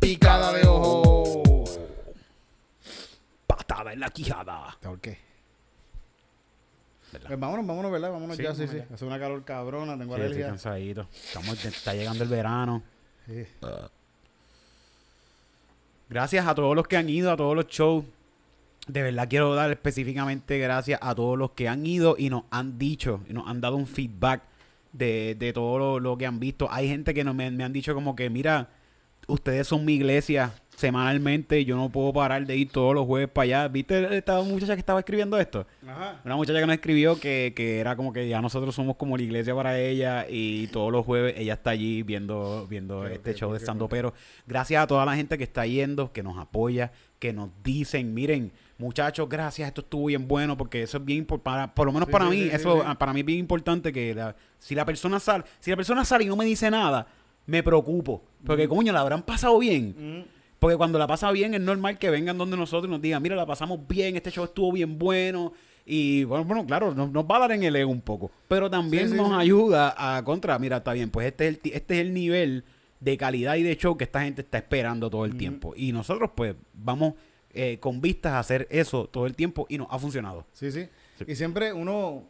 Picada 0.00 0.54
de 0.54 0.66
ojo. 0.66 1.07
Patada 3.68 3.92
en 3.92 4.00
la 4.00 4.08
quijada. 4.10 4.76
¿Te 4.80 4.88
ahorqué? 4.88 5.18
Pues 7.10 7.38
vámonos, 7.40 7.66
vámonos, 7.66 7.92
¿verdad? 7.92 8.10
Vámonos 8.10 8.36
Sí, 8.36 8.42
ya, 8.42 8.54
sí, 8.54 8.66
sí. 8.66 8.78
Hace 8.92 9.04
una 9.04 9.18
calor 9.18 9.44
cabrona, 9.44 9.96
tengo 9.96 10.14
Sí, 10.16 10.20
estoy 10.22 10.26
alergia. 10.26 10.46
cansadito. 10.48 11.08
Estamos, 11.12 11.64
está 11.64 11.94
llegando 11.94 12.24
el 12.24 12.30
verano. 12.30 12.82
Sí. 13.26 13.46
Gracias 16.08 16.46
a 16.46 16.54
todos 16.54 16.74
los 16.74 16.86
que 16.88 16.96
han 16.96 17.08
ido 17.08 17.30
a 17.30 17.36
todos 17.36 17.54
los 17.54 17.66
shows. 17.66 18.04
De 18.86 19.02
verdad 19.02 19.28
quiero 19.28 19.54
dar 19.54 19.70
específicamente 19.70 20.58
gracias 20.58 20.98
a 21.02 21.14
todos 21.14 21.36
los 21.36 21.50
que 21.50 21.68
han 21.68 21.84
ido 21.84 22.16
y 22.18 22.30
nos 22.30 22.44
han 22.50 22.78
dicho 22.78 23.20
y 23.28 23.34
nos 23.34 23.46
han 23.46 23.60
dado 23.60 23.76
un 23.76 23.86
feedback 23.86 24.40
de, 24.92 25.36
de 25.38 25.52
todo 25.52 25.78
lo, 25.78 26.00
lo 26.00 26.16
que 26.16 26.24
han 26.24 26.40
visto. 26.40 26.68
Hay 26.72 26.88
gente 26.88 27.12
que 27.12 27.22
nos, 27.24 27.34
me, 27.34 27.50
me 27.50 27.64
han 27.64 27.72
dicho 27.74 27.94
como 27.94 28.16
que, 28.16 28.30
mira, 28.30 28.68
ustedes 29.26 29.66
son 29.66 29.84
mi 29.84 29.94
iglesia 29.94 30.54
semanalmente. 30.78 31.64
Yo 31.64 31.76
no 31.76 31.88
puedo 31.90 32.12
parar 32.12 32.46
de 32.46 32.56
ir 32.56 32.70
todos 32.70 32.94
los 32.94 33.04
jueves 33.06 33.28
para 33.28 33.44
allá. 33.44 33.68
¿Viste 33.68 34.16
esta 34.16 34.40
muchacha 34.42 34.74
que 34.74 34.80
estaba 34.80 35.00
escribiendo 35.00 35.38
esto? 35.38 35.66
Ajá. 35.86 36.20
Una 36.24 36.36
muchacha 36.36 36.60
que 36.60 36.66
nos 36.66 36.74
escribió 36.76 37.18
que, 37.18 37.52
que 37.54 37.80
era 37.80 37.96
como 37.96 38.12
que 38.12 38.28
ya 38.28 38.40
nosotros 38.40 38.74
somos 38.74 38.96
como 38.96 39.16
la 39.16 39.22
iglesia 39.24 39.54
para 39.54 39.78
ella 39.78 40.26
y 40.28 40.68
todos 40.68 40.92
los 40.92 41.04
jueves 41.04 41.34
ella 41.36 41.54
está 41.54 41.70
allí 41.70 42.02
viendo, 42.02 42.66
viendo 42.70 43.06
este 43.06 43.34
show 43.34 43.50
de 43.50 43.56
ok, 43.56 43.62
stand 43.62 43.82
ok. 43.82 43.90
pero 43.90 44.14
Gracias 44.46 44.82
a 44.82 44.86
toda 44.86 45.04
la 45.04 45.14
gente 45.16 45.36
que 45.36 45.44
está 45.44 45.66
yendo, 45.66 46.12
que 46.12 46.22
nos 46.22 46.38
apoya, 46.38 46.92
que 47.18 47.32
nos 47.32 47.50
dicen, 47.64 48.14
miren, 48.14 48.52
muchachos, 48.78 49.28
gracias, 49.28 49.66
esto 49.68 49.80
estuvo 49.80 50.06
bien 50.06 50.28
bueno, 50.28 50.56
porque 50.56 50.82
eso 50.84 50.98
es 50.98 51.04
bien 51.04 51.18
importante, 51.18 51.72
por 51.74 51.86
lo 51.86 51.92
menos 51.92 52.06
Sí, 52.06 52.12
para 52.12 52.24
sí, 52.26 52.30
mí, 52.30 52.42
sí, 52.44 52.50
eso 52.52 52.84
para 52.98 53.12
mí 53.12 53.20
es 53.20 53.26
bien 53.26 53.38
importante 53.40 53.92
que 53.92 54.14
la- 54.14 54.36
si 54.58 54.74
la 54.76 54.84
persona 54.84 55.18
sale, 55.18 55.44
si 55.58 55.70
la 55.70 55.76
persona 55.76 56.04
sale 56.04 56.24
y 56.24 56.28
no 56.28 56.36
me 56.36 56.44
dice 56.44 56.70
nada, 56.70 57.06
me 57.46 57.62
preocupo, 57.62 58.22
porque 58.46 58.68
coño, 58.68 58.92
la 58.92 59.00
habrán 59.00 59.22
pasado 59.22 59.58
bien. 59.58 59.94
Mm. 59.98 60.37
Porque 60.58 60.76
cuando 60.76 60.98
la 60.98 61.06
pasa 61.06 61.30
bien 61.30 61.54
es 61.54 61.60
normal 61.60 61.98
que 61.98 62.10
vengan 62.10 62.36
donde 62.36 62.56
nosotros 62.56 62.88
y 62.88 62.90
nos 62.92 63.00
digan, 63.00 63.22
mira, 63.22 63.36
la 63.36 63.46
pasamos 63.46 63.78
bien, 63.86 64.16
este 64.16 64.30
show 64.30 64.44
estuvo 64.44 64.72
bien 64.72 64.98
bueno. 64.98 65.52
Y 65.86 66.24
bueno, 66.24 66.44
bueno 66.44 66.66
claro, 66.66 66.94
nos, 66.94 67.10
nos 67.10 67.24
va 67.24 67.36
a 67.36 67.40
dar 67.40 67.52
en 67.52 67.62
el 67.62 67.74
ego 67.76 67.90
un 67.90 68.00
poco. 68.00 68.30
Pero 68.48 68.68
también 68.68 69.08
Sí, 69.10 69.14
nos 69.16 69.28
sí. 69.28 69.34
ayuda 69.36 69.94
a 69.96 70.22
contra, 70.24 70.58
mira, 70.58 70.78
está 70.78 70.92
bien, 70.92 71.10
pues 71.10 71.26
este 71.28 71.48
es, 71.48 71.54
el, 71.64 71.72
este 71.72 71.94
es 71.94 72.00
el 72.00 72.12
nivel 72.12 72.64
de 73.00 73.16
calidad 73.16 73.54
y 73.54 73.62
de 73.62 73.76
show 73.76 73.96
que 73.96 74.04
esta 74.04 74.22
gente 74.22 74.42
está 74.42 74.58
esperando 74.58 75.08
todo 75.08 75.24
el 75.24 75.36
tiempo. 75.36 75.72
Y 75.76 75.92
nosotros 75.92 76.30
pues 76.34 76.56
vamos 76.74 77.14
eh, 77.54 77.78
con 77.80 78.00
vistas 78.00 78.32
a 78.32 78.40
hacer 78.40 78.66
eso 78.70 79.06
todo 79.06 79.26
el 79.26 79.34
tiempo 79.36 79.66
y 79.68 79.78
nos 79.78 79.86
ha 79.90 79.98
funcionado. 79.98 80.44
Sí, 80.52 80.70
sí, 80.72 80.88
Sí. 81.18 81.24
Y 81.26 81.34
siempre 81.36 81.72
uno, 81.72 82.24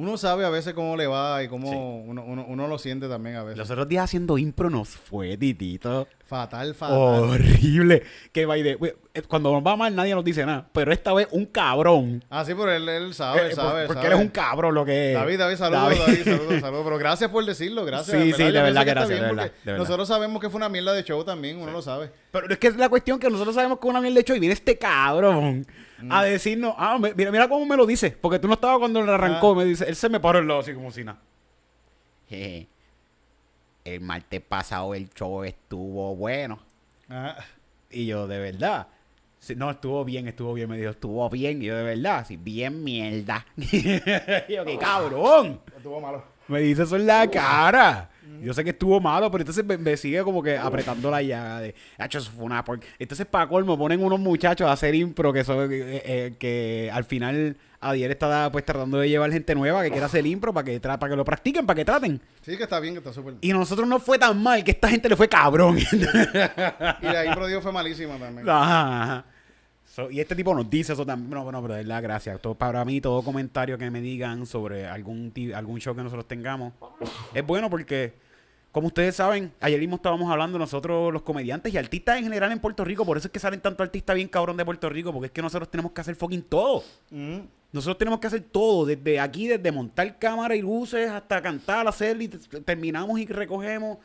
uno 0.00 0.16
sabe 0.16 0.44
a 0.44 0.48
veces 0.50 0.74
cómo 0.74 0.96
le 0.96 1.08
va 1.08 1.42
y 1.42 1.48
cómo 1.48 1.98
uno, 2.02 2.22
uno, 2.24 2.44
uno 2.48 2.68
lo 2.68 2.78
siente 2.78 3.08
también 3.08 3.34
a 3.34 3.42
veces. 3.42 3.58
Los 3.58 3.68
otros 3.70 3.88
días 3.88 4.04
haciendo 4.04 4.38
impro 4.38 4.70
nos 4.70 4.88
fue, 4.90 5.36
titito. 5.36 6.06
Fatal, 6.24 6.74
fatal. 6.74 6.96
Horrible. 6.96 8.02
Que 8.32 8.46
by 8.46 8.62
the- 8.62 8.76
we- 8.76 8.94
eh, 9.14 9.22
cuando 9.22 9.50
nos 9.50 9.66
va 9.66 9.76
mal 9.76 9.96
nadie 9.96 10.14
nos 10.14 10.22
dice 10.24 10.44
nada. 10.46 10.68
Pero 10.72 10.92
esta 10.92 11.12
vez 11.14 11.26
un 11.32 11.46
cabrón. 11.46 12.22
Ah, 12.30 12.44
sí, 12.44 12.52
pero 12.54 12.70
él, 12.70 12.88
él 12.88 13.14
sabe, 13.14 13.48
Eh, 13.50 13.54
sabe, 13.54 13.86
porque 13.86 14.02
sabe. 14.02 14.14
eres 14.14 14.20
un 14.20 14.28
cabrón 14.30 14.74
lo 14.74 14.84
que 14.84 15.12
es. 15.12 15.18
David, 15.18 15.38
David, 15.38 15.56
saludos, 15.56 15.82
David. 15.82 15.98
David, 16.00 16.24
saludos, 16.24 16.60
saludos. 16.60 16.84
Pero 16.84 16.98
gracias 16.98 17.30
por 17.30 17.44
decirlo, 17.44 17.84
gracias. 17.84 18.22
Sí, 18.22 18.32
sí, 18.34 18.42
de 18.44 18.52
verdad 18.52 18.84
que 18.84 18.90
gracias, 18.90 19.08
bien 19.08 19.22
de 19.22 19.28
porque 19.28 19.42
verdad, 19.42 19.56
de 19.64 19.70
verdad. 19.72 19.78
Nosotros 19.84 20.06
sabemos 20.08 20.40
que 20.40 20.50
fue 20.50 20.58
una 20.58 20.68
mierda 20.68 20.92
de 20.92 21.02
show 21.02 21.24
también, 21.24 21.56
uno 21.60 21.72
lo 21.72 21.82
sabe. 21.82 22.10
Pero 22.30 22.46
es 22.52 22.58
que 22.58 22.66
es 22.68 22.76
la 22.76 22.88
cuestión 22.90 23.18
que 23.18 23.30
nosotros 23.30 23.54
sabemos 23.54 23.78
que 23.80 23.88
una 23.88 24.00
mierda 24.00 24.16
de 24.16 24.20
hecho 24.20 24.36
y 24.36 24.38
viene 24.38 24.52
este 24.52 24.76
cabrón 24.78 25.66
Mm. 26.00 26.12
a 26.12 26.22
decirnos, 26.24 26.74
ah, 26.78 26.98
me- 26.98 27.12
mira, 27.14 27.30
mira 27.32 27.48
cómo 27.48 27.64
me 27.66 27.76
lo 27.76 27.84
dice. 27.86 28.10
Porque 28.20 28.38
tú 28.38 28.46
no 28.48 28.54
estabas 28.54 28.78
cuando 28.78 29.02
le 29.02 29.10
arrancó, 29.12 29.52
Ah. 29.52 29.54
me 29.56 29.64
dice, 29.64 29.84
él 29.88 29.96
se 29.96 30.08
me 30.08 30.20
paró 30.20 30.38
el 30.38 30.46
lado 30.48 30.60
así 30.60 30.72
como 30.74 30.90
si 30.90 31.04
nada. 31.04 31.18
Jeje. 32.28 32.68
El 33.84 34.00
martes 34.02 34.40
pasado 34.42 34.94
el 34.94 35.08
show 35.10 35.44
estuvo 35.44 36.14
bueno. 36.14 36.58
Ajá. 37.08 37.36
Y 37.90 38.06
yo, 38.06 38.26
de 38.28 38.38
verdad. 38.38 38.88
Sí, 39.38 39.54
no, 39.56 39.70
estuvo 39.70 40.04
bien, 40.04 40.28
estuvo 40.28 40.52
bien. 40.52 40.68
Me 40.68 40.76
dijo, 40.76 40.90
estuvo 40.90 41.28
bien. 41.30 41.62
Y 41.62 41.66
yo, 41.66 41.76
de 41.76 41.84
verdad, 41.84 42.26
sí, 42.26 42.36
bien 42.36 42.84
mierda. 42.84 43.46
y 43.56 44.54
yo, 44.54 44.64
qué 44.64 44.78
cabrón. 44.78 45.60
Estuvo 45.76 46.00
malo. 46.00 46.22
Me 46.48 46.60
dice 46.60 46.82
eso 46.82 46.96
en 46.96 47.06
la 47.06 47.30
cara. 47.30 48.10
Yo 48.42 48.54
sé 48.54 48.62
que 48.64 48.70
estuvo 48.70 49.00
malo, 49.00 49.30
pero 49.30 49.42
entonces 49.42 49.64
me, 49.64 49.76
me 49.78 49.96
sigue 49.96 50.22
como 50.22 50.42
que 50.42 50.56
apretando 50.56 51.10
la 51.10 51.22
llaga 51.22 51.60
de, 51.60 51.74
"Acho, 51.98 52.18
eso 52.18 52.30
fue 52.30 52.44
una 52.44 52.64
por-". 52.64 52.80
Entonces, 52.98 53.26
para 53.26 53.48
colmo, 53.48 53.76
ponen 53.76 54.02
unos 54.02 54.20
muchachos 54.20 54.68
a 54.68 54.72
hacer 54.72 54.94
impro 54.94 55.32
que 55.32 55.44
son, 55.44 55.70
eh, 55.72 56.02
eh, 56.04 56.34
que 56.38 56.90
al 56.92 57.04
final 57.04 57.56
Adiel 57.80 58.10
está 58.10 58.50
pues 58.50 58.64
tratando 58.64 58.98
de 58.98 59.08
llevar 59.08 59.30
gente 59.32 59.54
nueva 59.54 59.82
que 59.82 59.90
quiera 59.90 60.06
hacer 60.06 60.26
impro 60.26 60.52
para 60.52 60.64
que, 60.64 60.80
para 60.80 61.08
que 61.08 61.16
lo 61.16 61.24
practiquen, 61.24 61.64
para 61.66 61.76
que 61.76 61.84
traten. 61.84 62.20
Sí, 62.42 62.56
que 62.56 62.64
está 62.64 62.80
bien, 62.80 62.94
que 62.94 62.98
está 62.98 63.12
súper. 63.12 63.34
Y 63.40 63.50
Y 63.50 63.52
nosotros 63.52 63.86
no 63.88 64.00
fue 64.00 64.18
tan 64.18 64.42
mal, 64.42 64.64
que 64.64 64.72
esta 64.72 64.88
gente 64.88 65.08
le 65.08 65.16
fue 65.16 65.28
cabrón. 65.28 65.76
de 65.76 67.16
ahí 67.16 67.34
Pro 67.34 67.46
Dios 67.46 67.62
fue 67.62 67.72
malísima 67.72 68.18
también. 68.18 68.48
Ajá, 68.48 69.02
ajá. 69.02 69.24
So, 69.98 70.12
y 70.12 70.20
este 70.20 70.36
tipo 70.36 70.54
nos 70.54 70.70
dice 70.70 70.92
eso 70.92 71.04
también. 71.04 71.28
No, 71.28 71.42
bueno, 71.42 71.60
pero 71.60 71.74
de 71.74 71.82
verdad, 71.82 72.00
gracias. 72.00 72.40
Todo, 72.40 72.54
para 72.54 72.84
mí, 72.84 73.00
todo 73.00 73.20
comentario 73.20 73.76
que 73.76 73.90
me 73.90 74.00
digan 74.00 74.46
sobre 74.46 74.86
algún, 74.86 75.32
algún 75.52 75.80
show 75.80 75.92
que 75.92 76.04
nosotros 76.04 76.28
tengamos 76.28 76.72
es 77.34 77.44
bueno 77.44 77.68
porque, 77.68 78.14
como 78.70 78.86
ustedes 78.86 79.16
saben, 79.16 79.52
ayer 79.58 79.80
mismo 79.80 79.96
estábamos 79.96 80.30
hablando 80.30 80.56
nosotros, 80.56 81.12
los 81.12 81.22
comediantes 81.22 81.74
y 81.74 81.78
artistas 81.78 82.16
en 82.18 82.22
general 82.22 82.52
en 82.52 82.60
Puerto 82.60 82.84
Rico. 82.84 83.04
Por 83.04 83.16
eso 83.16 83.26
es 83.26 83.32
que 83.32 83.40
salen 83.40 83.60
tanto 83.60 83.82
artistas 83.82 84.14
bien 84.14 84.28
cabrón 84.28 84.56
de 84.56 84.64
Puerto 84.64 84.88
Rico, 84.88 85.12
porque 85.12 85.26
es 85.26 85.32
que 85.32 85.42
nosotros 85.42 85.68
tenemos 85.68 85.90
que 85.90 86.00
hacer 86.00 86.14
fucking 86.14 86.42
todo. 86.42 86.84
Mm. 87.10 87.38
Nosotros 87.72 87.98
tenemos 87.98 88.20
que 88.20 88.28
hacer 88.28 88.42
todo, 88.52 88.86
desde 88.86 89.18
aquí, 89.18 89.48
desde 89.48 89.72
montar 89.72 90.16
cámara 90.20 90.54
y 90.54 90.62
luces 90.62 91.10
hasta 91.10 91.42
cantar, 91.42 91.88
hacer 91.88 92.22
y 92.22 92.28
terminamos 92.28 93.18
y 93.18 93.26
recogemos. 93.26 93.98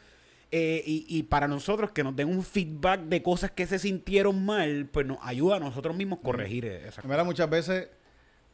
Eh, 0.55 0.83
y, 0.85 1.07
y 1.07 1.23
para 1.23 1.47
nosotros 1.47 1.91
que 1.91 2.03
nos 2.03 2.15
den 2.15 2.29
un 2.29 2.43
feedback 2.43 3.01
de 3.05 3.23
cosas 3.23 3.49
que 3.49 3.65
se 3.65 3.79
sintieron 3.79 4.45
mal, 4.45 4.87
pues 4.91 5.03
nos 5.03 5.17
ayuda 5.23 5.55
a 5.55 5.59
nosotros 5.59 5.95
mismos 5.95 6.19
corregir 6.19 6.65
esas 6.65 6.97
cosas. 6.97 7.05
Mira, 7.05 7.23
muchas 7.23 7.49
veces 7.49 7.87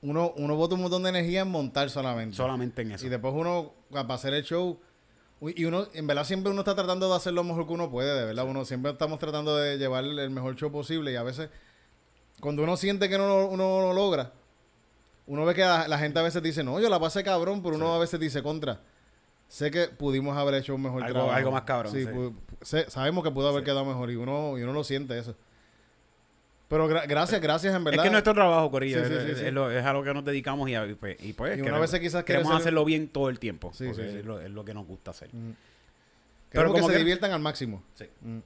uno, 0.01 0.31
uno 0.37 0.55
bota 0.55 0.75
un 0.75 0.81
montón 0.81 1.03
de 1.03 1.09
energía 1.09 1.41
en 1.41 1.49
montar 1.49 1.89
solamente. 1.89 2.37
Solamente 2.37 2.83
en 2.83 2.93
eso. 2.93 3.05
Y 3.05 3.09
después 3.09 3.33
uno, 3.35 3.73
para 3.91 4.13
hacer 4.13 4.33
el 4.33 4.45
show, 4.45 4.79
y 5.41 5.65
uno, 5.65 5.89
en 5.93 6.07
verdad 6.07 6.23
siempre 6.23 6.49
uno 6.49 6.61
está 6.61 6.73
tratando 6.73 7.09
de 7.09 7.17
hacer 7.17 7.33
lo 7.33 7.43
mejor 7.43 7.67
que 7.67 7.73
uno 7.73 7.91
puede, 7.91 8.17
de 8.17 8.27
verdad. 8.27 8.45
Uno 8.47 8.63
siempre 8.63 8.93
estamos 8.93 9.19
tratando 9.19 9.57
de 9.57 9.77
llevar 9.77 10.05
el 10.05 10.29
mejor 10.29 10.55
show 10.55 10.71
posible 10.71 11.11
y 11.11 11.17
a 11.17 11.23
veces, 11.23 11.49
cuando 12.39 12.63
uno 12.63 12.77
siente 12.77 13.09
que 13.09 13.17
no, 13.17 13.45
uno 13.47 13.57
no 13.57 13.81
lo 13.81 13.93
logra, 13.93 14.31
uno 15.27 15.43
ve 15.43 15.53
que 15.53 15.63
la, 15.63 15.85
la 15.89 15.99
gente 15.99 16.17
a 16.17 16.21
veces 16.21 16.41
dice, 16.41 16.63
no, 16.63 16.79
yo 16.79 16.87
la 16.87 16.97
pasé 16.97 17.25
cabrón, 17.25 17.61
pero 17.61 17.75
uno 17.75 17.93
a 17.93 17.99
veces 17.99 18.21
dice 18.21 18.41
contra. 18.41 18.79
Sé 19.49 19.71
que 19.71 19.87
pudimos 19.87 20.37
haber 20.37 20.53
hecho 20.55 20.73
un 20.75 20.81
mejor 20.83 21.03
Algo- 21.03 21.13
trabajo. 21.13 21.35
algo 21.35 21.51
más 21.51 21.63
cabrón, 21.63 21.91
sí. 21.91 22.05
sé- 22.61 22.89
sabemos 22.89 23.23
que 23.23 23.31
pudo 23.31 23.49
haber 23.49 23.63
quedado 23.65 23.83
mejor 23.83 24.09
y 24.11 24.15
uno, 24.15 24.57
y 24.57 24.63
uno 24.63 24.71
lo 24.73 24.83
siente 24.85 25.17
eso. 25.19 25.35
Pero 26.67 26.87
gra- 26.87 27.07
gracias, 27.07 27.41
gracias 27.41 27.73
en 27.73 27.79
Es 27.79 27.83
verdad. 27.83 28.03
que 28.03 28.07
es 28.07 28.11
nuestro 28.11 28.33
trabajo, 28.35 28.69
Corillo. 28.69 29.03
Sí, 29.03 29.09
sí, 29.09 29.13
es, 29.15 29.23
sí, 29.25 29.31
es- 29.31 29.39
es 29.41 29.53
lo- 29.53 29.71
es 29.71 29.83
a 29.83 29.91
lo 29.91 30.03
que 30.03 30.13
nos 30.13 30.23
dedicamos 30.23 30.69
y, 30.69 30.73
pues, 30.99 31.17
y 31.23 31.33
pues 31.33 31.51
Y 31.57 31.61
uno 31.61 31.63
a 31.63 31.65
queremos, 31.65 31.81
veces 31.81 31.99
quizás 31.99 32.23
queremos 32.23 32.47
ser- 32.49 32.57
hacerlo 32.57 32.85
bien 32.85 33.07
todo 33.07 33.27
el 33.29 33.39
tiempo. 33.39 33.71
Sí, 33.73 33.87
porque 33.87 34.03
sí, 34.03 34.09
sí. 34.11 34.17
Es, 34.19 34.25
lo, 34.25 34.39
es 34.39 34.51
lo 34.51 34.63
que 34.63 34.73
nos 34.75 34.85
gusta 34.85 35.09
hacer. 35.11 35.29
Queremos 35.29 35.55
Pero 36.51 36.65
que 36.73 36.73
como 36.81 36.87
se 36.87 36.93
que- 36.93 36.99
diviertan 36.99 37.31
al 37.31 37.39
máximo. 37.39 37.81
Sí. 37.95 38.05
Mm. 38.21 38.37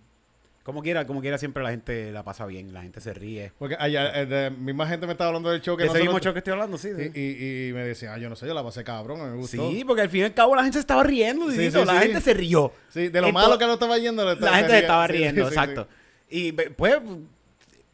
Como 0.63 0.81
quiera, 0.81 1.05
como 1.05 1.19
quiera, 1.19 1.37
siempre 1.37 1.61
la 1.61 1.71
gente 1.71 2.11
la 2.13 2.23
pasa 2.23 2.45
bien, 2.45 2.73
la 2.73 2.81
gente 2.81 3.01
se 3.01 3.13
ríe. 3.13 3.51
Porque 3.59 3.75
allá, 3.77 4.17
eh, 4.21 4.25
de- 4.25 4.49
misma 4.49 4.87
gente 4.87 5.05
me 5.05 5.11
estaba 5.11 5.27
hablando 5.27 5.49
del 5.49 5.61
show 5.61 5.75
que 5.75 5.83
¿De 5.83 5.89
ese 5.89 5.99
mismo 5.99 6.19
show 6.19 6.31
que 6.31 6.39
estoy 6.39 6.53
hablando? 6.53 6.77
Sí, 6.77 6.89
sí. 6.95 7.11
y, 7.13 7.19
y, 7.19 7.67
y 7.69 7.73
me 7.73 7.83
decía, 7.83 8.13
ah, 8.13 8.17
yo 8.17 8.29
no 8.29 8.37
sé, 8.37 8.47
yo 8.47 8.53
la 8.53 8.63
pasé 8.63 8.81
cabrón, 8.85 9.21
me 9.29 9.35
gustó. 9.35 9.69
Sí, 9.69 9.83
porque 9.85 10.03
al 10.03 10.09
fin 10.09 10.21
y 10.21 10.23
al 10.23 10.33
cabo 10.33 10.55
la 10.55 10.63
gente 10.63 10.77
se 10.77 10.79
estaba 10.81 11.03
riendo, 11.03 11.51
Sí, 11.51 11.69
sí, 11.69 11.85
la 11.85 11.99
gente 11.99 12.21
se 12.21 12.33
rió. 12.33 12.71
Sí, 12.89 13.09
de 13.09 13.19
lo 13.21 13.31
malo 13.33 13.57
que 13.57 13.65
lo 13.65 13.73
estaba 13.73 13.97
yendo, 13.97 14.23
La 14.35 14.55
gente 14.55 14.71
se 14.71 14.79
estaba 14.79 15.05
riendo, 15.05 15.47
exacto. 15.47 15.87
Y 16.29 16.53
pues, 16.53 16.95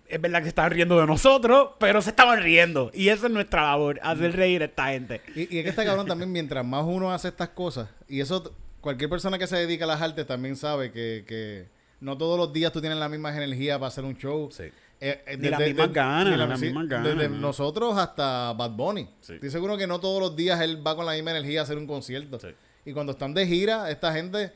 es 0.08 0.22
verdad 0.22 0.40
que 0.40 0.46
se 0.46 0.50
estaban 0.50 0.72
riendo 0.72 1.00
de 1.00 1.08
nosotros, 1.08 1.72
pero 1.80 2.02
se 2.04 2.12
estaban 2.12 2.42
riendo. 2.42 2.92
Y 2.94 3.10
esa 3.10 3.28
es 3.28 3.34
nuestra 3.34 3.64
labor, 3.64 4.00
hacer 4.04 4.36
reír 4.36 4.62
a 4.62 4.66
esta 4.66 4.88
gente. 4.90 5.22
Y, 5.36 5.56
y 5.56 5.58
es 5.60 5.64
que 5.64 5.70
está 5.70 5.84
cabrón 5.86 6.06
también, 6.08 6.32
mientras 6.32 6.64
más 6.64 6.84
uno 6.86 7.12
hace 7.12 7.30
estas 7.30 7.50
cosas, 7.50 7.90
y 8.08 8.22
eso 8.22 8.54
cualquier 8.82 9.10
persona 9.10 9.38
que 9.38 9.48
se 9.48 9.58
dedica 9.58 9.86
a 9.86 9.88
las 9.88 10.02
artes 10.02 10.26
también 10.26 10.56
sabe 10.56 10.92
que, 10.92 11.26
que 11.28 11.68
no 12.02 12.18
todos 12.18 12.38
los 12.38 12.52
días 12.54 12.72
tú 12.72 12.80
tienes 12.82 12.98
las 12.98 13.10
mismas 13.10 13.36
energías 13.36 13.78
para 13.78 13.88
hacer 13.88 14.04
un 14.06 14.16
show. 14.18 14.50
Sí. 14.52 14.64
eh, 15.02 15.24
eh, 15.28 15.38
Ni 15.38 15.50
las 15.50 15.60
mismas 15.60 15.94
ganas, 15.94 16.26
ni 16.34 16.38
la- 16.38 16.46
las 16.48 16.60
sí, 16.60 16.66
mismas 16.66 16.88
ganas, 16.90 17.08
Desde 17.16 17.30
¿no? 17.30 17.38
nosotros 17.38 17.98
hasta 17.98 18.54
Bad 18.54 18.72
Bunny. 18.72 19.10
Sí. 19.22 19.34
Estoy 19.34 19.50
seguro 19.50 19.78
que 19.78 19.88
no 19.88 20.00
todos 20.00 20.20
los 20.22 20.36
días 20.36 20.60
él 20.62 20.86
va 20.86 20.96
con 20.96 21.06
la 21.06 21.14
misma 21.14 21.32
energía 21.32 21.62
a 21.62 21.64
hacer 21.64 21.78
un 21.78 21.88
concierto. 21.88 22.40
Sí. 22.40 22.50
Y 22.86 22.94
cuando 22.94 23.12
están 23.14 23.34
de 23.34 23.46
gira, 23.48 23.90
esta 23.92 24.14
gente 24.14 24.52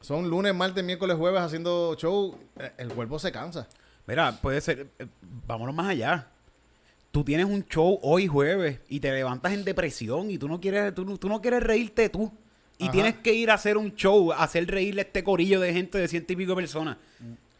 son 0.00 0.28
lunes, 0.28 0.54
martes, 0.54 0.82
miércoles, 0.84 1.16
jueves 1.16 1.40
haciendo 1.40 1.94
show. 1.98 2.36
eh, 2.58 2.72
El 2.78 2.88
cuerpo 2.88 3.18
se 3.18 3.30
cansa. 3.32 3.68
Mira, 4.06 4.32
puede 4.40 4.60
ser, 4.60 4.88
eh, 4.98 5.06
vámonos 5.46 5.74
más 5.74 5.88
allá. 5.88 6.28
Tú 7.12 7.22
tienes 7.24 7.46
un 7.46 7.64
show 7.66 7.98
hoy 8.02 8.26
jueves 8.26 8.80
y 8.88 8.98
te 9.00 9.12
levantas 9.12 9.52
en 9.52 9.64
depresión 9.64 10.30
y 10.30 10.38
tú 10.38 10.48
no 10.48 10.60
quieres, 10.60 10.94
tú 10.94 11.04
no 11.28 11.40
quieres 11.40 11.62
reírte 11.62 12.08
tú. 12.08 12.32
Y 12.78 12.84
Ajá. 12.84 12.92
tienes 12.92 13.14
que 13.16 13.32
ir 13.34 13.50
a 13.50 13.54
hacer 13.54 13.76
un 13.76 13.94
show, 13.94 14.32
a 14.32 14.42
hacer 14.44 14.66
reírle 14.66 15.02
a 15.02 15.04
este 15.04 15.22
corillo 15.22 15.60
de 15.60 15.72
gente 15.72 15.98
de 15.98 16.08
ciento 16.08 16.32
y 16.32 16.36
pico 16.36 16.54
personas. 16.56 16.96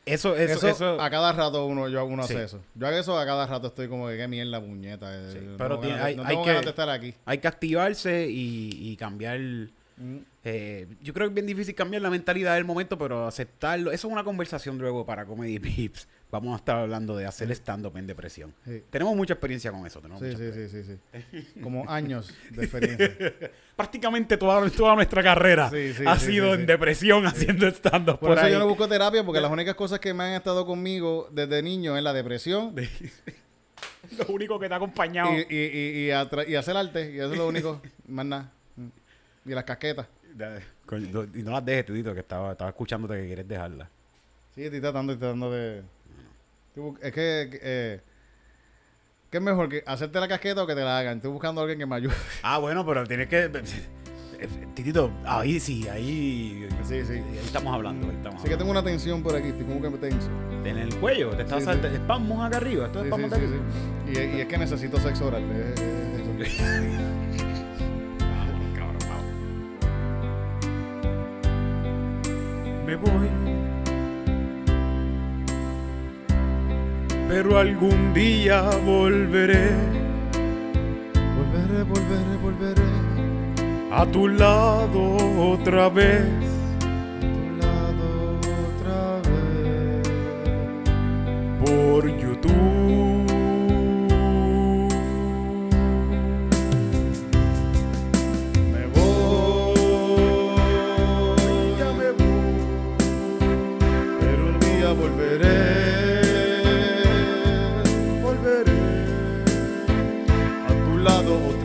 Eso, 0.04 0.34
eso, 0.36 0.54
Eso, 0.54 0.68
eso. 0.68 1.00
a 1.00 1.08
cada 1.10 1.32
rato 1.32 1.64
uno, 1.66 1.88
yo, 1.88 2.04
uno 2.04 2.26
Sí. 2.26 2.34
hace 2.34 2.44
eso. 2.44 2.60
Yo 2.74 2.88
hago 2.88 2.96
eso 2.96 3.16
a 3.16 3.24
cada 3.24 3.46
rato, 3.46 3.68
estoy 3.68 3.86
como 3.86 4.08
que 4.08 4.16
qué 4.16 4.26
mierda 4.26 4.60
puñeta. 4.60 5.14
eh, 5.14 5.30
Sí, 5.32 5.38
no 5.46 5.56
pero 5.56 5.78
tiene- 5.78 5.94
ganas 5.94 6.06
hay- 6.08 6.16
no 6.16 6.24
hay 6.26 6.36
que- 6.38 6.46
ganas 6.48 6.62
de 6.64 6.70
estar 6.70 6.90
aquí. 6.90 7.14
Hay 7.24 7.38
que 7.38 7.46
activarse 7.48 8.28
y, 8.28 8.70
y 8.80 8.96
cambiar. 8.96 9.38
eh, 10.44 10.86
yo 11.00 11.12
creo 11.12 11.26
que 11.28 11.30
es 11.30 11.34
bien 11.34 11.46
difícil 11.46 11.74
cambiar 11.76 12.02
la 12.02 12.10
mentalidad 12.10 12.54
del 12.56 12.64
momento, 12.64 12.98
pero 12.98 13.26
aceptarlo. 13.28 13.92
Eso 13.92 14.08
es 14.08 14.12
una 14.12 14.24
conversación 14.24 14.76
luego 14.78 15.06
para 15.06 15.24
Comedy 15.24 15.60
Pips. 15.60 16.08
Vamos 16.32 16.54
a 16.54 16.56
estar 16.56 16.78
hablando 16.78 17.14
de 17.14 17.26
hacer 17.26 17.50
stand-up 17.52 17.94
en 17.98 18.06
depresión. 18.06 18.54
Sí. 18.64 18.82
Tenemos 18.88 19.14
mucha 19.14 19.34
experiencia 19.34 19.70
con 19.70 19.86
eso. 19.86 20.00
Tenemos 20.00 20.20
Sí, 20.22 20.28
mucha 20.28 20.38
sí, 20.52 20.68
sí, 20.68 20.82
sí, 20.82 20.98
sí. 21.52 21.60
Como 21.62 21.88
años 21.90 22.32
de 22.50 22.64
experiencia. 22.64 23.14
Prácticamente 23.76 24.38
toda, 24.38 24.68
toda 24.70 24.94
nuestra 24.94 25.22
carrera 25.22 25.68
Sí, 25.68 25.92
ha 26.06 26.18
sido 26.18 26.54
en 26.54 26.64
depresión 26.64 27.26
haciendo 27.26 27.66
stand-up 27.68 28.18
Por, 28.18 28.30
por, 28.30 28.38
eso 28.38 28.46
ahí. 28.46 28.52
yo 28.52 28.58
no 28.58 28.66
busco 28.66 28.88
terapia, 28.88 29.22
porque 29.22 29.40
las 29.42 29.50
únicas 29.52 29.74
cosas 29.74 30.00
que 30.00 30.14
me 30.14 30.24
han 30.24 30.30
estado 30.32 30.64
conmigo 30.64 31.28
desde 31.30 31.62
niño 31.62 31.96
es 31.98 32.02
la 32.02 32.14
depresión 32.14 32.74
Lo 34.18 34.26
único 34.34 34.58
que 34.58 34.68
te 34.68 34.74
ha 34.74 34.78
acompañado. 34.78 35.32
y, 35.34 35.46
y, 35.50 35.56
y, 35.56 36.06
y 36.06 36.10
atra- 36.10 36.48
y 36.48 36.54
hacer 36.54 36.76
arte. 36.76 37.12
Y 37.12 37.18
eso 37.18 37.32
es 37.32 37.38
lo 37.38 37.46
único. 37.48 37.80
Más 38.08 38.24
nada. 38.26 38.50
Mm. 38.76 39.50
Y 39.50 39.54
las 39.54 39.64
casquetas. 39.64 40.06
Y 40.34 41.42
no 41.42 41.50
las 41.50 41.64
dejes, 41.64 41.84
Tudito, 41.86 42.14
que 42.14 42.20
estaba, 42.20 42.52
estaba 42.52 42.70
escuchándote 42.70 43.16
que 43.20 43.26
quieres 43.26 43.46
dejarlas. 43.48 43.88
Sí, 44.54 44.64
estoy 44.64 44.80
tratando, 44.80 45.12
estoy 45.12 45.26
tratando 45.28 45.50
de... 45.50 45.82
Es 47.02 47.12
que... 47.12 47.60
eh, 47.62 48.00
¿Qué 49.30 49.38
es 49.38 49.42
mejor? 49.42 49.68
que 49.68 49.82
¿Hacerte 49.86 50.20
la 50.20 50.28
casqueta 50.28 50.62
o 50.62 50.66
que 50.66 50.74
te 50.74 50.82
la 50.82 50.98
hagan? 50.98 51.16
Estoy 51.16 51.30
buscando 51.30 51.60
a 51.60 51.64
alguien 51.64 51.78
que 51.78 51.86
me 51.86 51.96
ayude. 51.96 52.14
Ah, 52.42 52.58
bueno, 52.58 52.84
pero 52.84 53.06
tienes 53.06 53.28
que. 53.28 53.50
Titito, 54.74 55.12
ahí 55.24 55.60
sí, 55.60 55.86
ahí. 55.88 56.68
Sí, 56.82 57.02
sí. 57.04 57.12
Ahí 57.12 57.38
estamos 57.44 57.72
hablando. 57.72 58.08
Ahí 58.08 58.16
estamos 58.16 58.42
que 58.42 58.56
tengo 58.56 58.70
una 58.72 58.82
tensión 58.82 59.22
por 59.22 59.36
aquí. 59.36 59.48
Estoy 59.48 59.64
como 59.64 59.80
que 59.80 59.88
me 59.90 59.98
tenso. 59.98 60.28
En 60.64 60.76
el 60.78 60.94
cuello, 60.96 61.30
te 61.30 61.42
estás 61.42 61.60
Sí, 61.60 61.64
saltando. 61.66 61.96
sí. 61.96 62.02
Espasmos 62.02 62.44
acá 62.44 62.56
arriba. 62.58 62.86
Esto 62.86 63.04
es 63.04 63.14
Sí, 63.14 63.22
sí, 63.40 63.46
sí. 63.46 64.20
Y, 64.20 64.36
y 64.36 64.40
es 64.40 64.46
que 64.48 64.58
necesito 64.58 64.98
sexo 64.98 65.26
oral. 65.28 65.44
es-. 65.50 65.82
Me 72.86 72.96
voy. 72.96 73.61
Pero 77.34 77.56
algún 77.58 78.12
día 78.12 78.60
volveré 78.84 79.70
Volveré, 81.34 81.82
volveré, 81.82 82.36
volveré. 82.42 82.82
a 83.90 84.04
tu 84.04 84.28
lado 84.28 85.16
otra 85.52 85.88
vez. 85.88 86.26
A 86.26 87.20
tu 87.20 87.56
lado 87.62 88.38
otra 88.68 89.22
vez. 89.30 90.08
por 91.64 92.06
YouTube. 92.20 93.32
Me 98.72 98.82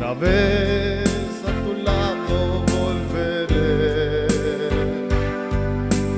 otra 0.08 0.14
vez. 0.14 1.03
A 1.45 1.51
tu 1.64 1.74
lado 1.84 2.64
volveré. 2.78 4.28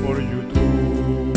por 0.04 0.20
YouTube. 0.20 1.34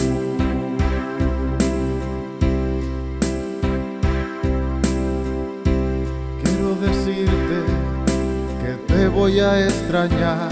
Quiero 6.43 6.75
decirte 6.77 7.59
que 8.63 8.95
te 8.95 9.09
voy 9.09 9.41
a 9.41 9.67
extrañar 9.67 10.51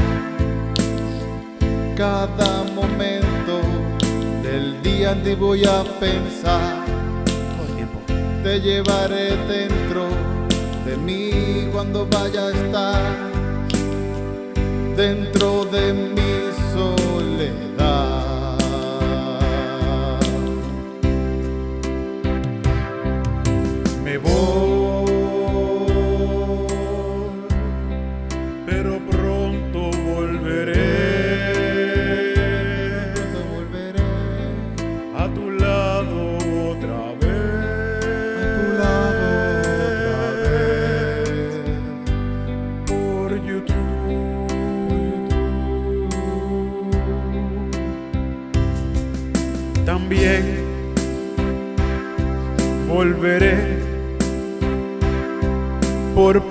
cada 1.96 2.64
momento 2.74 3.60
del 4.42 4.80
día 4.82 5.14
te 5.22 5.34
voy 5.34 5.64
a 5.66 5.84
pensar 6.00 6.80
te 8.42 8.58
llevaré 8.58 9.36
dentro 9.46 10.08
de 10.90 10.96
mí 10.96 11.68
cuando 11.72 12.04
vaya 12.06 12.46
a 12.46 12.50
estar 12.50 13.00
dentro 14.96 15.64
de 15.66 15.92
mi 15.92 16.34
soledad. 16.72 18.58
Me 24.04 24.18
voy, 24.18 24.69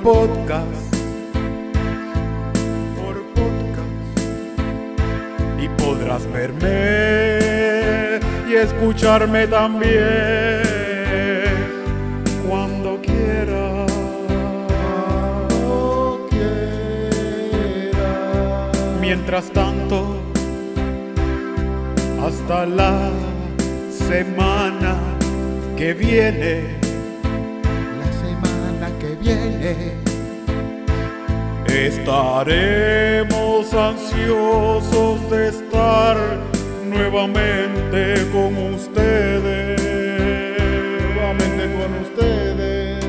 por 0.09 0.27
podcast, 0.27 0.95
y 5.61 5.69
podrás 5.79 6.25
verme 6.33 8.19
y 8.49 8.55
escucharme 8.55 9.45
también 9.45 10.63
cuando 12.47 12.99
quieras. 13.03 13.91
Mientras 18.99 19.51
tanto, 19.51 20.17
hasta 22.25 22.65
la 22.65 23.11
semana 23.91 24.95
que 25.77 25.93
viene, 25.93 26.78
estaremos 31.71 33.73
ansiosos 33.73 35.29
de 35.29 35.49
estar 35.49 36.17
nuevamente 36.85 38.27
con 38.31 38.57
ustedes. 38.73 39.79
nuevamente 41.15 41.69
con 41.77 41.93
ustedes. 42.01 43.05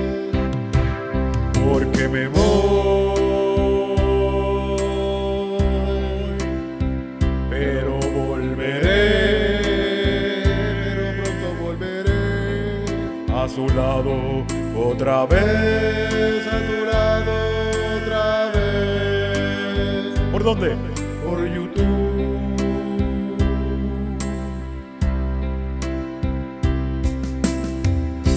Porque 1.65 2.09
me 2.09 2.29
voy, 2.29 3.17
pero 7.49 7.99
volveré. 8.15 9.21
Pero 10.85 11.23
pronto 11.23 11.49
volveré 11.63 12.85
a 13.35 13.49
su 13.49 13.67
lado 13.69 14.45
otra 14.77 15.25
vez. 15.27 16.70
¿Por 20.41 20.57
dónde? 20.57 20.75
Por 21.23 21.47
YouTube. 21.47 21.85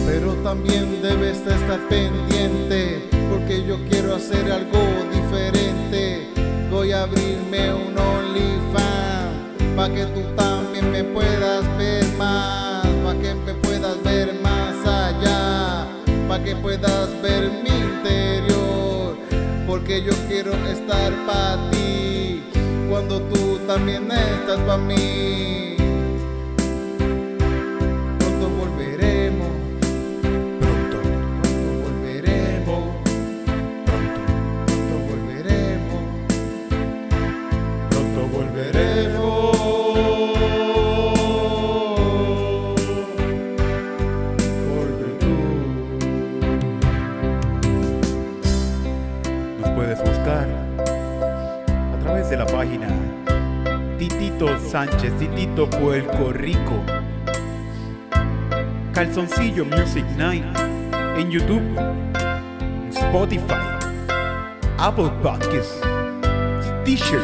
Pero 0.06 0.34
también 0.44 1.02
debes 1.02 1.38
estar 1.38 1.80
pendiente, 1.88 3.08
porque 3.32 3.66
yo 3.66 3.78
quiero 3.90 4.16
hacer 4.16 4.52
algo 4.52 4.80
diferente. 5.14 6.28
Voy 6.70 6.92
a 6.92 7.04
abrirme 7.04 7.74
un 7.74 7.98
OnlyFans, 7.98 9.78
pa 9.78 9.88
que 9.88 10.04
tú 10.08 10.24
también 10.36 10.92
me 10.92 11.06
puedas 11.06 11.64
ver 11.78 12.04
más, 12.18 12.86
pa 12.86 13.14
que 13.14 13.34
me 13.34 13.54
puedas 13.54 14.04
ver 14.04 14.34
más 14.44 14.76
allá, 14.86 15.88
pa 16.28 16.44
que 16.44 16.54
puedas 16.58 17.22
ver 17.22 17.50
mi 17.64 17.70
interior 17.70 18.93
porque 19.74 20.04
yo 20.04 20.14
quiero 20.28 20.54
estar 20.68 21.12
para 21.26 21.72
ti, 21.72 22.44
cuando 22.92 23.20
tú 23.22 23.58
también 23.66 24.04
estás 24.12 24.60
para 24.68 24.78
mí. 24.78 25.73
Sánchez, 55.04 55.20
Titito 55.20 55.70
Puerto 55.70 56.32
Rico. 56.32 56.82
Calzoncillo 58.94 59.66
Music 59.66 60.06
Night 60.18 60.46
en 61.18 61.30
YouTube, 61.30 61.62
Spotify, 62.90 63.54
Apple 64.78 65.12
Podcasts, 65.22 65.82
Stitcher 66.62 67.22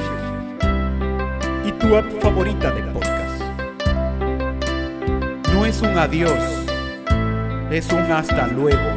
y 1.65 1.71
tu 1.73 1.95
app 1.95 2.05
favorita 2.21 2.71
de 2.71 2.81
podcast. 2.91 3.43
No 5.53 5.65
es 5.65 5.81
un 5.81 5.97
adiós, 5.97 6.65
es 7.71 7.89
un 7.93 8.11
hasta 8.11 8.47
luego, 8.47 8.89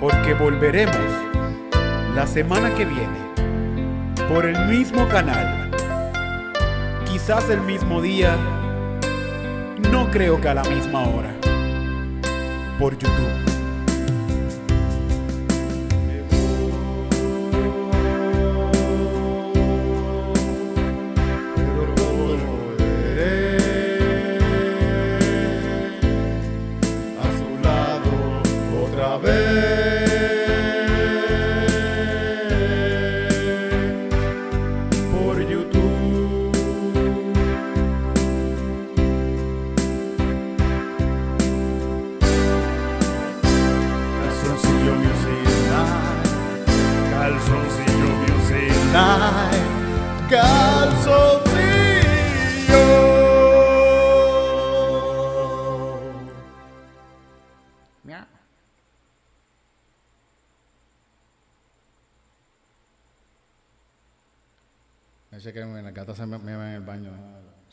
porque 0.00 0.34
volveremos 0.34 0.96
la 2.14 2.26
semana 2.26 2.72
que 2.74 2.84
viene 2.84 4.28
por 4.28 4.46
el 4.46 4.66
mismo 4.66 5.08
canal. 5.08 5.47
Quizás 7.28 7.50
el 7.50 7.60
mismo 7.60 8.00
día, 8.00 8.34
no 9.90 10.10
creo 10.10 10.40
que 10.40 10.48
a 10.48 10.54
la 10.54 10.62
misma 10.62 11.06
hora. 11.06 11.30
Por 12.78 12.96
YouTube. 12.96 13.57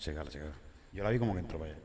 Chégala, 0.06 0.30
chégala. 0.30 0.53
Yo 0.93 1.03
la 1.03 1.10
vi 1.10 1.18
como 1.18 1.34
que 1.34 1.39
entró 1.39 1.64
allá. 1.64 1.76